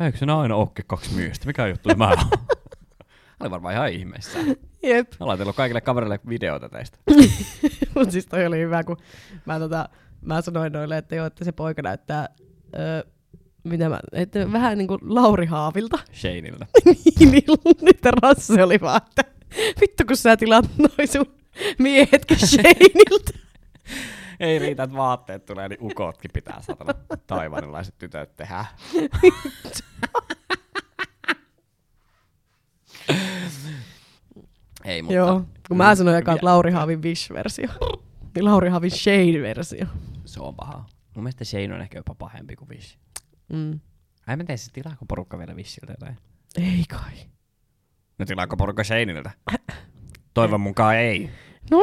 Eikö 0.06 0.18
se 0.18 0.26
aina 0.26 0.56
ookin 0.56 0.86
kaksi 0.88 1.14
miestä? 1.16 1.48
Mikä 1.48 1.68
juttu 1.68 1.90
mä 1.96 2.08
oon? 2.08 2.18
oli 3.40 3.52
varmaan 3.52 3.74
ihan 3.74 3.92
ihmeessä. 3.92 4.40
Jep. 4.84 5.12
Mä 5.20 5.28
laitellut 5.28 5.56
kaikille 5.56 5.82
kavereille 5.82 6.20
videota 6.30 6.70
teistä. 6.70 6.98
Mutta 7.96 8.12
siis 8.12 8.28
toi 8.28 8.46
oli 8.46 8.60
hyvä, 8.60 8.84
kun 8.84 8.98
mä, 9.46 9.60
tota, 9.60 9.90
mä 10.22 10.42
sanoin 10.42 10.74
noille, 10.74 10.98
että 10.98 11.16
joo, 11.16 11.26
että 11.26 11.46
se 11.46 11.52
poika 11.52 11.82
näyttää, 11.82 12.30
öö, 12.80 13.04
mitä 13.64 13.90
mä, 13.90 14.00
että 14.12 14.52
vähän 14.52 14.78
niin 14.78 14.88
kuin 14.88 15.00
Lauri 15.04 15.46
Haavilta. 15.46 16.00
Shaneilta. 16.14 16.66
niin, 16.86 17.32
niin 17.32 17.44
nyt 17.82 18.06
Rasse 18.22 18.64
oli 18.64 18.82
vaan, 18.82 19.02
että 19.08 19.24
vittu 19.82 20.04
kun 20.08 20.18
sä 20.18 20.38
tilaat 20.38 20.66
noin 20.78 21.08
sun 21.08 21.36
miehetkin 21.80 22.48
Shaneilta. 22.48 23.34
Ei 24.40 24.60
riitä, 24.60 24.84
että 24.84 24.96
vaatteet 24.96 25.46
tulee, 25.46 25.70
niin 25.70 25.80
ukotkin 25.82 26.32
pitää 26.34 26.62
satana 26.62 26.94
taivanilaiset 27.28 27.98
tytöt 27.98 28.36
tehdä. 28.36 28.66
Ei, 34.86 35.02
mutta... 35.02 35.16
Joo, 35.16 35.46
kun 35.68 35.78
mä 35.78 35.96
sanoin 35.96 36.18
eka, 36.18 36.34
että 36.34 36.46
Lauri 36.46 36.72
Haavin 36.72 37.04
Wish-versio. 37.04 37.70
Niin 38.36 38.46
Lauri 38.46 38.70
Haavin 38.70 38.92
Shane-versio. 38.92 39.86
Se 40.26 40.40
on 40.40 40.56
paha. 40.56 40.86
Mun 41.16 41.24
mielestä 41.24 41.46
Shane 41.46 41.74
on 41.74 41.82
ehkä 41.82 42.00
jopa 42.00 42.16
pahempi 42.16 42.56
kuin 42.56 42.70
Wish. 42.70 42.98
Mm. 43.54 43.80
Ai 44.28 44.38
mä 44.38 44.44
tein 44.44 44.58
siis 44.58 44.72
tilaako 44.74 45.06
porukka 45.06 45.38
vielä 45.38 45.54
Wishiltä 45.54 45.94
jotain? 45.94 46.18
Ei 46.58 46.84
kai. 46.90 47.14
No 48.20 48.26
tilaako 48.26 48.58
porukka 48.58 48.84
Shaneilta? 48.84 49.32
Toivon 50.34 50.62
mukaan 50.62 50.96
ei. 50.96 51.30
No! 51.72 51.82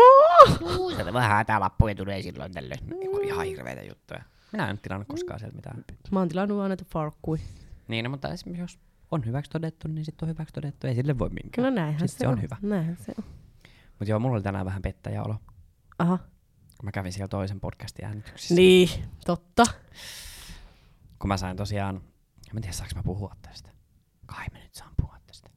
Sieltä 0.95 1.13
vähän 1.13 1.31
hätälappuja 1.31 1.95
tulee 1.95 2.23
silloin 2.23 2.53
tällöin. 2.53 2.81
No, 2.91 3.19
ihan 3.19 3.47
hirveitä 3.47 3.83
juttuja. 3.83 4.23
Minä 4.53 4.71
en 4.71 4.79
tilannut 4.79 5.09
koskaan 5.09 5.39
sieltä 5.39 5.57
mitään. 5.57 5.85
Mä 6.11 6.19
oon 6.19 6.29
tilannut 6.29 6.59
vaan 6.59 6.71
näitä 6.71 6.85
farkkui. 6.85 7.39
Niin, 7.89 8.05
no, 8.05 8.11
mutta 8.11 8.29
esimerkiksi 8.29 8.63
jos 8.63 8.79
on 9.11 9.27
hyväksi 9.27 9.51
todettu, 9.51 9.89
niin 9.89 10.05
sitten 10.05 10.29
on 10.29 10.35
hyväksi 10.35 10.55
todettu. 10.55 10.87
Ei 10.87 10.95
sille 10.95 11.19
voi 11.19 11.29
minkään. 11.29 11.65
No 11.65 11.71
näinhän 11.71 12.09
Sitten 12.09 12.09
se, 12.09 12.19
se 12.19 12.29
on 12.29 12.43
hyvä. 12.43 12.57
Näinhän 12.63 12.97
se 12.97 13.13
on. 13.19 13.25
Mutta 13.99 14.11
joo, 14.11 14.19
mulla 14.19 14.35
oli 14.35 14.43
tänään 14.43 14.67
vähän 14.67 14.83
pettäjäolo, 14.83 15.37
Aha. 15.99 16.19
kun 16.79 16.85
mä 16.85 16.93
kävin 16.93 17.13
siellä 17.13 17.29
toisen 17.29 17.61
podcastin 17.61 18.05
äänityksessä. 18.05 18.55
Niin, 18.55 18.89
totta. 19.27 19.65
Kun 21.19 21.29
mä 21.29 21.37
sain 21.37 21.57
tosiaan, 21.57 21.97
en 21.97 22.55
mä 22.55 22.61
tiedä 22.61 22.73
saanko 22.73 22.93
mä 22.97 23.03
puhua 23.03 23.37
tästä. 23.43 23.71
Kai 24.27 24.47
nyt 24.55 24.75
saan 24.75 24.95
puhua 24.97 25.17
tästä. 25.27 25.51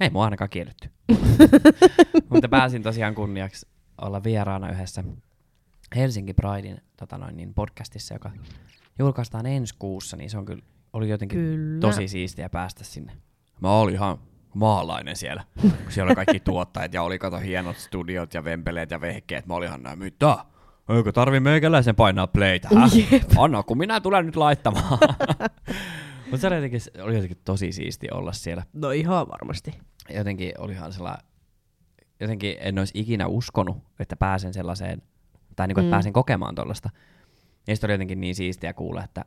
Ei 0.00 0.10
mua 0.10 0.24
ainakaan 0.24 0.50
kielletty. 0.50 0.90
Mutta 2.30 2.48
pääsin 2.48 2.82
tosiaan 2.82 3.14
kunniaksi 3.14 3.66
olla 4.00 4.24
vieraana 4.24 4.70
yhdessä 4.70 5.04
Helsinki 5.96 6.34
Pridein 6.34 6.80
tota 6.96 7.18
noin, 7.18 7.36
niin 7.36 7.54
podcastissa, 7.54 8.14
joka 8.14 8.30
julkaistaan 8.98 9.46
ensi 9.46 9.74
kuussa, 9.78 10.16
niin 10.16 10.30
se 10.30 10.38
on 10.38 10.44
kyllä, 10.44 10.62
oli 10.92 11.08
jotenkin 11.08 11.38
Kyllä. 11.38 11.80
tosi 11.80 12.08
siistiä 12.08 12.48
päästä 12.48 12.84
sinne. 12.84 13.12
Mä 13.60 13.70
olin 13.70 13.94
ihan 13.94 14.18
maalainen 14.54 15.16
siellä, 15.16 15.44
kun 15.60 15.72
siellä 15.88 16.08
oli 16.08 16.14
kaikki 16.14 16.40
tuottajat 16.40 16.94
ja 16.94 17.02
oli 17.02 17.18
kato 17.18 17.38
hienot 17.38 17.76
studiot 17.76 18.34
ja 18.34 18.44
vempeleet 18.44 18.90
ja 18.90 19.00
vehkeet. 19.00 19.46
Mä 19.46 19.54
olin 19.54 19.68
ihan 19.68 19.82
näin, 19.82 19.98
mitä? 19.98 20.38
Eikö 20.88 21.12
tarvi 21.12 21.40
meikäläisen 21.40 21.96
painaa 21.96 22.26
playtä. 22.26 22.68
Anna, 23.36 23.62
kun 23.62 23.78
minä 23.78 24.00
tulen 24.00 24.26
nyt 24.26 24.36
laittamaan. 24.36 24.98
Mutta 26.30 26.38
se 26.40 26.46
oli 26.46 26.54
jotenkin, 26.54 26.80
oli 27.02 27.14
jotenkin 27.14 27.38
tosi 27.44 27.72
siisti 27.72 28.08
olla 28.10 28.32
siellä. 28.32 28.62
No 28.72 28.90
ihan 28.90 29.28
varmasti. 29.28 29.74
Jotenkin 30.14 30.52
olihan 30.58 30.92
sellainen, 30.92 31.24
jotenkin 32.20 32.56
en 32.60 32.78
olisi 32.78 32.92
ikinä 33.00 33.26
uskonut, 33.26 33.76
että 33.98 34.16
pääsen 34.16 34.54
sellaiseen, 34.54 35.02
tai 35.56 35.66
niin 35.68 35.74
kuin, 35.74 35.82
että 35.84 35.88
Mm. 35.90 35.96
pääsen 35.96 36.12
kokemaan 36.12 36.54
tuollaista. 36.54 36.90
Ja 37.66 37.76
sitten 37.76 37.88
oli 37.88 37.94
jotenkin 37.94 38.20
niin 38.20 38.34
siistiä 38.34 38.72
kuulla, 38.72 39.04
että 39.04 39.24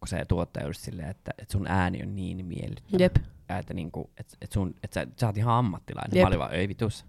kun 0.00 0.08
se 0.08 0.24
tuottaja 0.28 0.66
oli 0.66 0.74
silleen, 0.74 1.08
että, 1.10 1.30
että 1.38 1.52
sun 1.52 1.66
ääni 1.66 2.02
on 2.02 2.16
niin 2.16 2.46
miellyttävä. 2.46 3.04
Jep. 3.04 3.16
Ja 3.48 3.58
että, 3.58 3.74
niin 3.74 3.90
kuin, 3.90 4.10
että, 4.20 4.36
että, 4.42 4.54
sun, 4.54 4.74
että 4.82 4.94
sä, 5.00 5.06
sä 5.20 5.26
oot 5.26 5.36
ihan 5.36 5.54
ammattilainen. 5.54 6.16
Jep. 6.18 6.22
Mä 6.24 6.28
olin 6.28 6.38
vaan, 6.38 6.52
ei 6.54 6.68
vitus, 6.68 7.06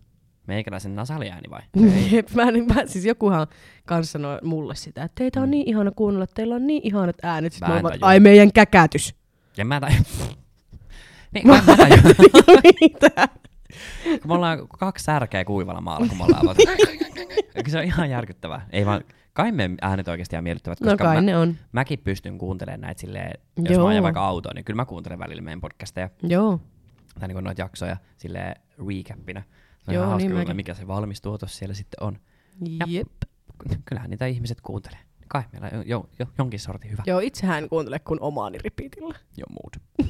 meikäläisen 0.48 0.96
nasaliääni 0.96 1.50
vai? 1.50 1.62
Jep, 2.12 2.30
mä, 2.32 2.44
mä, 2.76 2.86
siis 2.86 3.06
jokuhan 3.06 3.48
kanssa 3.86 4.12
sanoi 4.12 4.40
mulle 4.44 4.76
sitä, 4.76 5.04
että 5.04 5.16
teitä 5.16 5.42
on 5.42 5.48
Mm. 5.48 5.52
niin 5.52 5.70
ihana 5.70 5.92
kuunnella, 5.92 6.28
teillä 6.28 6.56
on 6.56 6.68
niin 6.68 6.82
ihanat 6.86 7.16
äänet. 7.24 7.54
Sitten 7.54 7.70
Mä 7.70 7.76
mä 7.76 7.84
vaan, 7.84 7.98
ai 8.02 8.20
meidän 8.20 8.52
käkätys. 8.54 9.16
Ja 9.58 9.66
mä 9.66 9.80
tajun. 9.82 10.06
niin, 11.34 11.48
mä, 11.48 11.62
mä 11.68 11.78
tajun. 11.78 12.00
Mitä? 12.82 13.28
kun 14.22 14.28
me 14.28 14.34
ollaan 14.34 14.68
kaksi 14.68 15.04
särkeä 15.04 15.46
kuivalla 15.46 15.82
maalla, 15.82 16.08
kun 16.08 16.18
me 16.18 16.24
ollaan. 16.24 16.56
Eikö 17.56 17.70
se 17.72 17.78
on 17.78 17.84
ihan 17.84 18.10
järkyttävää. 18.10 18.68
Ei 18.70 18.86
vaan, 18.86 19.04
kai 19.34 19.52
me 19.52 19.70
äänet 19.82 20.08
oikeasti 20.08 20.36
ihan 20.36 20.44
miellyttävät, 20.44 20.82
No 20.82 20.86
koska 20.92 21.04
kai 21.04 21.16
mä, 21.16 21.22
ne 21.22 21.38
on. 21.38 21.56
mäkin 21.72 22.00
pystyn 22.00 22.38
kuuntelemaan 22.38 22.82
näitä 22.82 23.02
silleen, 23.02 23.32
jos 23.58 23.70
Joo. 23.70 23.84
mä 23.84 23.90
ajan 23.90 24.04
vaikka 24.04 24.26
autoon, 24.26 24.56
niin 24.56 24.66
kyllä 24.66 24.76
mä 24.76 24.86
kuuntelen 24.86 25.20
välillä 25.20 25.42
meidän 25.42 25.62
podcasteja, 25.62 26.10
Joo. 26.24 26.60
tai 27.20 27.28
niin 27.28 27.44
noita 27.44 27.62
jaksoja 27.62 27.98
silleen 28.18 28.56
recapina. 28.88 29.42
Se 29.80 29.92
on 29.92 29.96
Joo, 29.96 30.04
ihan 30.04 30.10
hauska 30.10 30.30
niin 30.30 30.38
kuulla, 30.38 30.54
mikä 30.54 30.74
se 30.74 30.88
valmis 30.88 31.22
tuotos 31.22 31.58
siellä 31.58 31.74
sitten 31.76 32.04
on. 32.04 32.18
Ja- 32.80 32.86
Jep. 32.90 33.08
Kyllähän 33.86 34.10
niitä 34.10 34.26
ihmiset 34.26 34.62
kuuntelee. 34.62 35.00
Kai 35.28 35.44
meillä 35.52 35.70
on 35.80 35.88
jo, 35.88 36.10
jo, 36.20 36.26
jonkin 36.38 36.60
sortin 36.60 36.92
hyvä. 36.92 37.04
Joo, 37.06 37.20
itsehän 37.20 37.64
en 37.64 37.70
kuuntele 37.70 38.00
kuin 38.00 38.22
omaani 38.22 38.58
repeatillä. 38.58 39.16
Jo 39.38 39.46
mood. 39.50 40.08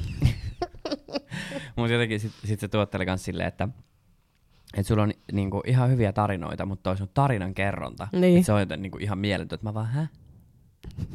Mutta 1.76 1.92
jotenkin 1.92 2.20
sit, 2.20 2.32
sit 2.44 2.60
se 2.60 2.68
tuotteli 2.68 3.06
kans 3.06 3.24
silleen, 3.24 3.48
että 3.48 3.68
et 4.76 4.86
sulla 4.86 5.02
on 5.02 5.12
niinku 5.32 5.62
ihan 5.66 5.90
hyviä 5.90 6.12
tarinoita, 6.12 6.66
mutta 6.66 6.82
toi 6.82 6.96
sun 6.96 7.08
tarinan 7.14 7.54
kerronta, 7.54 8.08
Niin. 8.12 8.38
et 8.38 8.46
se 8.46 8.52
on 8.52 8.60
joten 8.60 8.82
niinku 8.82 8.98
ihan 8.98 9.18
mieletön, 9.18 9.56
että 9.56 9.66
mä 9.66 9.74
vaan, 9.74 9.86
hä? 9.86 10.06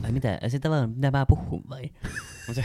Ai 0.04 0.12
mitä, 0.12 0.40
sitä 0.48 0.70
vaan, 0.70 0.90
mitä 0.90 1.12
mä 1.12 1.26
puhun 1.26 1.64
vai? 1.70 1.82
Mut, 2.48 2.56
se, 2.56 2.64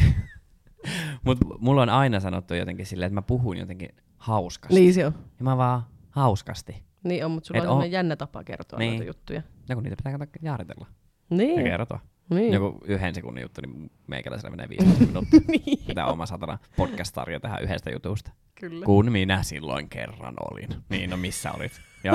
mut 1.25 1.39
mulla 1.59 1.83
on 1.83 1.89
aina 1.89 2.21
sanottu 2.21 2.55
jotenkin 2.55 2.87
silleen, 2.87 3.07
että 3.07 3.15
mä 3.15 3.23
puhun 3.23 3.57
jotenkin 3.57 3.89
hauskasti. 4.19 4.75
Niin 4.81 4.95
se 4.95 5.07
on. 5.07 5.13
Ja 5.39 5.45
mä 5.45 5.57
vaan 5.57 5.83
hauskasti. 6.11 6.83
Niin 7.05 7.25
on, 7.25 7.31
mutta 7.31 7.47
sulla 7.47 7.59
Et 7.59 7.65
on 7.65 7.69
semmoinen 7.71 7.93
jännä 7.93 8.17
tapa 8.17 8.45
kertoa 8.45 8.79
Niin. 8.79 8.91
noita 8.91 9.05
juttuja. 9.05 9.43
Ja 9.69 9.75
kun 9.75 9.85
niitä 9.85 9.97
pitää 9.97 10.27
jaaritella 10.43 10.87
ja 11.31 11.37
Niin. 11.37 11.65
kertoa. 11.65 12.01
niin. 12.31 12.53
Joku 12.53 12.81
yhden 12.85 13.15
sekunnin 13.15 13.43
juttu, 13.43 13.61
niin 13.61 13.91
meikäläisellä 14.07 14.51
menee 14.51 14.69
15 14.69 15.05
minuuttia. 15.07 15.41
niin. 15.67 15.99
Oma 16.07 16.27
satana 16.27 16.59
podcast-sarja 16.77 17.41
tähän 17.41 17.63
yhdestä 17.63 17.91
jutusta. 17.91 18.31
Kyllä. 18.61 18.85
Kun 18.87 19.13
minä 19.13 19.43
silloin 19.43 19.89
kerran 19.89 20.35
olin. 20.51 20.69
Niin, 20.89 21.11
no 21.11 21.17
missä 21.17 21.53
olit? 21.53 21.73
Ja 22.05 22.13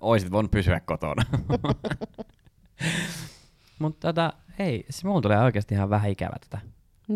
oisit 0.00 0.30
voinut 0.30 0.50
pysyä 0.50 0.80
kotona. 0.80 1.22
Mutta 3.78 4.08
tota, 4.08 4.32
ei, 4.58 4.84
siis 4.90 5.04
mulla 5.04 5.20
tulee 5.20 5.38
oikeasti 5.38 5.74
ihan 5.74 5.90
vähän 5.90 6.10
ikävä 6.10 6.36
tätä. 6.50 6.58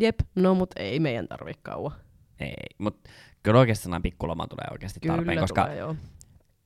Jep, 0.01 0.21
no 0.35 0.55
mut 0.55 0.71
ei 0.77 1.01
meidän 1.01 1.29
tarvi 1.29 1.53
kauan. 1.63 1.93
Ei, 2.41 2.55
mutta 2.79 3.11
kyllä 3.43 3.61
oikeasti 3.61 3.83
sellainen 3.83 4.03
pikkuloma 4.03 4.47
tulee 4.47 4.67
oikeasti 4.71 5.01
tarpeen, 5.01 5.29
Kyllä 5.29 5.41
koska 5.41 5.63
tulee, 5.63 5.77
joo. 5.79 5.97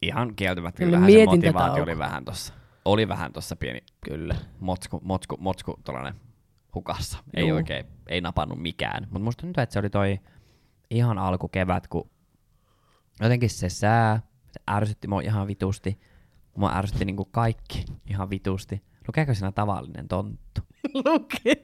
ihan 0.02 0.34
kieltämättä 0.36 0.78
Kyllä 0.78 0.96
kyllähän 0.98 1.12
se 1.12 1.24
motivaatio 1.26 1.82
oli 1.82 1.98
vähän 1.98 2.24
tossa. 2.24 2.54
Oli 2.84 3.08
vähän 3.08 3.32
tossa 3.32 3.56
pieni 3.56 3.80
Kyllä. 4.04 4.36
motsku, 4.60 5.00
motsku, 5.04 5.36
motsku 5.40 5.80
tuollainen 5.84 6.14
hukassa. 6.74 7.18
Ei 7.34 7.48
Juu. 7.48 7.56
oikein, 7.56 7.86
ei 8.08 8.20
napannut 8.20 8.62
mikään. 8.62 9.02
Mutta 9.10 9.24
musta 9.24 9.40
tuntuu, 9.40 9.62
että 9.62 9.72
se 9.72 9.78
oli 9.78 9.90
toi 9.90 10.20
ihan 10.90 11.18
alkukevät, 11.18 11.88
kun 11.88 12.10
jotenkin 13.20 13.50
se 13.50 13.68
sää, 13.68 14.22
se 14.52 14.60
ärsytti 14.70 15.08
mua 15.08 15.20
ihan 15.20 15.46
vitusti. 15.46 16.00
Mua 16.56 16.72
ärsytti 16.76 17.04
niinku 17.04 17.24
kaikki 17.24 17.84
ihan 18.06 18.30
vitusti. 18.30 18.82
Lukeeko 19.08 19.34
siinä 19.34 19.52
tavallinen 19.52 20.08
tonttu? 20.08 20.60
Lukee. 21.04 21.62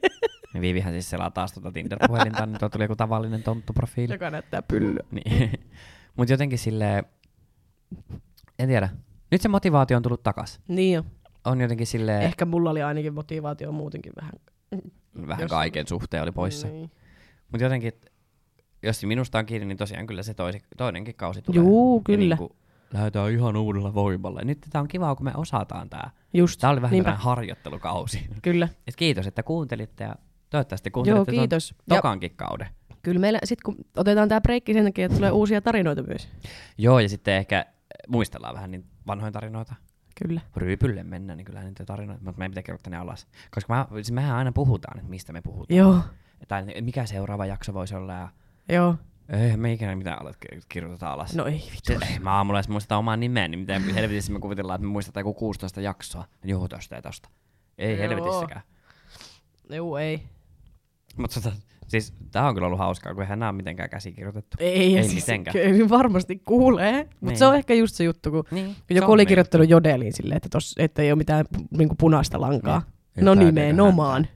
Ja 0.53 0.61
Viivihän 0.61 0.93
siis 0.93 1.09
selaa 1.09 1.31
taas 1.31 1.53
tuota 1.53 1.71
Tinder-puhelinta, 1.71 2.45
niin 2.45 2.59
tuo 2.59 2.69
tuli 2.69 2.83
joku 2.83 2.95
tavallinen 2.95 3.43
tonttu-profiili. 3.43 4.13
Joka 4.13 4.29
näyttää 4.29 4.61
pyllyä. 4.61 5.03
Niin. 5.11 5.51
Mut 6.17 6.29
jotenkin 6.29 6.59
silleen, 6.59 7.03
en 8.59 8.67
tiedä. 8.67 8.89
Nyt 9.31 9.41
se 9.41 9.49
motivaatio 9.49 9.97
on 9.97 10.03
tullut 10.03 10.23
takas. 10.23 10.59
Niin 10.67 10.95
jo. 10.95 11.03
On 11.45 11.61
jotenkin 11.61 11.87
silleen, 11.87 12.21
Ehkä 12.21 12.45
mulla 12.45 12.69
oli 12.69 12.81
ainakin 12.83 13.13
motivaatio 13.13 13.71
muutenkin 13.71 14.13
vähän. 14.21 14.31
vähän 15.27 15.41
jos- 15.41 15.49
kaiken 15.49 15.87
suhteen 15.87 16.23
oli 16.23 16.31
poissa. 16.31 16.67
Niin. 16.67 16.91
Mutta 17.51 17.63
jotenkin, 17.63 17.91
jos 18.83 19.03
minusta 19.05 19.39
on 19.39 19.45
kiinni, 19.45 19.65
niin 19.65 19.77
tosiaan 19.77 20.07
kyllä 20.07 20.23
se 20.23 20.33
toisi, 20.33 20.59
toinenkin 20.77 21.15
kausi 21.15 21.41
tulee. 21.41 21.57
Juu, 21.63 21.97
Ja 21.97 22.01
kyllä. 22.03 22.35
Niinku, 22.35 22.55
lähdetään 22.93 23.31
ihan 23.31 23.55
uudella 23.57 23.93
voimalla. 23.93 24.39
Ja 24.39 24.45
nyt 24.45 24.57
tämä 24.69 24.81
on 24.81 24.87
kiva, 24.87 25.15
kun 25.15 25.25
me 25.25 25.31
osataan 25.35 25.89
tämä. 25.89 26.03
Just. 26.33 26.59
Tämä 26.59 26.71
oli 26.73 26.81
vähän 26.81 26.91
Niinpä. 26.93 27.11
harjoittelukausi. 27.15 28.25
Kyllä. 28.41 28.69
Et 28.87 28.95
kiitos, 28.95 29.27
että 29.27 29.43
kuuntelitte 29.43 30.03
ja 30.03 30.15
toivottavasti 30.49 30.87
Joo, 30.89 30.93
kuuntelitte 30.93 31.31
ton 31.31 31.39
kiitos. 31.39 31.73
Ja 31.89 31.95
tokankin 31.95 32.31
kauden. 32.35 32.67
kyllä 33.01 33.19
meillä, 33.19 33.39
sit 33.43 33.61
kun 33.61 33.75
otetaan 33.97 34.29
tää 34.29 34.41
breikki 34.41 34.73
sen 34.73 34.85
takia, 34.85 35.05
että 35.05 35.15
tulee 35.17 35.31
uusia 35.41 35.61
tarinoita 35.61 36.03
myös. 36.03 36.29
Joo, 36.77 36.99
ja 36.99 37.09
sitten 37.09 37.33
ehkä 37.35 37.65
muistellaan 38.07 38.55
vähän 38.55 38.71
niin 38.71 38.85
vanhoja 39.07 39.31
tarinoita. 39.31 39.75
Kyllä. 40.23 40.41
Ryypylle 40.55 41.03
mennään, 41.03 41.37
niin 41.37 41.45
kyllä 41.45 41.63
niitä 41.63 41.85
tarinoita, 41.85 42.23
mutta 42.23 42.39
meidän 42.39 42.51
pitää 42.51 42.63
kirjoittaa 42.63 42.91
ne 42.91 42.97
alas. 42.97 43.27
Koska 43.55 43.73
mä, 43.73 43.87
siis 43.93 44.11
mehän 44.11 44.35
aina 44.35 44.51
puhutaan, 44.51 44.97
että 44.99 45.09
mistä 45.09 45.33
me 45.33 45.41
puhutaan. 45.41 45.77
Joo. 45.77 45.99
Tai 46.47 46.65
mikä 46.81 47.05
seuraava 47.05 47.45
jakso 47.45 47.73
voisi 47.73 47.95
olla. 47.95 48.13
Ja 48.13 48.29
Joo. 48.69 48.95
eihän 49.29 49.59
me 49.59 49.73
ikinä 49.73 49.95
mitään 49.95 50.21
alat 50.21 50.35
ki- 50.37 50.59
kirjoiteta 50.69 51.13
alas. 51.13 51.35
No 51.35 51.45
ei 51.45 51.69
vittu. 51.71 52.05
ei, 52.11 52.19
mä 52.19 52.31
aamulla 52.31 52.59
edes 52.59 52.69
muista 52.69 52.97
omaa 52.97 53.17
nimeä, 53.17 53.47
niin 53.47 53.59
miten 53.59 53.93
helvetissä 53.93 54.31
me 54.33 54.39
kuvitellaan, 54.39 54.75
että 54.75 54.87
me 54.87 54.91
muistetaan 54.91 55.21
joku 55.21 55.33
16 55.33 55.81
jaksoa. 55.81 56.25
Joo, 56.43 56.67
tosta 56.67 56.95
ja 56.95 57.01
tosta. 57.01 57.29
Ei 57.77 57.91
Joo. 57.97 58.01
helvetissäkään. 58.01 58.61
Joo, 59.69 59.97
ei. 59.97 60.23
Mutta 61.17 61.41
tota, 61.41 61.55
siis 61.91 62.13
tää 62.31 62.47
on 62.47 62.53
kyllä 62.53 62.65
ollut 62.67 62.79
hauskaa, 62.79 63.13
kun 63.13 63.23
eihän 63.23 63.39
nää 63.39 63.49
ole 63.49 63.55
mitenkään 63.55 63.89
käsikirjoitettu. 63.89 64.57
Ei, 64.59 64.97
Ei 64.97 65.03
siis 65.03 65.15
mitenkään. 65.27 65.53
kyllä 65.53 65.89
varmasti 65.89 66.41
kuulee. 66.45 67.03
Mutta 67.03 67.25
Niin. 67.25 67.37
se 67.37 67.45
on 67.45 67.55
ehkä 67.55 67.73
just 67.73 67.95
se 67.95 68.03
juttu, 68.03 68.31
kun 68.31 68.43
Niin, 68.51 68.75
joku 68.89 69.11
oli 69.11 69.25
kirjoittanut 69.25 69.69
jodeliin 69.69 70.13
silleen, 70.13 70.37
että, 70.37 70.49
tos, 70.51 70.75
että 70.79 71.01
ei 71.01 71.11
ole 71.11 71.17
mitään 71.17 71.45
niinku 71.77 71.95
punaista 71.95 72.41
lankaa. 72.41 72.81
Niin. 73.15 73.25
No 73.25 73.33
nimenomaan. 73.33 74.27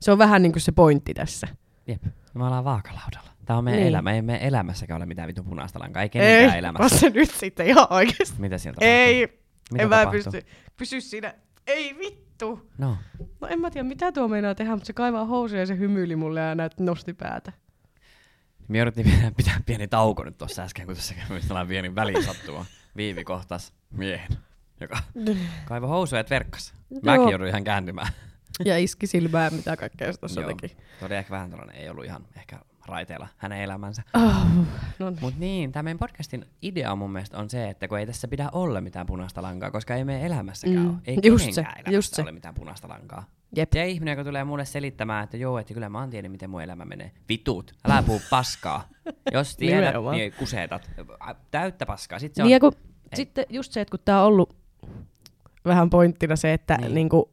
Se 0.00 0.12
on 0.12 0.18
vähän 0.18 0.42
niin 0.42 0.52
kuin 0.52 0.62
se 0.62 0.72
pointti 0.72 1.14
tässä. 1.14 1.48
Jep. 1.86 2.02
Me 2.34 2.44
ollaan 2.44 2.64
vaakalaudalla. 2.64 3.30
Tää 3.44 3.56
on 3.58 3.64
meidän 3.64 3.80
Niin. 3.80 3.88
elämä. 3.88 4.12
Ei 4.12 4.22
meidän 4.22 4.42
elämässäkään 4.48 4.96
ole 4.96 5.06
mitään 5.06 5.28
vitun 5.28 5.44
punaista 5.44 5.78
lankaa. 5.78 6.02
Ei 6.02 6.08
kenenkään 6.08 6.54
Ei, 6.54 6.58
elämässä. 6.58 6.82
vasta 6.94 7.10
nyt 7.10 7.30
sitten 7.30 7.66
ihan 7.66 7.86
oikeasti. 7.90 8.40
Mitä 8.40 8.56
tapahtuu? 8.58 8.88
Ei, 8.88 9.26
Mitä 9.72 9.82
en 9.82 9.88
mä 9.88 9.96
tapahtuu? 9.96 10.32
pysty. 10.32 10.50
Pysy 10.76 11.00
siinä. 11.00 11.34
Ei 11.66 11.96
vittu. 11.98 12.29
No. 12.78 12.96
No 13.40 13.48
en 13.48 13.60
mä 13.60 13.70
tiedä, 13.70 13.88
mitä 13.88 14.12
tuo 14.12 14.28
meinaa 14.28 14.54
tehdä, 14.54 14.72
mutta 14.72 14.86
se 14.86 14.92
kaivaa 14.92 15.24
housuja 15.24 15.62
ja 15.62 15.66
se 15.66 15.78
hymyili 15.78 16.16
mulle 16.16 16.40
ja 16.40 16.54
näyt 16.54 16.80
nosti 16.80 17.14
päätä. 17.14 17.52
Me 18.68 18.78
jouduttiin 18.78 19.10
pitää, 19.10 19.30
pitää 19.36 19.60
pieni 19.66 19.88
tauko 19.88 20.24
nyt 20.24 20.38
tuossa 20.38 20.62
äsken, 20.62 20.86
kun 20.86 20.94
tässä 20.94 21.14
kävi 21.14 21.40
sellainen 21.40 21.68
pieni 21.68 21.94
välisattuma. 21.94 22.66
Viivi 22.96 23.24
kohtas 23.24 23.72
miehen, 23.90 24.30
joka 24.80 24.98
kaivoi 25.68 25.88
housuja 25.88 26.20
et 26.20 26.30
verkkas. 26.30 26.74
Mäkin 27.02 27.28
jouduin 27.28 27.48
ihan 27.48 27.64
kääntymään. 27.64 28.12
Ja 28.64 28.78
iski 28.78 29.06
silmää, 29.06 29.50
mitä 29.50 29.76
kaikkea 29.76 30.12
se 30.12 30.18
tuossa 30.20 30.42
teki. 30.42 30.76
Se 30.98 31.04
oli 31.04 31.14
ehkä 31.14 31.30
vähän 31.30 31.50
tällainen, 31.50 31.76
ei 31.76 31.88
ollut 31.88 32.04
ihan 32.04 32.26
ehkä 32.36 32.60
raiteilla 32.86 33.28
hänen 33.36 33.60
elämänsä. 33.60 34.02
Oh, 34.14 34.46
no 34.98 35.10
niin. 35.10 35.18
Mut 35.20 35.34
niin, 35.38 35.72
tämä 35.72 35.82
meidän 35.82 35.98
podcastin 35.98 36.44
idea 36.62 36.96
mun 36.96 37.10
mielestä 37.12 37.38
on 37.38 37.50
se, 37.50 37.68
että 37.70 37.88
kun 37.88 37.98
ei 37.98 38.06
tässä 38.06 38.28
pidä 38.28 38.48
olla 38.52 38.80
mitään 38.80 39.06
punaista 39.06 39.42
lankaa, 39.42 39.70
koska 39.70 39.94
ei 39.94 40.04
meidän 40.04 40.22
elämässäkään 40.26 40.78
Mm, 40.84 40.88
ole. 40.90 40.96
Ei 41.06 41.18
just 41.22 41.52
se, 41.52 41.60
elämässä 41.60 41.90
just 41.90 42.14
se. 42.14 42.22
ole 42.22 42.32
mitään 42.32 42.54
punaista 42.54 42.88
lankaa. 42.88 43.24
Jep. 43.56 43.68
Se 43.72 43.88
ihminen, 43.88 44.12
joka 44.12 44.24
tulee 44.24 44.44
mulle 44.44 44.64
selittämään, 44.64 45.24
että 45.24 45.36
joo, 45.36 45.58
että 45.58 45.74
kyllä 45.74 45.88
mä 45.88 45.98
oon 46.00 46.10
tiennyt, 46.10 46.32
miten 46.32 46.50
mun 46.50 46.62
elämä 46.62 46.84
menee. 46.84 47.10
Vitut, 47.28 47.72
älä 47.88 48.02
puhu 48.02 48.20
paskaa. 48.30 48.88
Jos 49.32 49.56
tiedät, 49.56 49.80
Nimenomaan. 49.80 50.16
niin 50.16 50.32
kusetat. 50.38 50.90
Täyttä 51.50 51.86
paskaa. 51.86 52.18
Sitten 52.18 52.36
se 52.36 52.42
on, 52.42 52.46
Niin 52.46 52.52
ja 52.54 52.60
kun, 52.60 52.72
sitten 53.14 53.44
just 53.48 53.72
se, 53.72 53.80
että 53.80 53.90
kun 53.90 54.00
tää 54.04 54.20
on 54.20 54.26
ollut 54.26 54.56
vähän 55.64 55.90
pointtina 55.90 56.36
se, 56.36 56.52
että 56.52 56.74
Niin. 56.74 56.84
niin. 56.84 56.94
niinku, 56.94 57.30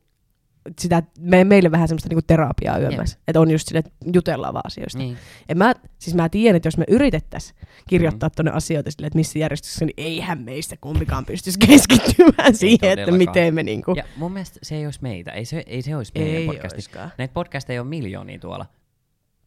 sitä, 0.79 1.03
me, 1.19 1.43
meille 1.43 1.71
vähän 1.71 1.87
semmoista 1.87 2.09
niinku 2.09 2.23
terapiaa 2.27 2.79
yömmässä. 2.79 3.19
Että 3.27 3.39
on 3.39 3.51
just 3.51 3.67
sille, 3.67 3.79
että 3.79 3.91
jutellaan 4.13 4.53
vaan 4.53 4.65
asioista. 4.65 4.97
niin. 4.99 5.17
En 5.49 5.57
mä, 5.57 5.73
siis 5.99 6.15
mä 6.15 6.29
tiedän, 6.29 6.55
että 6.55 6.67
jos 6.67 6.77
me 6.77 6.85
yritettäisiin 6.87 7.57
kirjoittaa 7.89 8.29
mm. 8.29 8.33
tuonne 8.35 8.51
asioita 8.51 8.91
silleen, 8.91 9.07
että 9.07 9.17
missä 9.17 9.39
järjestyksessä, 9.39 9.85
niin 9.85 9.93
eihän 9.97 10.41
meistä 10.41 10.75
kumpikaan 10.81 11.25
pystyisi 11.25 11.59
keskittymään 11.67 12.55
siihen, 12.55 12.99
että 12.99 13.11
miten 13.11 13.53
me 13.55 13.63
niinku... 13.63 13.93
Ja 13.95 14.03
mun 14.15 14.31
mielestä 14.31 14.59
se 14.63 14.75
ei 14.75 14.85
olisi 14.85 14.99
meitä. 15.01 15.31
Ei 15.31 15.45
se, 15.45 15.63
ei 15.67 15.81
se 15.81 15.95
olisi 15.95 16.11
meidän 16.15 16.35
ei 16.35 16.45
podcasti. 16.47 16.77
oiskaan. 16.77 17.11
Näitä 17.17 17.33
podcasteja 17.33 17.81
on 17.81 17.87
miljoonia 17.87 18.39
tuolla. 18.39 18.65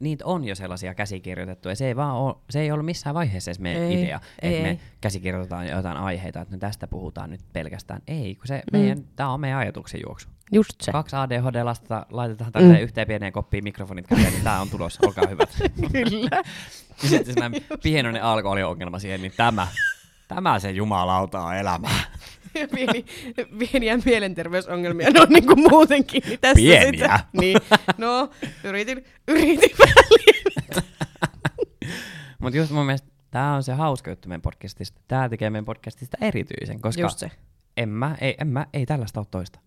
Niitä 0.01 0.27
on 0.27 0.45
jo 0.45 0.55
sellaisia 0.55 0.95
käsikirjoitettuja. 0.95 1.75
Se 1.75 1.87
ei, 1.87 1.97
vaan 1.97 2.17
ole, 2.17 2.35
se 2.51 2.61
ei 2.61 2.71
ollut 2.73 2.87
missään 2.87 3.15
vaiheessa 3.15 3.51
edes 3.51 3.61
meidän 3.61 3.83
Ei, 3.83 4.03
idea, 4.03 4.21
että 4.43 4.63
me 4.63 4.79
käsikirjoitetaan 5.01 5.69
jotain 5.69 5.97
aiheita, 5.97 6.41
että 6.41 6.55
no 6.55 6.59
tästä 6.59 6.87
puhutaan 6.87 7.31
nyt 7.31 7.41
pelkästään. 7.53 8.03
Ei, 8.09 8.35
kun 8.35 8.47
se 8.47 8.63
Mm. 8.73 8.79
meidän, 8.79 9.05
tää 9.17 9.29
on 9.29 9.41
meidän 9.41 9.59
ajatuksen 9.59 10.01
juoksu. 10.07 10.29
Just 10.53 10.81
se. 10.81 10.93
Kaksi 10.93 11.17
ADHD-lasta 11.17 12.07
laitetaan 12.11 12.53
tänne 12.53 12.75
Mm. 12.77 12.81
yhteen 12.83 13.07
pieneen 13.07 13.33
koppiin 13.33 13.65
mikrofonit 13.65 14.07
käteen, 14.07 14.33
niin 14.33 14.45
tää 14.45 14.61
on 14.61 14.71
tulossa, 14.71 15.07
olkaa 15.07 15.27
hyvät. 15.29 15.51
Kyllä. 15.93 16.43
ja 17.03 17.09
sitten 17.09 17.35
sellainen 17.35 17.63
pienoinen 17.83 18.23
alkoholiongelma 18.23 18.99
siihen, 18.99 19.23
niin 19.23 19.33
tämä, 19.37 19.67
tämä 20.29 20.59
se 20.59 20.71
jumalauta 20.71 21.41
on 21.41 21.57
elämää. 21.57 22.01
Pieni, 22.75 23.05
pieniä 23.59 23.99
mielenterveysongelmia, 24.05 25.11
no 25.11 25.27
niin 25.29 25.47
kuin 25.47 25.61
muutenkin. 25.71 26.23
Niin 26.27 26.39
tässä 26.41 26.55
Pieniä? 26.57 26.91
Sitä, 26.93 27.21
niin, 27.41 27.59
no, 27.99 28.31
yritin, 28.65 29.05
yritin. 29.29 29.71
Mutta 32.39 32.57
just 32.59 32.71
mun 32.73 32.87
mielestä 32.87 33.09
tää 33.31 33.55
on 33.55 33.63
se 33.63 33.73
hauska 33.73 34.11
juttu 34.11 34.29
meidän 34.29 34.43
podcastista. 34.43 35.01
Tää 35.09 35.29
tekee 35.29 35.51
meidän 35.51 35.65
podcastista 35.65 36.17
erityisen, 36.21 36.81
koska 36.81 37.03
Just 37.03 37.19
se. 37.19 37.31
en 37.77 37.89
mä, 37.89 38.17
ei, 38.21 38.35
en 38.41 38.49
mä, 38.49 38.67
ei 38.73 38.87
tällaista 38.87 39.21
ole 39.21 39.27
toista. 39.31 39.61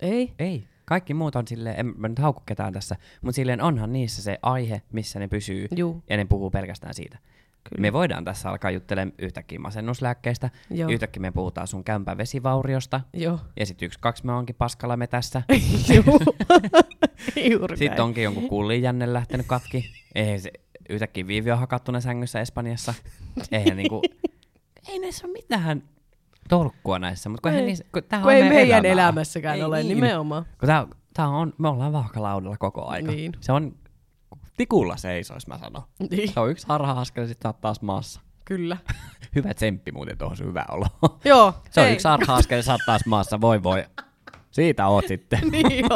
Ei. 0.00 0.32
Ei. 0.38 0.64
Kaikki 0.84 1.14
muut 1.14 1.36
on 1.36 1.48
silleen, 1.48 1.80
en 1.80 1.94
mä 1.96 2.08
nyt 2.08 2.18
haukku 2.18 2.42
ketään 2.46 2.72
tässä, 2.72 2.96
mutta 3.22 3.36
silleen 3.36 3.62
onhan 3.62 3.92
niissä 3.92 4.22
se 4.22 4.38
aihe, 4.42 4.82
missä 4.92 5.18
ne 5.18 5.28
pysyy, 5.28 5.68
Juu, 5.76 6.02
ja 6.10 6.16
ne 6.16 6.24
puhuu 6.24 6.50
pelkästään 6.50 6.94
siitä. 6.94 7.18
kyllä. 7.64 7.80
Me 7.80 7.92
voidaan 7.92 8.24
tässä 8.24 8.50
alkaa 8.50 8.70
juttelemaan 8.70 9.14
yhtäkkiä 9.18 9.58
masennuslääkkeistä, 9.58 10.50
Joo. 10.70 10.90
yhtäkkiä 10.90 11.20
me 11.20 11.30
puhutaan 11.32 11.66
sun 11.66 11.84
kämpän 11.84 12.18
vesivauriosta, 12.18 13.00
Joo. 13.12 13.38
ja 13.56 13.66
sitten 13.66 13.86
yksi, 13.86 13.98
kaksi 14.00 14.26
me 14.26 14.32
onkin 14.32 14.56
paskalla 14.58 14.96
me 14.96 15.06
tässä. 15.06 15.42
Sitten 17.74 18.00
onkin 18.04 18.24
jonkun 18.24 18.48
kullin 18.48 18.82
jänne 18.82 19.12
lähtenyt 19.12 19.46
katki. 19.46 19.90
Eihän 20.14 20.40
se 20.40 20.52
yhtäkkiä 20.88 21.26
Viivi 21.26 21.50
on 21.50 21.58
hakattuna 21.58 22.00
sängyssä 22.00 22.40
Espanjassa. 22.40 22.94
Eihän 23.52 23.76
niinku, 23.76 24.02
ei 24.88 24.98
näissä 24.98 25.26
ole 25.26 25.32
mitään 25.32 25.82
tolkkua 26.48 26.98
näissä, 26.98 27.28
mutta 27.28 27.48
kun, 27.50 27.58
Ei. 27.58 27.66
niissä, 27.66 27.84
kun, 27.92 28.02
Kun 28.02 28.22
on 28.22 28.32
ei 28.32 28.42
meidän 28.42 28.54
meidän 28.56 28.84
elämässäkään 28.86 29.56
Ei 29.56 29.62
ole, 29.62 29.82
niin. 29.82 29.88
nimenomaan. 29.88 30.44
Kun 30.60 30.66
tää, 30.66 30.86
Tää 31.14 31.28
on, 31.28 31.52
me 31.58 31.68
ollaan 31.68 31.92
vaakalaudalla 31.92 32.56
koko 32.56 32.86
aika. 32.86 33.12
Niin. 33.12 33.32
Se 33.40 33.52
on 33.52 33.76
tikulla 34.56 34.96
seisois, 34.96 35.46
mä 35.46 35.58
sanon. 35.58 35.82
Niin. 36.10 36.32
Se 36.32 36.40
on 36.40 36.50
yksi 36.50 36.66
harha-askel, 36.68 37.26
sit 37.26 37.38
sä 37.42 37.52
taas 37.52 37.82
maassa. 37.82 38.20
Kyllä. 38.44 38.76
Hyvä 39.34 39.54
tsemppi 39.54 39.92
muuten 39.92 40.18
tuohon 40.18 40.36
sun 40.36 40.46
hyvä 40.46 40.64
olo. 40.68 40.86
Joo. 41.24 41.54
Se 41.70 41.80
on 41.80 41.86
ei. 41.86 41.92
yksi 41.92 42.08
harha-askel, 42.08 42.62
sä 42.62 42.76
taas 42.86 43.06
maassa. 43.06 43.40
Voi 43.40 43.62
voi. 43.62 43.84
Siitä 44.50 44.86
oot 44.86 45.06
sitten. 45.08 45.40
niin. 45.52 45.86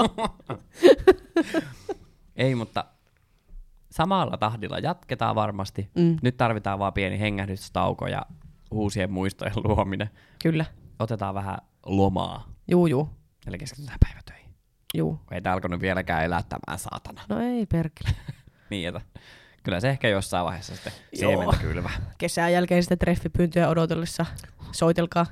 Ei, 2.36 2.54
mutta 2.54 2.84
samalla 3.90 4.36
tahdilla 4.36 4.78
jatketaan 4.78 5.34
varmasti. 5.34 5.90
Mm, 5.94 6.16
Nyt 6.22 6.36
tarvitaan 6.36 6.78
vaan 6.78 6.92
pieni 6.92 7.20
hengähdystauko 7.20 8.06
ja 8.06 8.22
uusien 8.70 9.12
muistojen 9.12 9.52
luominen. 9.64 10.10
kyllä. 10.42 10.64
Otetaan 10.98 11.34
vähän 11.34 11.58
lomaa. 11.86 12.48
Juu, 12.70 12.86
juu. 12.86 13.08
Eli 13.46 13.58
keskitytään 13.58 13.98
päivätöihin. 14.04 14.50
Juu. 14.94 15.20
Ei 15.30 15.40
tää 15.42 15.52
alkanut 15.52 15.80
vieläkään 15.80 16.24
elättämään 16.24 16.78
saatana. 16.78 17.22
No 17.28 17.40
ei 17.40 17.66
perkele. 17.66 18.10
Niin, 18.70 18.88
että 18.88 19.00
kyllä 19.62 19.80
se 19.80 19.88
ehkä 19.90 20.08
jossain 20.08 20.44
vaiheessa 20.46 20.74
sitten 20.74 20.92
siementä 21.14 21.56
kylvää. 21.56 21.90
Kesän 22.18 22.52
jälkeen 22.52 22.82
sitten 22.82 22.98
treffipyyntöjä 22.98 23.68
odotellessa. 23.68 24.26
Soitelkaa. 24.72 25.26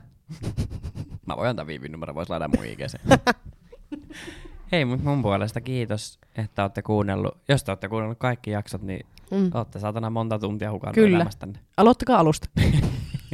Mä 1.26 1.36
voin 1.36 1.48
antaa 1.50 1.66
viivin 1.66 1.92
numero, 1.92 2.14
vois 2.14 2.30
laittaa 2.30 2.48
mun 2.56 2.66
IGC. 2.66 2.94
Hei, 4.72 4.84
mut 4.84 5.02
mun 5.02 5.22
puolesta 5.22 5.60
kiitos, 5.60 6.18
että 6.36 6.62
olette 6.62 6.82
kuunnellut. 6.82 7.38
Jos 7.48 7.64
te 7.64 7.70
olette 7.70 7.88
kuunnellut 7.88 8.18
kaikki 8.18 8.50
jaksot, 8.50 8.82
niin 8.82 9.06
Mm. 9.30 9.50
olette 9.54 9.78
saatana 9.78 10.10
monta 10.10 10.38
tuntia 10.38 10.70
hukannut 10.72 10.94
Kyllä. 10.94 11.16
elämästänne. 11.16 11.58
Aloittakaa 11.76 12.18
alusta. 12.18 12.48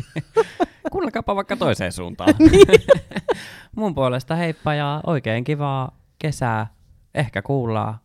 Kuunnelkaapa 0.93 1.37
vaikka 1.37 1.57
toiseen 1.57 1.93
suuntaan. 1.93 2.35
mun 3.77 3.95
puolesta 3.95 4.35
heippa 4.37 4.75
ja 4.75 5.01
oikein 5.07 5.45
kivaa 5.45 5.97
kesää. 6.19 6.67
Ehkä 7.15 7.43
kuullaan. 7.43 7.99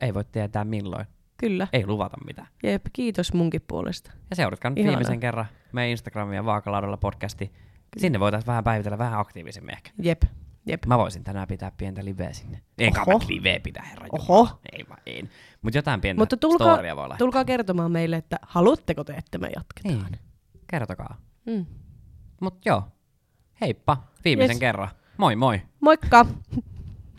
Ei 0.00 0.14
voi 0.14 0.24
tietää 0.24 0.64
milloin. 0.64 1.06
Kyllä. 1.36 1.68
Ei 1.72 1.86
luvata 1.86 2.16
mitään. 2.26 2.48
Jep, 2.62 2.86
kiitos 2.92 3.32
munkin 3.32 3.62
puolesta. 3.68 4.12
Ja 4.30 4.36
seuratkaa 4.36 4.70
nyt 4.70 4.84
viimeisen 4.86 5.20
kerran 5.20 5.46
meidän 5.72 5.90
Instagramia 5.90 6.44
Vaakalaudalla 6.44 6.96
podcasti. 6.96 7.52
Sinne 7.96 8.20
voitaisiin 8.20 8.46
vähän 8.46 8.64
päivitellä 8.64 8.98
vähän 8.98 9.20
aktiivisemmin 9.20 9.74
ehkä. 9.74 9.90
Jep. 10.02 10.22
Jep. 10.66 10.86
Mä 10.86 10.98
voisin 10.98 11.24
tänään 11.24 11.48
pitää 11.48 11.72
pientä 11.76 12.04
liveä 12.04 12.32
sinne. 12.32 12.60
Enkä 12.78 13.02
Oho. 13.02 13.18
mä 13.18 13.24
liveä 13.28 13.60
pitää, 13.60 13.82
herra 13.82 14.06
Oho. 14.12 14.38
Jumala. 14.38 14.58
Ei 14.72 14.84
mä 14.88 14.96
en. 15.06 15.30
Mut 15.62 15.74
jotain 15.74 16.00
pientä 16.00 16.20
Mutta 16.20 16.36
tulkaa, 16.36 16.74
storia 16.74 16.96
voi 16.96 17.02
laittaa. 17.08 17.18
tulkaa 17.18 17.44
kertomaan 17.44 17.92
meille, 17.92 18.16
että 18.16 18.38
haluatteko 18.42 19.04
te, 19.04 19.12
että 19.12 19.38
me 19.38 19.50
jatketaan. 19.56 20.12
Niin. 20.12 20.20
Kertokaa. 20.66 21.16
Mm. 21.46 21.66
Mut 22.40 22.64
joo. 22.64 22.82
Heippa. 23.60 23.96
Viimeisen 24.24 24.54
Yes. 24.54 24.60
kerran. 24.60 24.88
Moi 25.18 25.36
moi. 25.36 25.62
Moikka! 25.80 26.26